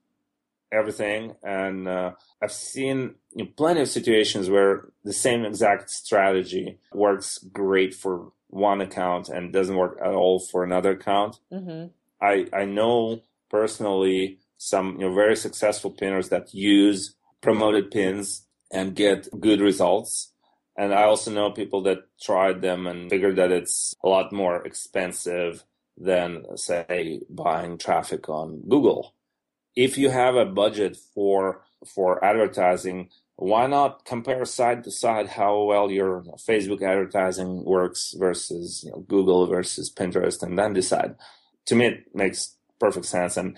everything, 0.72 1.34
and 1.42 1.88
uh, 1.88 2.12
I've 2.42 2.52
seen 2.52 3.14
you 3.34 3.44
know, 3.44 3.50
plenty 3.56 3.80
of 3.80 3.88
situations 3.88 4.50
where 4.50 4.88
the 5.04 5.12
same 5.12 5.44
exact 5.44 5.90
strategy 5.90 6.78
works 6.92 7.38
great 7.38 7.94
for 7.94 8.32
one 8.48 8.80
account 8.80 9.28
and 9.28 9.52
doesn't 9.52 9.76
work 9.76 9.98
at 10.02 10.14
all 10.14 10.40
for 10.40 10.64
another 10.64 10.92
account. 10.92 11.38
Mm-hmm. 11.52 11.88
I 12.20 12.46
I 12.52 12.64
know 12.64 13.20
personally 13.50 14.38
some 14.56 14.96
you 14.98 15.08
know 15.08 15.14
very 15.14 15.36
successful 15.36 15.90
pinners 15.90 16.28
that 16.30 16.54
use 16.54 17.14
promoted 17.40 17.90
pins 17.90 18.46
and 18.72 18.94
get 18.94 19.28
good 19.40 19.60
results. 19.60 20.32
And 20.76 20.94
I 20.94 21.04
also 21.04 21.30
know 21.32 21.50
people 21.50 21.82
that 21.82 22.04
tried 22.20 22.62
them 22.62 22.86
and 22.86 23.10
figured 23.10 23.36
that 23.36 23.50
it's 23.50 23.94
a 24.04 24.08
lot 24.08 24.32
more 24.32 24.64
expensive 24.64 25.64
than 25.96 26.44
say 26.56 27.20
buying 27.28 27.78
traffic 27.78 28.28
on 28.28 28.62
Google. 28.68 29.14
If 29.76 29.98
you 29.98 30.10
have 30.10 30.34
a 30.34 30.44
budget 30.44 30.96
for 31.14 31.62
for 31.86 32.24
advertising, 32.24 33.10
why 33.36 33.66
not 33.66 34.04
compare 34.04 34.44
side 34.44 34.82
to 34.84 34.90
side 34.90 35.28
how 35.28 35.62
well 35.62 35.90
your 35.90 36.22
Facebook 36.38 36.82
advertising 36.82 37.64
works 37.64 38.14
versus 38.18 38.82
you 38.84 38.90
know, 38.90 38.98
Google 39.00 39.46
versus 39.46 39.92
Pinterest, 39.92 40.42
and 40.42 40.58
then 40.58 40.72
decide. 40.72 41.14
To 41.66 41.76
me, 41.76 41.86
it 41.86 42.14
makes 42.14 42.56
perfect 42.80 43.06
sense. 43.06 43.36
And 43.36 43.56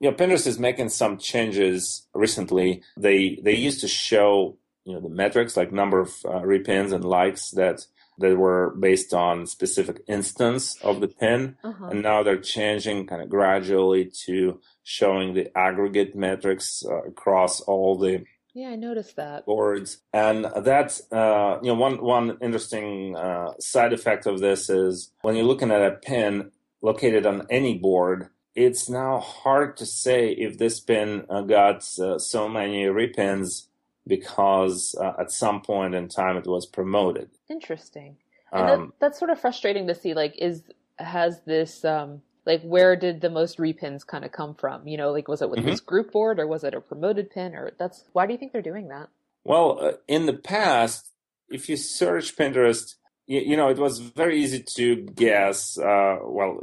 you 0.00 0.10
know, 0.10 0.16
Pinterest 0.16 0.46
is 0.46 0.58
making 0.58 0.88
some 0.88 1.18
changes 1.18 2.06
recently. 2.14 2.82
They 2.96 3.38
they 3.42 3.54
used 3.54 3.80
to 3.82 3.88
show 3.88 4.58
you 4.84 4.94
know 4.94 5.00
the 5.00 5.08
metrics 5.08 5.56
like 5.56 5.72
number 5.72 6.00
of 6.00 6.08
uh, 6.24 6.40
repins 6.40 6.92
and 6.92 7.04
likes 7.04 7.50
that 7.52 7.86
that 8.20 8.36
were 8.36 8.74
based 8.78 9.12
on 9.12 9.46
specific 9.46 10.02
instance 10.06 10.76
of 10.82 11.00
the 11.00 11.08
pin, 11.08 11.56
uh-huh. 11.64 11.86
and 11.86 12.02
now 12.02 12.22
they're 12.22 12.38
changing 12.38 13.06
kind 13.06 13.22
of 13.22 13.28
gradually 13.28 14.10
to 14.26 14.60
showing 14.82 15.34
the 15.34 15.56
aggregate 15.56 16.14
metrics 16.14 16.84
uh, 16.86 17.02
across 17.02 17.60
all 17.62 17.98
the 17.98 18.24
yeah, 18.54 18.70
I 18.70 18.76
noticed 18.76 19.16
that. 19.16 19.46
boards, 19.46 19.98
and 20.12 20.46
that's 20.64 21.00
uh, 21.12 21.58
you 21.62 21.68
know 21.68 21.74
one 21.74 22.02
one 22.02 22.36
interesting 22.40 23.16
uh, 23.16 23.52
side 23.58 23.92
effect 23.92 24.26
of 24.26 24.40
this 24.40 24.68
is 24.68 25.12
when 25.22 25.36
you're 25.36 25.44
looking 25.44 25.70
at 25.70 25.82
a 25.82 25.92
pin 25.96 26.50
located 26.82 27.26
on 27.26 27.46
any 27.50 27.78
board, 27.78 28.28
it's 28.54 28.88
now 28.88 29.20
hard 29.20 29.76
to 29.76 29.86
say 29.86 30.30
if 30.30 30.58
this 30.58 30.80
pin 30.80 31.24
uh, 31.28 31.42
got 31.42 31.76
uh, 31.98 32.18
so 32.18 32.48
many 32.48 32.84
repins 32.84 33.66
because 34.10 34.94
uh, 35.00 35.14
at 35.18 35.30
some 35.30 35.62
point 35.62 35.94
in 35.94 36.08
time 36.08 36.36
it 36.36 36.46
was 36.46 36.66
promoted. 36.66 37.30
Interesting. 37.48 38.16
And 38.52 38.68
um, 38.68 38.80
that, 38.80 38.92
that's 39.00 39.18
sort 39.18 39.30
of 39.30 39.40
frustrating 39.40 39.86
to 39.86 39.94
see. 39.94 40.12
Like, 40.12 40.34
is 40.36 40.64
has 40.98 41.40
this 41.46 41.84
um, 41.84 42.20
like 42.44 42.62
where 42.62 42.96
did 42.96 43.20
the 43.20 43.30
most 43.30 43.58
repins 43.58 44.06
kind 44.06 44.24
of 44.24 44.32
come 44.32 44.54
from? 44.54 44.86
You 44.86 44.98
know, 44.98 45.12
like 45.12 45.28
was 45.28 45.40
it 45.40 45.48
with 45.48 45.60
mm-hmm. 45.60 45.70
this 45.70 45.80
group 45.80 46.12
board 46.12 46.40
or 46.40 46.46
was 46.46 46.64
it 46.64 46.74
a 46.74 46.80
promoted 46.80 47.30
pin? 47.30 47.54
Or 47.54 47.70
that's 47.78 48.04
why 48.12 48.26
do 48.26 48.32
you 48.32 48.38
think 48.38 48.52
they're 48.52 48.60
doing 48.60 48.88
that? 48.88 49.08
Well, 49.44 49.78
uh, 49.80 49.92
in 50.08 50.26
the 50.26 50.34
past, 50.34 51.10
if 51.48 51.68
you 51.68 51.76
search 51.76 52.36
Pinterest, 52.36 52.96
you, 53.26 53.40
you 53.40 53.56
know 53.56 53.68
it 53.68 53.78
was 53.78 54.00
very 54.00 54.42
easy 54.42 54.64
to 54.74 54.96
guess. 54.96 55.78
Uh, 55.78 56.18
well, 56.24 56.58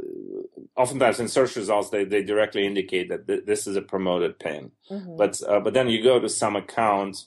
oftentimes 0.76 1.18
in 1.18 1.28
search 1.28 1.56
results 1.56 1.88
they, 1.88 2.04
they 2.04 2.22
directly 2.22 2.66
indicate 2.66 3.08
that 3.08 3.26
th- 3.26 3.46
this 3.46 3.66
is 3.66 3.76
a 3.76 3.82
promoted 3.82 4.38
pin, 4.38 4.72
mm-hmm. 4.90 5.16
but 5.16 5.40
uh, 5.48 5.60
but 5.60 5.72
then 5.72 5.88
you 5.88 6.02
go 6.02 6.20
to 6.20 6.28
some 6.28 6.54
account 6.54 7.24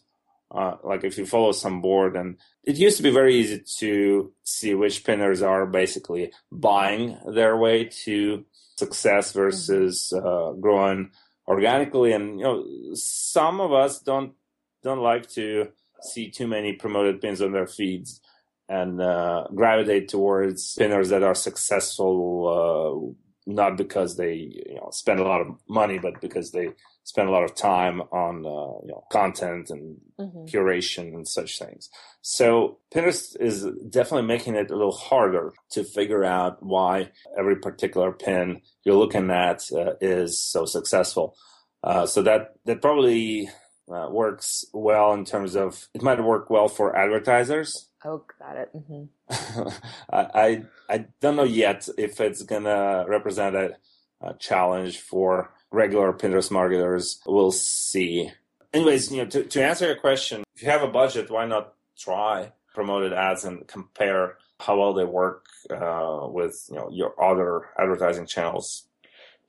uh, 0.53 0.75
like 0.83 1.03
if 1.03 1.17
you 1.17 1.25
follow 1.25 1.51
some 1.51 1.81
board 1.81 2.15
and 2.15 2.37
it 2.63 2.75
used 2.75 2.97
to 2.97 3.03
be 3.03 3.09
very 3.11 3.35
easy 3.35 3.63
to 3.79 4.33
see 4.43 4.73
which 4.75 5.03
pinners 5.03 5.41
are 5.41 5.65
basically 5.65 6.31
buying 6.51 7.17
their 7.33 7.55
way 7.57 7.85
to 7.85 8.45
success 8.77 9.31
versus 9.31 10.11
mm-hmm. 10.13 10.27
uh, 10.27 10.51
growing 10.59 11.09
organically 11.47 12.11
and 12.11 12.39
you 12.39 12.45
know 12.45 12.65
some 12.93 13.59
of 13.61 13.71
us 13.73 13.99
don't 13.99 14.33
don't 14.83 14.99
like 14.99 15.29
to 15.29 15.67
see 16.01 16.29
too 16.29 16.47
many 16.47 16.73
promoted 16.73 17.21
pins 17.21 17.41
on 17.41 17.51
their 17.51 17.67
feeds 17.67 18.19
and 18.67 19.01
uh, 19.01 19.45
gravitate 19.53 20.07
towards 20.07 20.75
pinners 20.75 21.09
that 21.09 21.23
are 21.23 21.35
successful 21.35 22.47
uh, 22.47 23.30
not 23.47 23.77
because 23.77 24.17
they 24.17 24.33
you 24.33 24.75
know 24.75 24.89
spend 24.91 25.19
a 25.19 25.23
lot 25.23 25.41
of 25.41 25.47
money 25.67 25.97
but 25.97 26.21
because 26.21 26.51
they 26.51 26.69
spend 27.03 27.27
a 27.27 27.31
lot 27.31 27.43
of 27.43 27.55
time 27.55 28.01
on 28.11 28.45
uh, 28.45 28.79
you 28.85 28.91
know 28.91 29.03
content 29.11 29.69
and 29.69 29.97
mm-hmm. 30.19 30.45
curation 30.45 31.13
and 31.13 31.27
such 31.27 31.59
things. 31.59 31.89
So 32.21 32.79
Pinterest 32.93 33.35
is 33.39 33.65
definitely 33.89 34.27
making 34.27 34.55
it 34.55 34.69
a 34.69 34.75
little 34.75 34.91
harder 34.91 35.53
to 35.71 35.83
figure 35.83 36.23
out 36.23 36.61
why 36.61 37.11
every 37.37 37.57
particular 37.57 38.11
pin 38.11 38.61
you're 38.83 38.95
looking 38.95 39.29
at 39.31 39.63
uh, 39.71 39.93
is 39.99 40.39
so 40.39 40.65
successful. 40.65 41.35
Uh, 41.83 42.05
so 42.05 42.21
that 42.21 42.53
that 42.65 42.81
probably 42.81 43.49
uh, 43.93 44.09
works 44.09 44.65
well 44.73 45.13
in 45.13 45.25
terms 45.25 45.55
of 45.55 45.87
it 45.93 46.01
might 46.01 46.23
work 46.23 46.49
well 46.49 46.67
for 46.67 46.95
advertisers. 46.95 47.87
Oh, 48.03 48.23
got 48.39 48.57
it. 48.57 48.69
Mm-hmm. 48.75 49.69
I, 50.09 50.27
I, 50.33 50.63
I 50.89 51.05
don't 51.19 51.35
know 51.35 51.43
yet 51.43 51.87
if 51.97 52.19
it's 52.19 52.43
gonna 52.43 53.05
represent 53.07 53.55
a, 53.55 53.77
a 54.21 54.33
challenge 54.35 54.99
for 54.99 55.53
regular 55.71 56.11
Pinterest 56.13 56.51
marketers 56.51 57.21
We'll 57.25 57.51
see. 57.51 58.31
Anyways, 58.73 59.11
you 59.11 59.19
know, 59.19 59.25
to, 59.29 59.43
to 59.43 59.63
answer 59.63 59.85
your 59.85 59.95
question, 59.95 60.43
if 60.55 60.63
you 60.63 60.69
have 60.69 60.83
a 60.83 60.87
budget, 60.87 61.29
why 61.29 61.45
not 61.45 61.73
try 61.97 62.51
promoted 62.73 63.13
ads 63.13 63.45
and 63.45 63.67
compare 63.67 64.37
how 64.59 64.77
well 64.77 64.93
they 64.93 65.03
work 65.03 65.45
uh, 65.69 66.27
with 66.29 66.65
you 66.69 66.75
know 66.75 66.89
your 66.91 67.13
other 67.21 67.69
advertising 67.77 68.25
channels. 68.25 68.85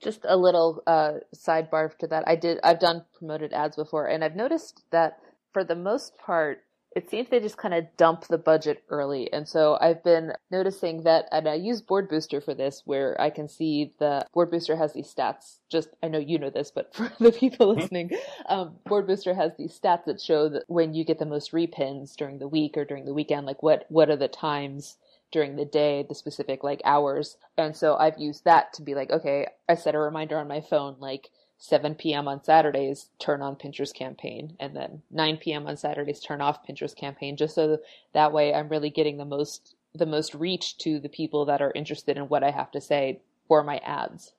Just 0.02 0.20
a 0.24 0.36
little 0.36 0.82
uh, 0.86 1.12
sidebar 1.34 1.96
to 1.98 2.06
that. 2.08 2.24
I 2.26 2.36
did. 2.36 2.58
I've 2.64 2.80
done 2.80 3.04
promoted 3.16 3.52
ads 3.52 3.76
before, 3.76 4.06
and 4.06 4.24
I've 4.24 4.36
noticed 4.36 4.82
that 4.90 5.18
for 5.52 5.64
the 5.64 5.76
most 5.76 6.18
part, 6.18 6.64
it 6.94 7.08
seems 7.08 7.28
they 7.28 7.40
just 7.40 7.56
kind 7.56 7.74
of 7.74 7.86
dump 7.96 8.26
the 8.26 8.38
budget 8.38 8.82
early. 8.90 9.32
And 9.32 9.48
so 9.48 9.78
I've 9.80 10.02
been 10.04 10.32
noticing 10.50 11.04
that, 11.04 11.26
and 11.32 11.48
I 11.48 11.54
use 11.54 11.80
Board 11.80 12.08
Booster 12.08 12.40
for 12.40 12.54
this, 12.54 12.82
where 12.84 13.18
I 13.20 13.30
can 13.30 13.48
see 13.48 13.92
the 13.98 14.26
Board 14.34 14.50
Booster 14.50 14.76
has 14.76 14.92
these 14.92 15.12
stats. 15.12 15.58
Just, 15.70 15.88
I 16.02 16.08
know 16.08 16.18
you 16.18 16.38
know 16.38 16.50
this, 16.50 16.70
but 16.70 16.94
for 16.94 17.10
the 17.18 17.32
people 17.32 17.68
mm-hmm. 17.68 17.80
listening, 17.80 18.10
um, 18.48 18.76
Board 18.86 19.06
Booster 19.06 19.34
has 19.34 19.52
these 19.56 19.78
stats 19.78 20.04
that 20.04 20.20
show 20.20 20.48
that 20.50 20.64
when 20.66 20.94
you 20.94 21.04
get 21.04 21.18
the 21.18 21.26
most 21.26 21.52
repins 21.52 22.14
during 22.14 22.38
the 22.38 22.48
week 22.48 22.76
or 22.76 22.84
during 22.84 23.04
the 23.04 23.14
weekend, 23.14 23.46
like 23.46 23.62
what, 23.62 23.86
what 23.88 24.10
are 24.10 24.16
the 24.16 24.28
times 24.28 24.96
during 25.32 25.56
the 25.56 25.64
day, 25.64 26.04
the 26.08 26.14
specific 26.14 26.62
like 26.62 26.80
hours. 26.84 27.36
And 27.58 27.76
so 27.76 27.96
I've 27.96 28.18
used 28.18 28.44
that 28.44 28.72
to 28.74 28.82
be 28.82 28.94
like, 28.94 29.10
okay, 29.10 29.48
I 29.68 29.74
set 29.74 29.94
a 29.94 29.98
reminder 29.98 30.38
on 30.38 30.46
my 30.46 30.60
phone, 30.60 30.96
like, 31.00 31.30
7 31.62 31.94
p.m. 31.94 32.26
on 32.26 32.42
Saturdays, 32.42 33.10
turn 33.20 33.40
on 33.40 33.54
Pinterest 33.54 33.94
campaign, 33.94 34.56
and 34.58 34.74
then 34.74 35.02
9 35.12 35.36
p.m. 35.36 35.68
on 35.68 35.76
Saturdays, 35.76 36.18
turn 36.18 36.40
off 36.40 36.66
Pinterest 36.66 36.94
campaign, 36.96 37.36
just 37.36 37.54
so 37.54 37.78
that 38.14 38.32
way 38.32 38.52
I'm 38.52 38.68
really 38.68 38.90
getting 38.90 39.16
the 39.16 39.24
most 39.24 39.76
the 39.94 40.06
most 40.06 40.34
reach 40.34 40.78
to 40.78 40.98
the 40.98 41.08
people 41.08 41.44
that 41.44 41.62
are 41.62 41.70
interested 41.72 42.16
in 42.16 42.24
what 42.24 42.42
I 42.42 42.50
have 42.50 42.70
to 42.72 42.80
say 42.80 43.20
for 43.46 43.62
my 43.62 43.76
ads. 43.78 44.32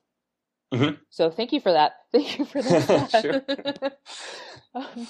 Mm-hmm. 0.74 0.96
So 1.08 1.30
thank 1.30 1.52
you 1.52 1.60
for 1.60 1.72
that. 1.72 1.92
Thank 2.12 2.38
you 2.38 2.44
for 2.44 2.60
that. 2.60 3.98
um, 4.74 5.06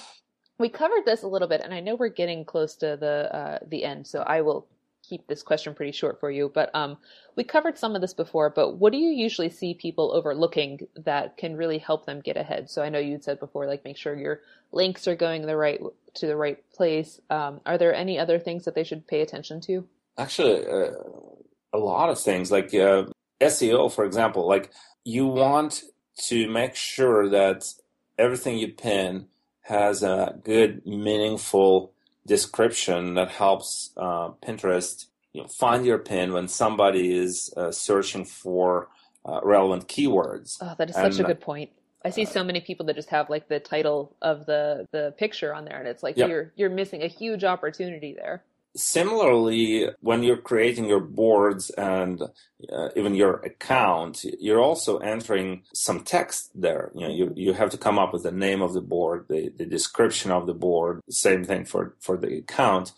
we 0.57 0.69
covered 0.69 1.05
this 1.05 1.23
a 1.23 1.27
little 1.27 1.47
bit, 1.47 1.61
and 1.61 1.73
I 1.73 1.81
know 1.81 1.95
we're 1.95 2.07
getting 2.07 2.45
close 2.45 2.75
to 2.77 2.97
the 2.97 3.35
uh, 3.35 3.59
the 3.67 3.83
end, 3.83 4.07
so 4.07 4.21
I 4.21 4.39
will 4.41 4.67
keep 5.07 5.27
this 5.27 5.43
question 5.43 5.73
pretty 5.73 5.91
short 5.91 6.19
for 6.19 6.31
you, 6.31 6.51
but 6.53 6.73
um, 6.73 6.97
we 7.35 7.43
covered 7.43 7.77
some 7.77 7.95
of 7.95 8.01
this 8.01 8.13
before. 8.13 8.49
But 8.49 8.77
what 8.77 8.91
do 8.91 8.97
you 8.97 9.09
usually 9.09 9.49
see 9.49 9.73
people 9.73 10.11
overlooking 10.13 10.87
that 10.95 11.37
can 11.37 11.55
really 11.55 11.77
help 11.77 12.05
them 12.05 12.21
get 12.21 12.37
ahead? 12.37 12.69
So 12.69 12.81
I 12.81 12.89
know 12.89 12.99
you'd 12.99 13.23
said 13.23 13.39
before, 13.39 13.67
like 13.67 13.83
make 13.83 13.97
sure 13.97 14.15
your 14.15 14.41
links 14.71 15.07
are 15.07 15.15
going 15.15 15.45
the 15.45 15.57
right 15.57 15.79
to 16.15 16.27
the 16.27 16.35
right 16.35 16.57
place. 16.71 17.19
Um, 17.29 17.61
are 17.65 17.77
there 17.77 17.93
any 17.93 18.19
other 18.19 18.39
things 18.39 18.65
that 18.65 18.75
they 18.75 18.83
should 18.83 19.07
pay 19.07 19.21
attention 19.21 19.61
to? 19.61 19.87
Actually, 20.17 20.65
uh, 20.65 20.91
a 21.73 21.77
lot 21.77 22.09
of 22.09 22.19
things 22.19 22.51
like 22.51 22.73
uh, 22.73 23.05
SEO, 23.41 23.91
for 23.91 24.05
example. 24.05 24.47
Like 24.47 24.71
you 25.03 25.27
want 25.27 25.83
to 26.27 26.49
make 26.49 26.75
sure 26.75 27.29
that 27.29 27.65
everything 28.17 28.57
you 28.57 28.69
pin 28.69 29.27
has 29.61 30.03
a 30.03 30.35
good, 30.43 30.85
meaningful 30.85 31.94
description 32.27 33.15
that 33.15 33.29
helps 33.29 33.91
uh, 33.97 34.29
Pinterest 34.45 35.05
you 35.33 35.41
know, 35.41 35.47
find 35.47 35.85
your 35.85 35.97
pin 35.97 36.31
when 36.33 36.47
somebody 36.47 37.15
is 37.15 37.53
uh, 37.57 37.71
searching 37.71 38.23
for 38.23 38.87
uh, 39.25 39.41
relevant 39.43 39.87
keywords. 39.87 40.57
Oh, 40.61 40.73
that 40.77 40.89
is 40.89 40.95
such 40.95 41.19
a 41.19 41.23
good 41.23 41.41
point. 41.41 41.71
I 42.05 42.11
see 42.11 42.25
so 42.25 42.43
many 42.43 42.61
people 42.61 42.85
that 42.85 42.95
just 42.95 43.09
have 43.09 43.29
like 43.29 43.49
the 43.49 43.59
title 43.59 44.15
of 44.21 44.45
the 44.45 44.87
the 44.91 45.13
picture 45.17 45.53
on 45.53 45.65
there, 45.65 45.79
and 45.79 45.87
it's 45.87 46.03
like 46.03 46.15
yep. 46.17 46.29
you're 46.29 46.53
you're 46.55 46.69
missing 46.69 47.01
a 47.01 47.07
huge 47.07 47.43
opportunity 47.43 48.13
there. 48.13 48.43
Similarly, 48.75 49.89
when 50.01 50.23
you're 50.23 50.37
creating 50.37 50.85
your 50.85 50.99
boards 50.99 51.69
and 51.71 52.21
uh, 52.21 52.89
even 52.95 53.15
your 53.15 53.35
account, 53.37 54.25
you're 54.39 54.61
also 54.61 54.97
entering 54.97 55.63
some 55.73 56.03
text 56.03 56.51
there. 56.53 56.91
You 56.93 57.01
know, 57.01 57.13
you, 57.13 57.33
you 57.35 57.53
have 57.53 57.69
to 57.71 57.77
come 57.77 57.97
up 57.97 58.11
with 58.11 58.23
the 58.23 58.31
name 58.31 58.61
of 58.61 58.73
the 58.73 58.81
board, 58.81 59.27
the, 59.29 59.49
the 59.49 59.65
description 59.65 60.31
of 60.31 60.45
the 60.45 60.53
board. 60.53 61.01
Same 61.09 61.43
thing 61.43 61.65
for, 61.65 61.95
for 61.99 62.17
the 62.17 62.37
account. 62.37 62.91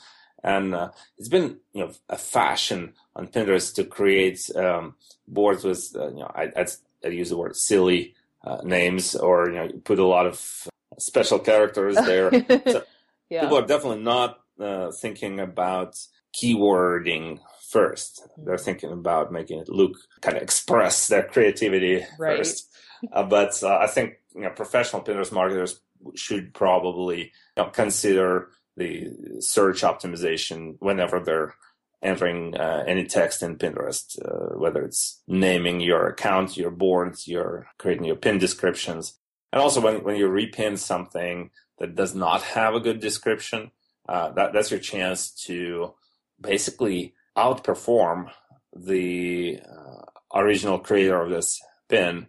And 0.43 0.73
uh, 0.73 0.91
it's 1.17 1.29
been, 1.29 1.57
you 1.73 1.85
know, 1.85 1.91
a 2.09 2.17
fashion 2.17 2.93
on 3.15 3.27
Pinterest 3.27 3.73
to 3.75 3.83
create 3.83 4.49
um, 4.55 4.95
boards 5.27 5.63
with, 5.63 5.95
uh, 5.95 6.09
you 6.09 6.19
know, 6.19 6.31
I, 6.33 6.51
I'd, 6.55 6.69
I'd, 7.03 7.13
use 7.13 7.29
the 7.29 7.37
word 7.37 7.55
silly 7.55 8.15
uh, 8.43 8.61
names 8.63 9.15
or, 9.15 9.49
you 9.49 9.55
know, 9.55 9.69
put 9.83 9.99
a 9.99 10.05
lot 10.05 10.25
of 10.25 10.67
special 10.97 11.39
characters 11.39 11.95
there. 11.95 12.31
so 12.67 12.83
yeah. 13.29 13.41
People 13.41 13.57
are 13.57 13.65
definitely 13.65 14.03
not 14.03 14.39
uh, 14.59 14.91
thinking 14.91 15.39
about 15.39 15.97
keywording 16.35 17.39
first. 17.67 18.21
Mm-hmm. 18.23 18.45
They're 18.45 18.57
thinking 18.57 18.91
about 18.91 19.31
making 19.31 19.59
it 19.59 19.69
look 19.69 19.97
kind 20.21 20.37
of 20.37 20.43
express 20.43 21.07
their 21.07 21.23
creativity 21.23 22.05
right. 22.19 22.37
first. 22.37 22.73
Uh, 23.11 23.23
but 23.23 23.61
uh, 23.63 23.77
I 23.77 23.87
think 23.87 24.15
you 24.35 24.41
know, 24.41 24.49
professional 24.49 25.03
Pinterest 25.03 25.31
marketers 25.31 25.79
should 26.15 26.53
probably 26.53 27.19
you 27.19 27.63
know, 27.63 27.69
consider 27.69 28.49
the 28.75 29.11
search 29.39 29.81
optimization 29.81 30.75
whenever 30.79 31.19
they're 31.19 31.55
entering 32.03 32.55
uh, 32.55 32.83
any 32.87 33.05
text 33.05 33.41
in 33.41 33.57
Pinterest, 33.57 34.17
uh, 34.23 34.57
whether 34.57 34.83
it's 34.83 35.21
naming 35.27 35.79
your 35.79 36.07
account, 36.07 36.55
your 36.55 36.69
boards, 36.69 37.27
your 37.27 37.67
creating 37.79 38.05
your 38.05 38.15
pin 38.15 38.37
descriptions, 38.37 39.17
and 39.51 39.61
also 39.61 39.81
when 39.81 40.03
when 40.03 40.15
you 40.15 40.27
repin 40.27 40.77
something 40.77 41.49
that 41.79 41.95
does 41.95 42.13
not 42.13 42.41
have 42.41 42.75
a 42.75 42.79
good 42.79 42.99
description, 42.99 43.71
uh, 44.07 44.31
that 44.31 44.53
that's 44.53 44.71
your 44.71 44.79
chance 44.79 45.31
to 45.45 45.93
basically 46.39 47.13
outperform 47.37 48.31
the 48.75 49.59
uh, 49.59 50.37
original 50.39 50.79
creator 50.79 51.21
of 51.21 51.29
this 51.29 51.59
pin 51.89 52.27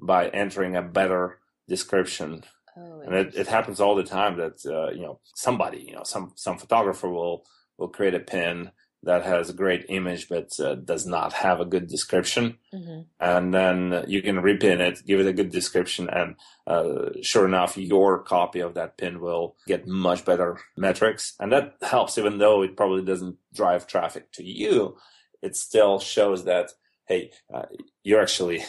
by 0.00 0.28
entering 0.28 0.76
a 0.76 0.82
better 0.82 1.38
description. 1.68 2.44
Oh, 2.76 3.00
and 3.00 3.14
it, 3.14 3.34
it, 3.34 3.46
happens 3.46 3.80
all 3.80 3.94
the 3.94 4.04
time 4.04 4.36
that 4.38 4.64
uh, 4.66 4.90
you 4.92 5.02
know 5.02 5.20
somebody, 5.34 5.84
you 5.88 5.94
know, 5.94 6.04
some 6.04 6.32
some 6.36 6.58
photographer 6.58 7.08
will 7.08 7.44
will 7.78 7.88
create 7.88 8.14
a 8.14 8.20
pin 8.20 8.70
that 9.02 9.24
has 9.24 9.48
a 9.48 9.54
great 9.54 9.86
image 9.88 10.28
but 10.28 10.50
uh, 10.60 10.74
does 10.74 11.06
not 11.06 11.32
have 11.32 11.60
a 11.60 11.64
good 11.64 11.86
description. 11.86 12.58
Mm-hmm. 12.74 13.00
and 13.18 13.54
then 13.54 14.04
you 14.06 14.22
can 14.22 14.36
repin 14.36 14.80
it 14.80 15.04
give 15.06 15.20
it 15.20 15.26
a 15.26 15.32
good 15.32 15.50
description 15.50 16.08
and 16.10 16.36
uh, 16.66 17.10
sure 17.22 17.46
enough 17.46 17.76
your 17.76 18.18
copy 18.22 18.60
of 18.60 18.74
that 18.74 18.96
pin 18.96 19.20
will 19.20 19.56
get 19.66 19.86
much 19.86 20.24
better 20.24 20.58
metrics. 20.76 21.34
And 21.40 21.52
that 21.52 21.74
helps 21.82 22.18
even 22.18 22.38
though 22.38 22.62
it 22.62 22.76
probably 22.76 23.04
doesn't 23.04 23.36
drive 23.54 23.86
traffic 23.86 24.32
to 24.32 24.44
you 24.44 24.96
it 25.42 25.56
still 25.56 25.98
shows 25.98 26.44
that 26.44 26.70
hey 27.06 27.30
uh, 27.52 27.66
you're 28.02 28.22
actually 28.22 28.62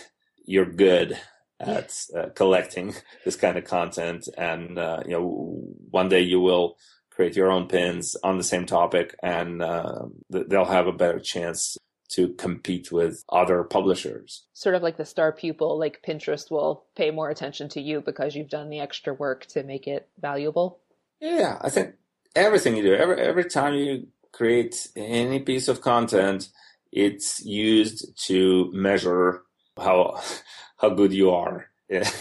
you're 0.46 0.66
good 0.66 1.18
at 1.60 1.94
uh, 2.18 2.30
collecting 2.36 2.94
this 3.26 3.36
kind 3.36 3.58
of 3.58 3.66
content. 3.66 4.28
And 4.38 4.78
uh, 4.78 5.02
you 5.06 5.12
know 5.12 5.64
one 5.90 6.10
day 6.10 6.22
you 6.22 6.40
will 6.40 6.78
create 7.12 7.36
your 7.36 7.52
own 7.52 7.68
pins 7.68 8.16
on 8.24 8.38
the 8.38 8.44
same 8.44 8.66
topic 8.66 9.16
and 9.22 9.62
uh, 9.62 10.06
they'll 10.30 10.66
have 10.66 10.88
a 10.88 10.94
better 10.94 11.20
chance 11.20 11.78
to 12.10 12.30
compete 12.34 12.92
with 12.92 13.24
other 13.30 13.64
publishers. 13.64 14.46
Sort 14.54 14.76
of 14.76 14.84
like 14.84 14.98
the 14.98 15.06
star 15.06 15.32
pupil, 15.32 15.80
like 15.80 16.04
Pinterest 16.06 16.52
will 16.52 16.84
pay 16.96 17.10
more 17.12 17.30
attention 17.30 17.70
to 17.70 17.82
you 17.82 18.02
because 18.02 18.36
you've 18.36 18.50
done 18.50 18.70
the 18.70 18.80
extra 18.80 19.14
work 19.14 19.46
to 19.48 19.64
make 19.64 19.88
it 19.88 20.10
valuable. 20.20 20.80
Yeah, 21.22 21.58
I 21.62 21.70
think 21.70 21.96
everything 22.36 22.76
you 22.76 22.84
do, 22.84 22.96
every 22.96 23.22
every 23.22 23.46
time 23.46 23.76
you 23.76 24.08
create 24.32 24.88
any 24.96 25.40
piece 25.40 25.68
of 25.68 25.82
content, 25.82 26.50
it's 26.92 27.46
used 27.46 28.18
to 28.26 28.72
measure 28.74 29.44
how 29.78 30.22
how 30.78 30.90
good 30.90 31.14
you 31.14 31.30
are. 31.32 31.68
Yeah. 31.90 32.10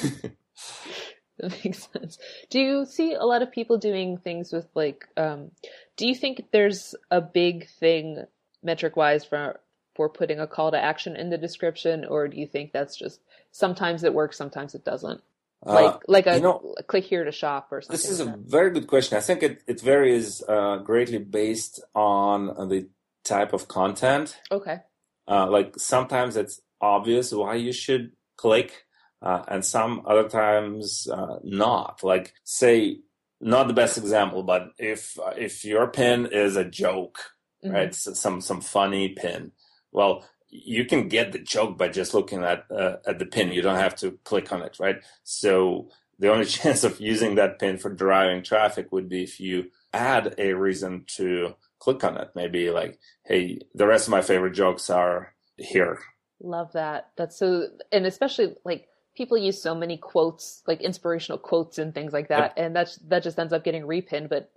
that 1.48 1.64
makes 1.64 1.88
sense. 1.92 2.18
Do 2.50 2.60
you 2.60 2.84
see 2.84 3.14
a 3.14 3.24
lot 3.24 3.42
of 3.42 3.50
people 3.50 3.78
doing 3.78 4.18
things 4.18 4.52
with 4.52 4.66
like? 4.74 5.06
Um, 5.16 5.52
do 5.96 6.06
you 6.06 6.14
think 6.14 6.46
there's 6.52 6.94
a 7.10 7.20
big 7.20 7.68
thing 7.68 8.24
metric 8.62 8.96
wise 8.96 9.24
for 9.24 9.60
for 9.94 10.08
putting 10.08 10.38
a 10.38 10.46
call 10.46 10.70
to 10.70 10.82
action 10.82 11.16
in 11.16 11.30
the 11.30 11.38
description, 11.38 12.04
or 12.04 12.28
do 12.28 12.36
you 12.36 12.46
think 12.46 12.72
that's 12.72 12.96
just 12.96 13.20
sometimes 13.52 14.04
it 14.04 14.12
works, 14.12 14.36
sometimes 14.36 14.74
it 14.74 14.84
doesn't? 14.84 15.22
Uh, 15.66 15.74
like 15.74 15.94
uh, 15.94 15.98
like 16.08 16.26
a 16.26 16.34
you 16.36 16.42
know, 16.42 16.74
click 16.86 17.04
here 17.04 17.24
to 17.24 17.32
shop 17.32 17.68
or 17.70 17.80
something. 17.80 17.94
This 17.94 18.10
is 18.10 18.20
like 18.20 18.34
a 18.34 18.38
very 18.38 18.70
good 18.70 18.86
question. 18.86 19.16
I 19.16 19.20
think 19.20 19.42
it 19.42 19.62
it 19.66 19.80
varies 19.80 20.42
uh, 20.46 20.78
greatly 20.78 21.18
based 21.18 21.82
on 21.94 22.68
the 22.68 22.88
type 23.24 23.52
of 23.52 23.68
content. 23.68 24.38
Okay. 24.50 24.80
Uh, 25.26 25.48
like 25.48 25.74
sometimes 25.78 26.36
it's 26.36 26.60
obvious 26.80 27.32
why 27.32 27.54
you 27.54 27.72
should 27.72 28.12
click 28.36 28.84
uh, 29.22 29.42
and 29.48 29.64
some 29.64 30.02
other 30.06 30.28
times 30.28 31.08
uh, 31.08 31.38
not. 31.42 32.00
Like 32.02 32.34
say, 32.44 33.00
not 33.40 33.68
the 33.68 33.74
best 33.74 33.98
example, 33.98 34.42
but 34.42 34.70
if 34.78 35.18
uh, 35.18 35.34
if 35.36 35.64
your 35.64 35.86
pin 35.88 36.26
is 36.26 36.56
a 36.56 36.64
joke, 36.64 37.18
mm-hmm. 37.64 37.74
right? 37.74 37.94
So 37.94 38.14
some 38.14 38.40
some 38.40 38.60
funny 38.60 39.10
pin. 39.10 39.52
Well, 39.92 40.24
you 40.48 40.84
can 40.84 41.08
get 41.08 41.32
the 41.32 41.38
joke 41.38 41.78
by 41.78 41.88
just 41.88 42.14
looking 42.14 42.42
at 42.42 42.64
uh, 42.70 42.96
at 43.06 43.18
the 43.18 43.26
pin. 43.26 43.52
You 43.52 43.62
don't 43.62 43.76
have 43.76 43.96
to 43.96 44.18
click 44.24 44.52
on 44.52 44.62
it, 44.62 44.78
right? 44.78 44.96
So 45.24 45.90
the 46.18 46.30
only 46.30 46.44
chance 46.46 46.84
of 46.84 47.00
using 47.00 47.34
that 47.36 47.58
pin 47.58 47.78
for 47.78 47.90
driving 47.90 48.42
traffic 48.42 48.92
would 48.92 49.08
be 49.08 49.22
if 49.22 49.40
you 49.40 49.70
add 49.92 50.34
a 50.38 50.52
reason 50.52 51.04
to 51.16 51.54
click 51.78 52.04
on 52.04 52.16
it. 52.16 52.30
Maybe 52.34 52.70
like, 52.70 52.98
hey, 53.24 53.60
the 53.74 53.86
rest 53.86 54.06
of 54.06 54.12
my 54.12 54.22
favorite 54.22 54.54
jokes 54.54 54.90
are 54.90 55.34
here. 55.56 55.98
Love 56.42 56.72
that. 56.72 57.10
That's 57.16 57.38
so, 57.38 57.68
and 57.92 58.06
especially 58.06 58.54
like 58.64 58.88
people 59.16 59.36
use 59.36 59.60
so 59.60 59.74
many 59.74 59.96
quotes, 59.96 60.62
like 60.66 60.80
inspirational 60.80 61.38
quotes 61.38 61.78
and 61.78 61.94
things 61.94 62.12
like 62.12 62.28
that, 62.28 62.54
yep. 62.56 62.64
and 62.64 62.76
that's 62.76 62.96
that 63.08 63.22
just 63.22 63.38
ends 63.38 63.52
up 63.52 63.64
getting 63.64 63.82
repinned. 63.82 64.28
But 64.28 64.50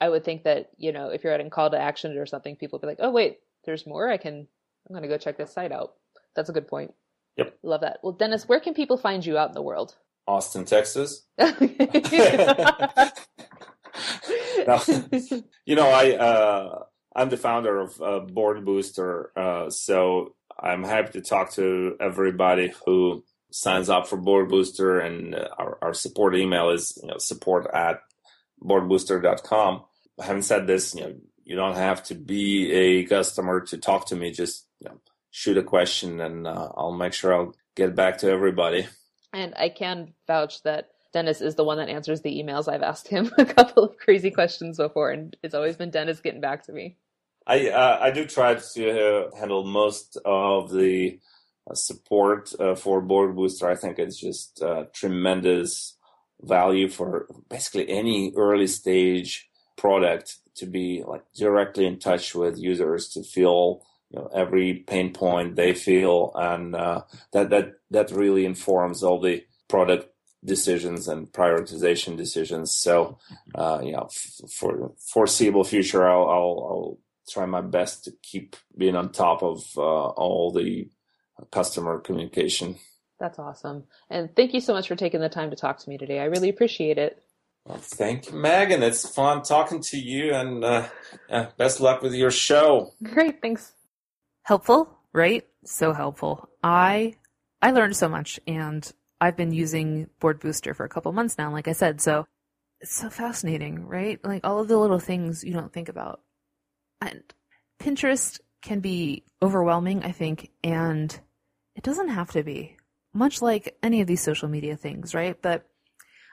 I 0.00 0.08
would 0.08 0.24
think 0.24 0.44
that 0.44 0.70
you 0.76 0.92
know 0.92 1.08
if 1.08 1.24
you're 1.24 1.32
adding 1.32 1.50
call 1.50 1.70
to 1.70 1.78
action 1.78 2.16
or 2.16 2.26
something, 2.26 2.56
people 2.56 2.78
be 2.78 2.86
like, 2.86 3.00
oh 3.00 3.10
wait, 3.10 3.40
there's 3.64 3.86
more. 3.86 4.08
I 4.08 4.16
can 4.16 4.46
I'm 4.88 4.94
going 4.94 5.02
to 5.02 5.08
go 5.08 5.18
check 5.18 5.36
this 5.36 5.52
site 5.52 5.72
out. 5.72 5.94
That's 6.34 6.48
a 6.48 6.52
good 6.52 6.68
point. 6.68 6.94
Yep, 7.36 7.58
love 7.62 7.82
that. 7.82 7.98
Well, 8.02 8.12
Dennis, 8.12 8.48
where 8.48 8.60
can 8.60 8.74
people 8.74 8.96
find 8.96 9.24
you 9.24 9.38
out 9.38 9.48
in 9.48 9.54
the 9.54 9.62
world? 9.62 9.94
Austin, 10.26 10.64
Texas. 10.64 11.26
now, 11.38 11.50
you 15.64 15.74
know, 15.74 15.88
I 15.88 16.16
uh, 16.16 16.82
I'm 17.14 17.28
the 17.28 17.36
founder 17.36 17.78
of 17.78 18.02
uh, 18.02 18.20
Board 18.20 18.64
Booster, 18.64 19.32
uh, 19.36 19.70
so 19.70 20.34
I'm 20.60 20.82
happy 20.82 21.12
to 21.12 21.20
talk 21.20 21.52
to 21.52 21.96
everybody 22.00 22.72
who 22.84 23.24
signs 23.50 23.88
up 23.88 24.06
for 24.06 24.16
Board 24.16 24.48
Booster, 24.48 25.00
and 25.00 25.34
uh, 25.34 25.48
our, 25.58 25.78
our 25.82 25.94
support 25.94 26.36
email 26.36 26.70
is 26.70 26.98
you 27.02 27.08
know, 27.08 27.18
support 27.18 27.66
at 27.72 28.00
boardbooster.com. 28.62 29.84
Having 30.20 30.42
said 30.42 30.66
this, 30.66 30.94
you 30.94 31.02
know, 31.02 31.14
you 31.44 31.56
don't 31.56 31.76
have 31.76 32.02
to 32.04 32.14
be 32.14 32.72
a 32.72 33.04
customer 33.04 33.60
to 33.62 33.78
talk 33.78 34.06
to 34.08 34.16
me. 34.16 34.32
Just 34.32 34.66
you 34.80 34.88
know, 34.88 35.00
shoot 35.30 35.56
a 35.56 35.62
question, 35.62 36.20
and 36.20 36.46
uh, 36.46 36.70
I'll 36.76 36.92
make 36.92 37.12
sure 37.12 37.34
I'll 37.34 37.54
get 37.74 37.94
back 37.94 38.18
to 38.18 38.30
everybody. 38.30 38.86
And 39.32 39.54
I 39.56 39.68
can 39.68 40.14
vouch 40.26 40.62
that 40.62 40.90
Dennis 41.12 41.40
is 41.40 41.54
the 41.54 41.64
one 41.64 41.78
that 41.78 41.88
answers 41.88 42.20
the 42.22 42.42
emails. 42.42 42.68
I've 42.68 42.82
asked 42.82 43.08
him 43.08 43.30
a 43.38 43.44
couple 43.44 43.84
of 43.84 43.96
crazy 43.98 44.30
questions 44.30 44.76
before, 44.76 45.10
and 45.10 45.36
it's 45.42 45.54
always 45.54 45.76
been 45.76 45.90
Dennis 45.90 46.20
getting 46.20 46.40
back 46.40 46.64
to 46.64 46.72
me. 46.72 46.96
I 47.46 47.70
uh, 47.70 47.98
I 48.00 48.10
do 48.10 48.26
try 48.26 48.54
to 48.54 48.90
uh, 48.90 49.36
handle 49.36 49.64
most 49.64 50.18
of 50.24 50.70
the 50.70 51.18
support 51.74 52.52
uh, 52.60 52.74
for 52.74 53.00
Board 53.00 53.36
Booster. 53.36 53.68
I 53.68 53.76
think 53.76 53.98
it's 53.98 54.18
just 54.18 54.62
uh, 54.62 54.84
tremendous 54.92 55.96
value 56.40 56.88
for 56.88 57.26
basically 57.48 57.88
any 57.88 58.32
early 58.36 58.66
stage 58.66 59.48
product 59.76 60.38
to 60.56 60.66
be 60.66 61.02
like 61.06 61.22
directly 61.34 61.86
in 61.86 61.98
touch 61.98 62.34
with 62.34 62.58
users 62.58 63.08
to 63.08 63.22
feel 63.22 63.82
you 64.10 64.18
know 64.18 64.30
every 64.34 64.74
pain 64.74 65.12
point 65.12 65.56
they 65.56 65.74
feel 65.74 66.32
and 66.34 66.74
uh, 66.74 67.02
that 67.32 67.50
that 67.50 67.74
that 67.90 68.10
really 68.10 68.44
informs 68.44 69.02
all 69.02 69.20
the 69.20 69.44
product 69.68 70.08
decisions 70.44 71.08
and 71.08 71.32
prioritization 71.32 72.16
decisions 72.16 72.74
so 72.74 73.18
uh, 73.54 73.80
you 73.82 73.92
know 73.92 74.08
f- 74.10 74.50
for 74.50 74.92
foreseeable 74.98 75.64
future 75.64 76.08
I'll, 76.08 76.28
I'll, 76.28 76.66
I'll 76.70 76.98
try 77.28 77.46
my 77.46 77.60
best 77.60 78.04
to 78.04 78.12
keep 78.22 78.56
being 78.76 78.96
on 78.96 79.12
top 79.12 79.42
of 79.42 79.62
uh, 79.76 79.80
all 79.80 80.50
the 80.52 80.88
customer 81.50 81.98
communication. 81.98 82.76
That's 83.20 83.38
awesome. 83.38 83.84
And 84.10 84.34
thank 84.36 84.54
you 84.54 84.60
so 84.60 84.72
much 84.72 84.88
for 84.88 84.96
taking 84.96 85.20
the 85.20 85.28
time 85.28 85.50
to 85.50 85.56
talk 85.56 85.78
to 85.78 85.90
me 85.90 85.98
today. 85.98 86.20
I 86.20 86.24
really 86.24 86.48
appreciate 86.48 86.98
it. 86.98 87.22
Well, 87.64 87.78
thank 87.78 88.30
you, 88.30 88.38
Megan. 88.38 88.82
It's 88.82 89.08
fun 89.08 89.42
talking 89.42 89.82
to 89.82 89.98
you, 89.98 90.32
and 90.32 90.64
uh, 90.64 90.88
best 91.58 91.80
luck 91.80 92.00
with 92.00 92.14
your 92.14 92.30
show. 92.30 92.94
Great, 93.02 93.42
thanks. 93.42 93.72
Helpful, 94.42 94.88
right? 95.12 95.46
So 95.64 95.92
helpful. 95.92 96.48
I 96.62 97.14
I 97.60 97.72
learned 97.72 97.96
so 97.96 98.08
much, 98.08 98.40
and 98.46 98.90
I've 99.20 99.36
been 99.36 99.52
using 99.52 100.08
Board 100.20 100.40
Booster 100.40 100.72
for 100.72 100.84
a 100.84 100.88
couple 100.88 101.12
months 101.12 101.36
now. 101.36 101.52
Like 101.52 101.68
I 101.68 101.72
said, 101.72 102.00
so 102.00 102.26
it's 102.80 102.94
so 102.94 103.10
fascinating, 103.10 103.86
right? 103.86 104.24
Like 104.24 104.46
all 104.46 104.60
of 104.60 104.68
the 104.68 104.78
little 104.78 105.00
things 105.00 105.44
you 105.44 105.52
don't 105.52 105.72
think 105.72 105.90
about, 105.90 106.22
and 107.02 107.22
Pinterest 107.78 108.40
can 108.62 108.80
be 108.80 109.24
overwhelming, 109.42 110.04
I 110.04 110.12
think, 110.12 110.50
and 110.64 111.20
it 111.78 111.84
doesn't 111.84 112.08
have 112.08 112.32
to 112.32 112.42
be. 112.42 112.76
Much 113.14 113.40
like 113.40 113.78
any 113.84 114.00
of 114.00 114.08
these 114.08 114.20
social 114.20 114.48
media 114.48 114.76
things, 114.76 115.14
right? 115.14 115.40
But 115.40 115.64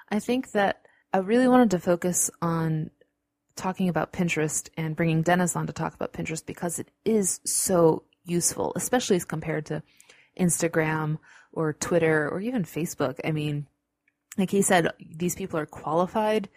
I 0.10 0.18
think 0.18 0.52
that 0.52 0.82
I 1.14 1.20
really 1.20 1.48
wanted 1.48 1.72
to 1.72 1.80
focus 1.80 2.32
on 2.42 2.90
talking 3.56 3.88
about 3.88 4.12
Pinterest 4.12 4.68
and 4.76 4.96
bringing 4.96 5.22
Dennis 5.22 5.56
on 5.56 5.68
to 5.68 5.74
talk 5.74 5.94
about 5.94 6.14
Pinterest 6.14 6.44
because 6.44 6.80
it 6.80 6.90
is 7.06 7.42
so 7.46 8.04
useful, 8.24 8.74
especially 8.76 9.18
as 9.18 9.24
compared 9.24 9.68
to 9.68 9.84
Instagram 10.38 11.20
or 11.54 11.74
Twitter 11.74 12.28
or 12.28 12.42
even 12.42 12.64
Facebook. 12.64 13.20
I 13.24 13.32
mean, 13.32 13.68
like 14.40 14.50
he 14.50 14.64
said, 14.64 14.90
these 15.00 15.36
people 15.36 15.60
are 15.60 15.68
qualified. 15.68 16.50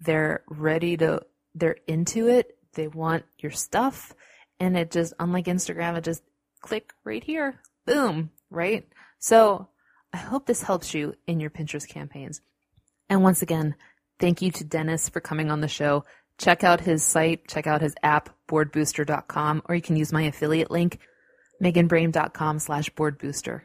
They're 0.00 0.42
ready 0.48 0.98
to, 0.98 1.22
they're 1.54 1.78
into 1.86 2.28
it. 2.28 2.58
They 2.74 2.88
want 2.88 3.24
your 3.38 3.52
stuff. 3.52 4.14
And 4.60 4.76
it 4.76 4.90
just, 4.90 5.14
unlike 5.18 5.46
Instagram, 5.46 5.96
it 5.96 6.04
just 6.04 6.22
click 6.60 6.92
right 7.04 7.24
here. 7.24 7.62
Boom. 7.88 8.30
Right? 8.50 8.86
So 9.18 9.68
I 10.12 10.18
hope 10.18 10.46
this 10.46 10.62
helps 10.62 10.94
you 10.94 11.14
in 11.26 11.40
your 11.40 11.50
Pinterest 11.50 11.88
campaigns. 11.88 12.40
And 13.08 13.22
once 13.22 13.42
again, 13.42 13.74
thank 14.20 14.42
you 14.42 14.50
to 14.52 14.64
Dennis 14.64 15.08
for 15.08 15.20
coming 15.20 15.50
on 15.50 15.60
the 15.60 15.68
show. 15.68 16.04
Check 16.36 16.62
out 16.62 16.80
his 16.80 17.02
site, 17.02 17.48
check 17.48 17.66
out 17.66 17.80
his 17.80 17.94
app, 18.02 18.30
boardbooster.com, 18.48 19.62
or 19.64 19.74
you 19.74 19.82
can 19.82 19.96
use 19.96 20.12
my 20.12 20.22
affiliate 20.22 20.70
link, 20.70 20.98
meganbrame.com 21.62 22.58
slash 22.58 22.90
boardbooster. 22.90 23.62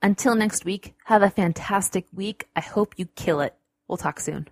Until 0.00 0.34
next 0.34 0.64
week, 0.64 0.94
have 1.04 1.22
a 1.22 1.30
fantastic 1.30 2.06
week. 2.12 2.48
I 2.54 2.60
hope 2.60 2.94
you 2.96 3.06
kill 3.06 3.40
it. 3.40 3.54
We'll 3.88 3.98
talk 3.98 4.20
soon. 4.20 4.48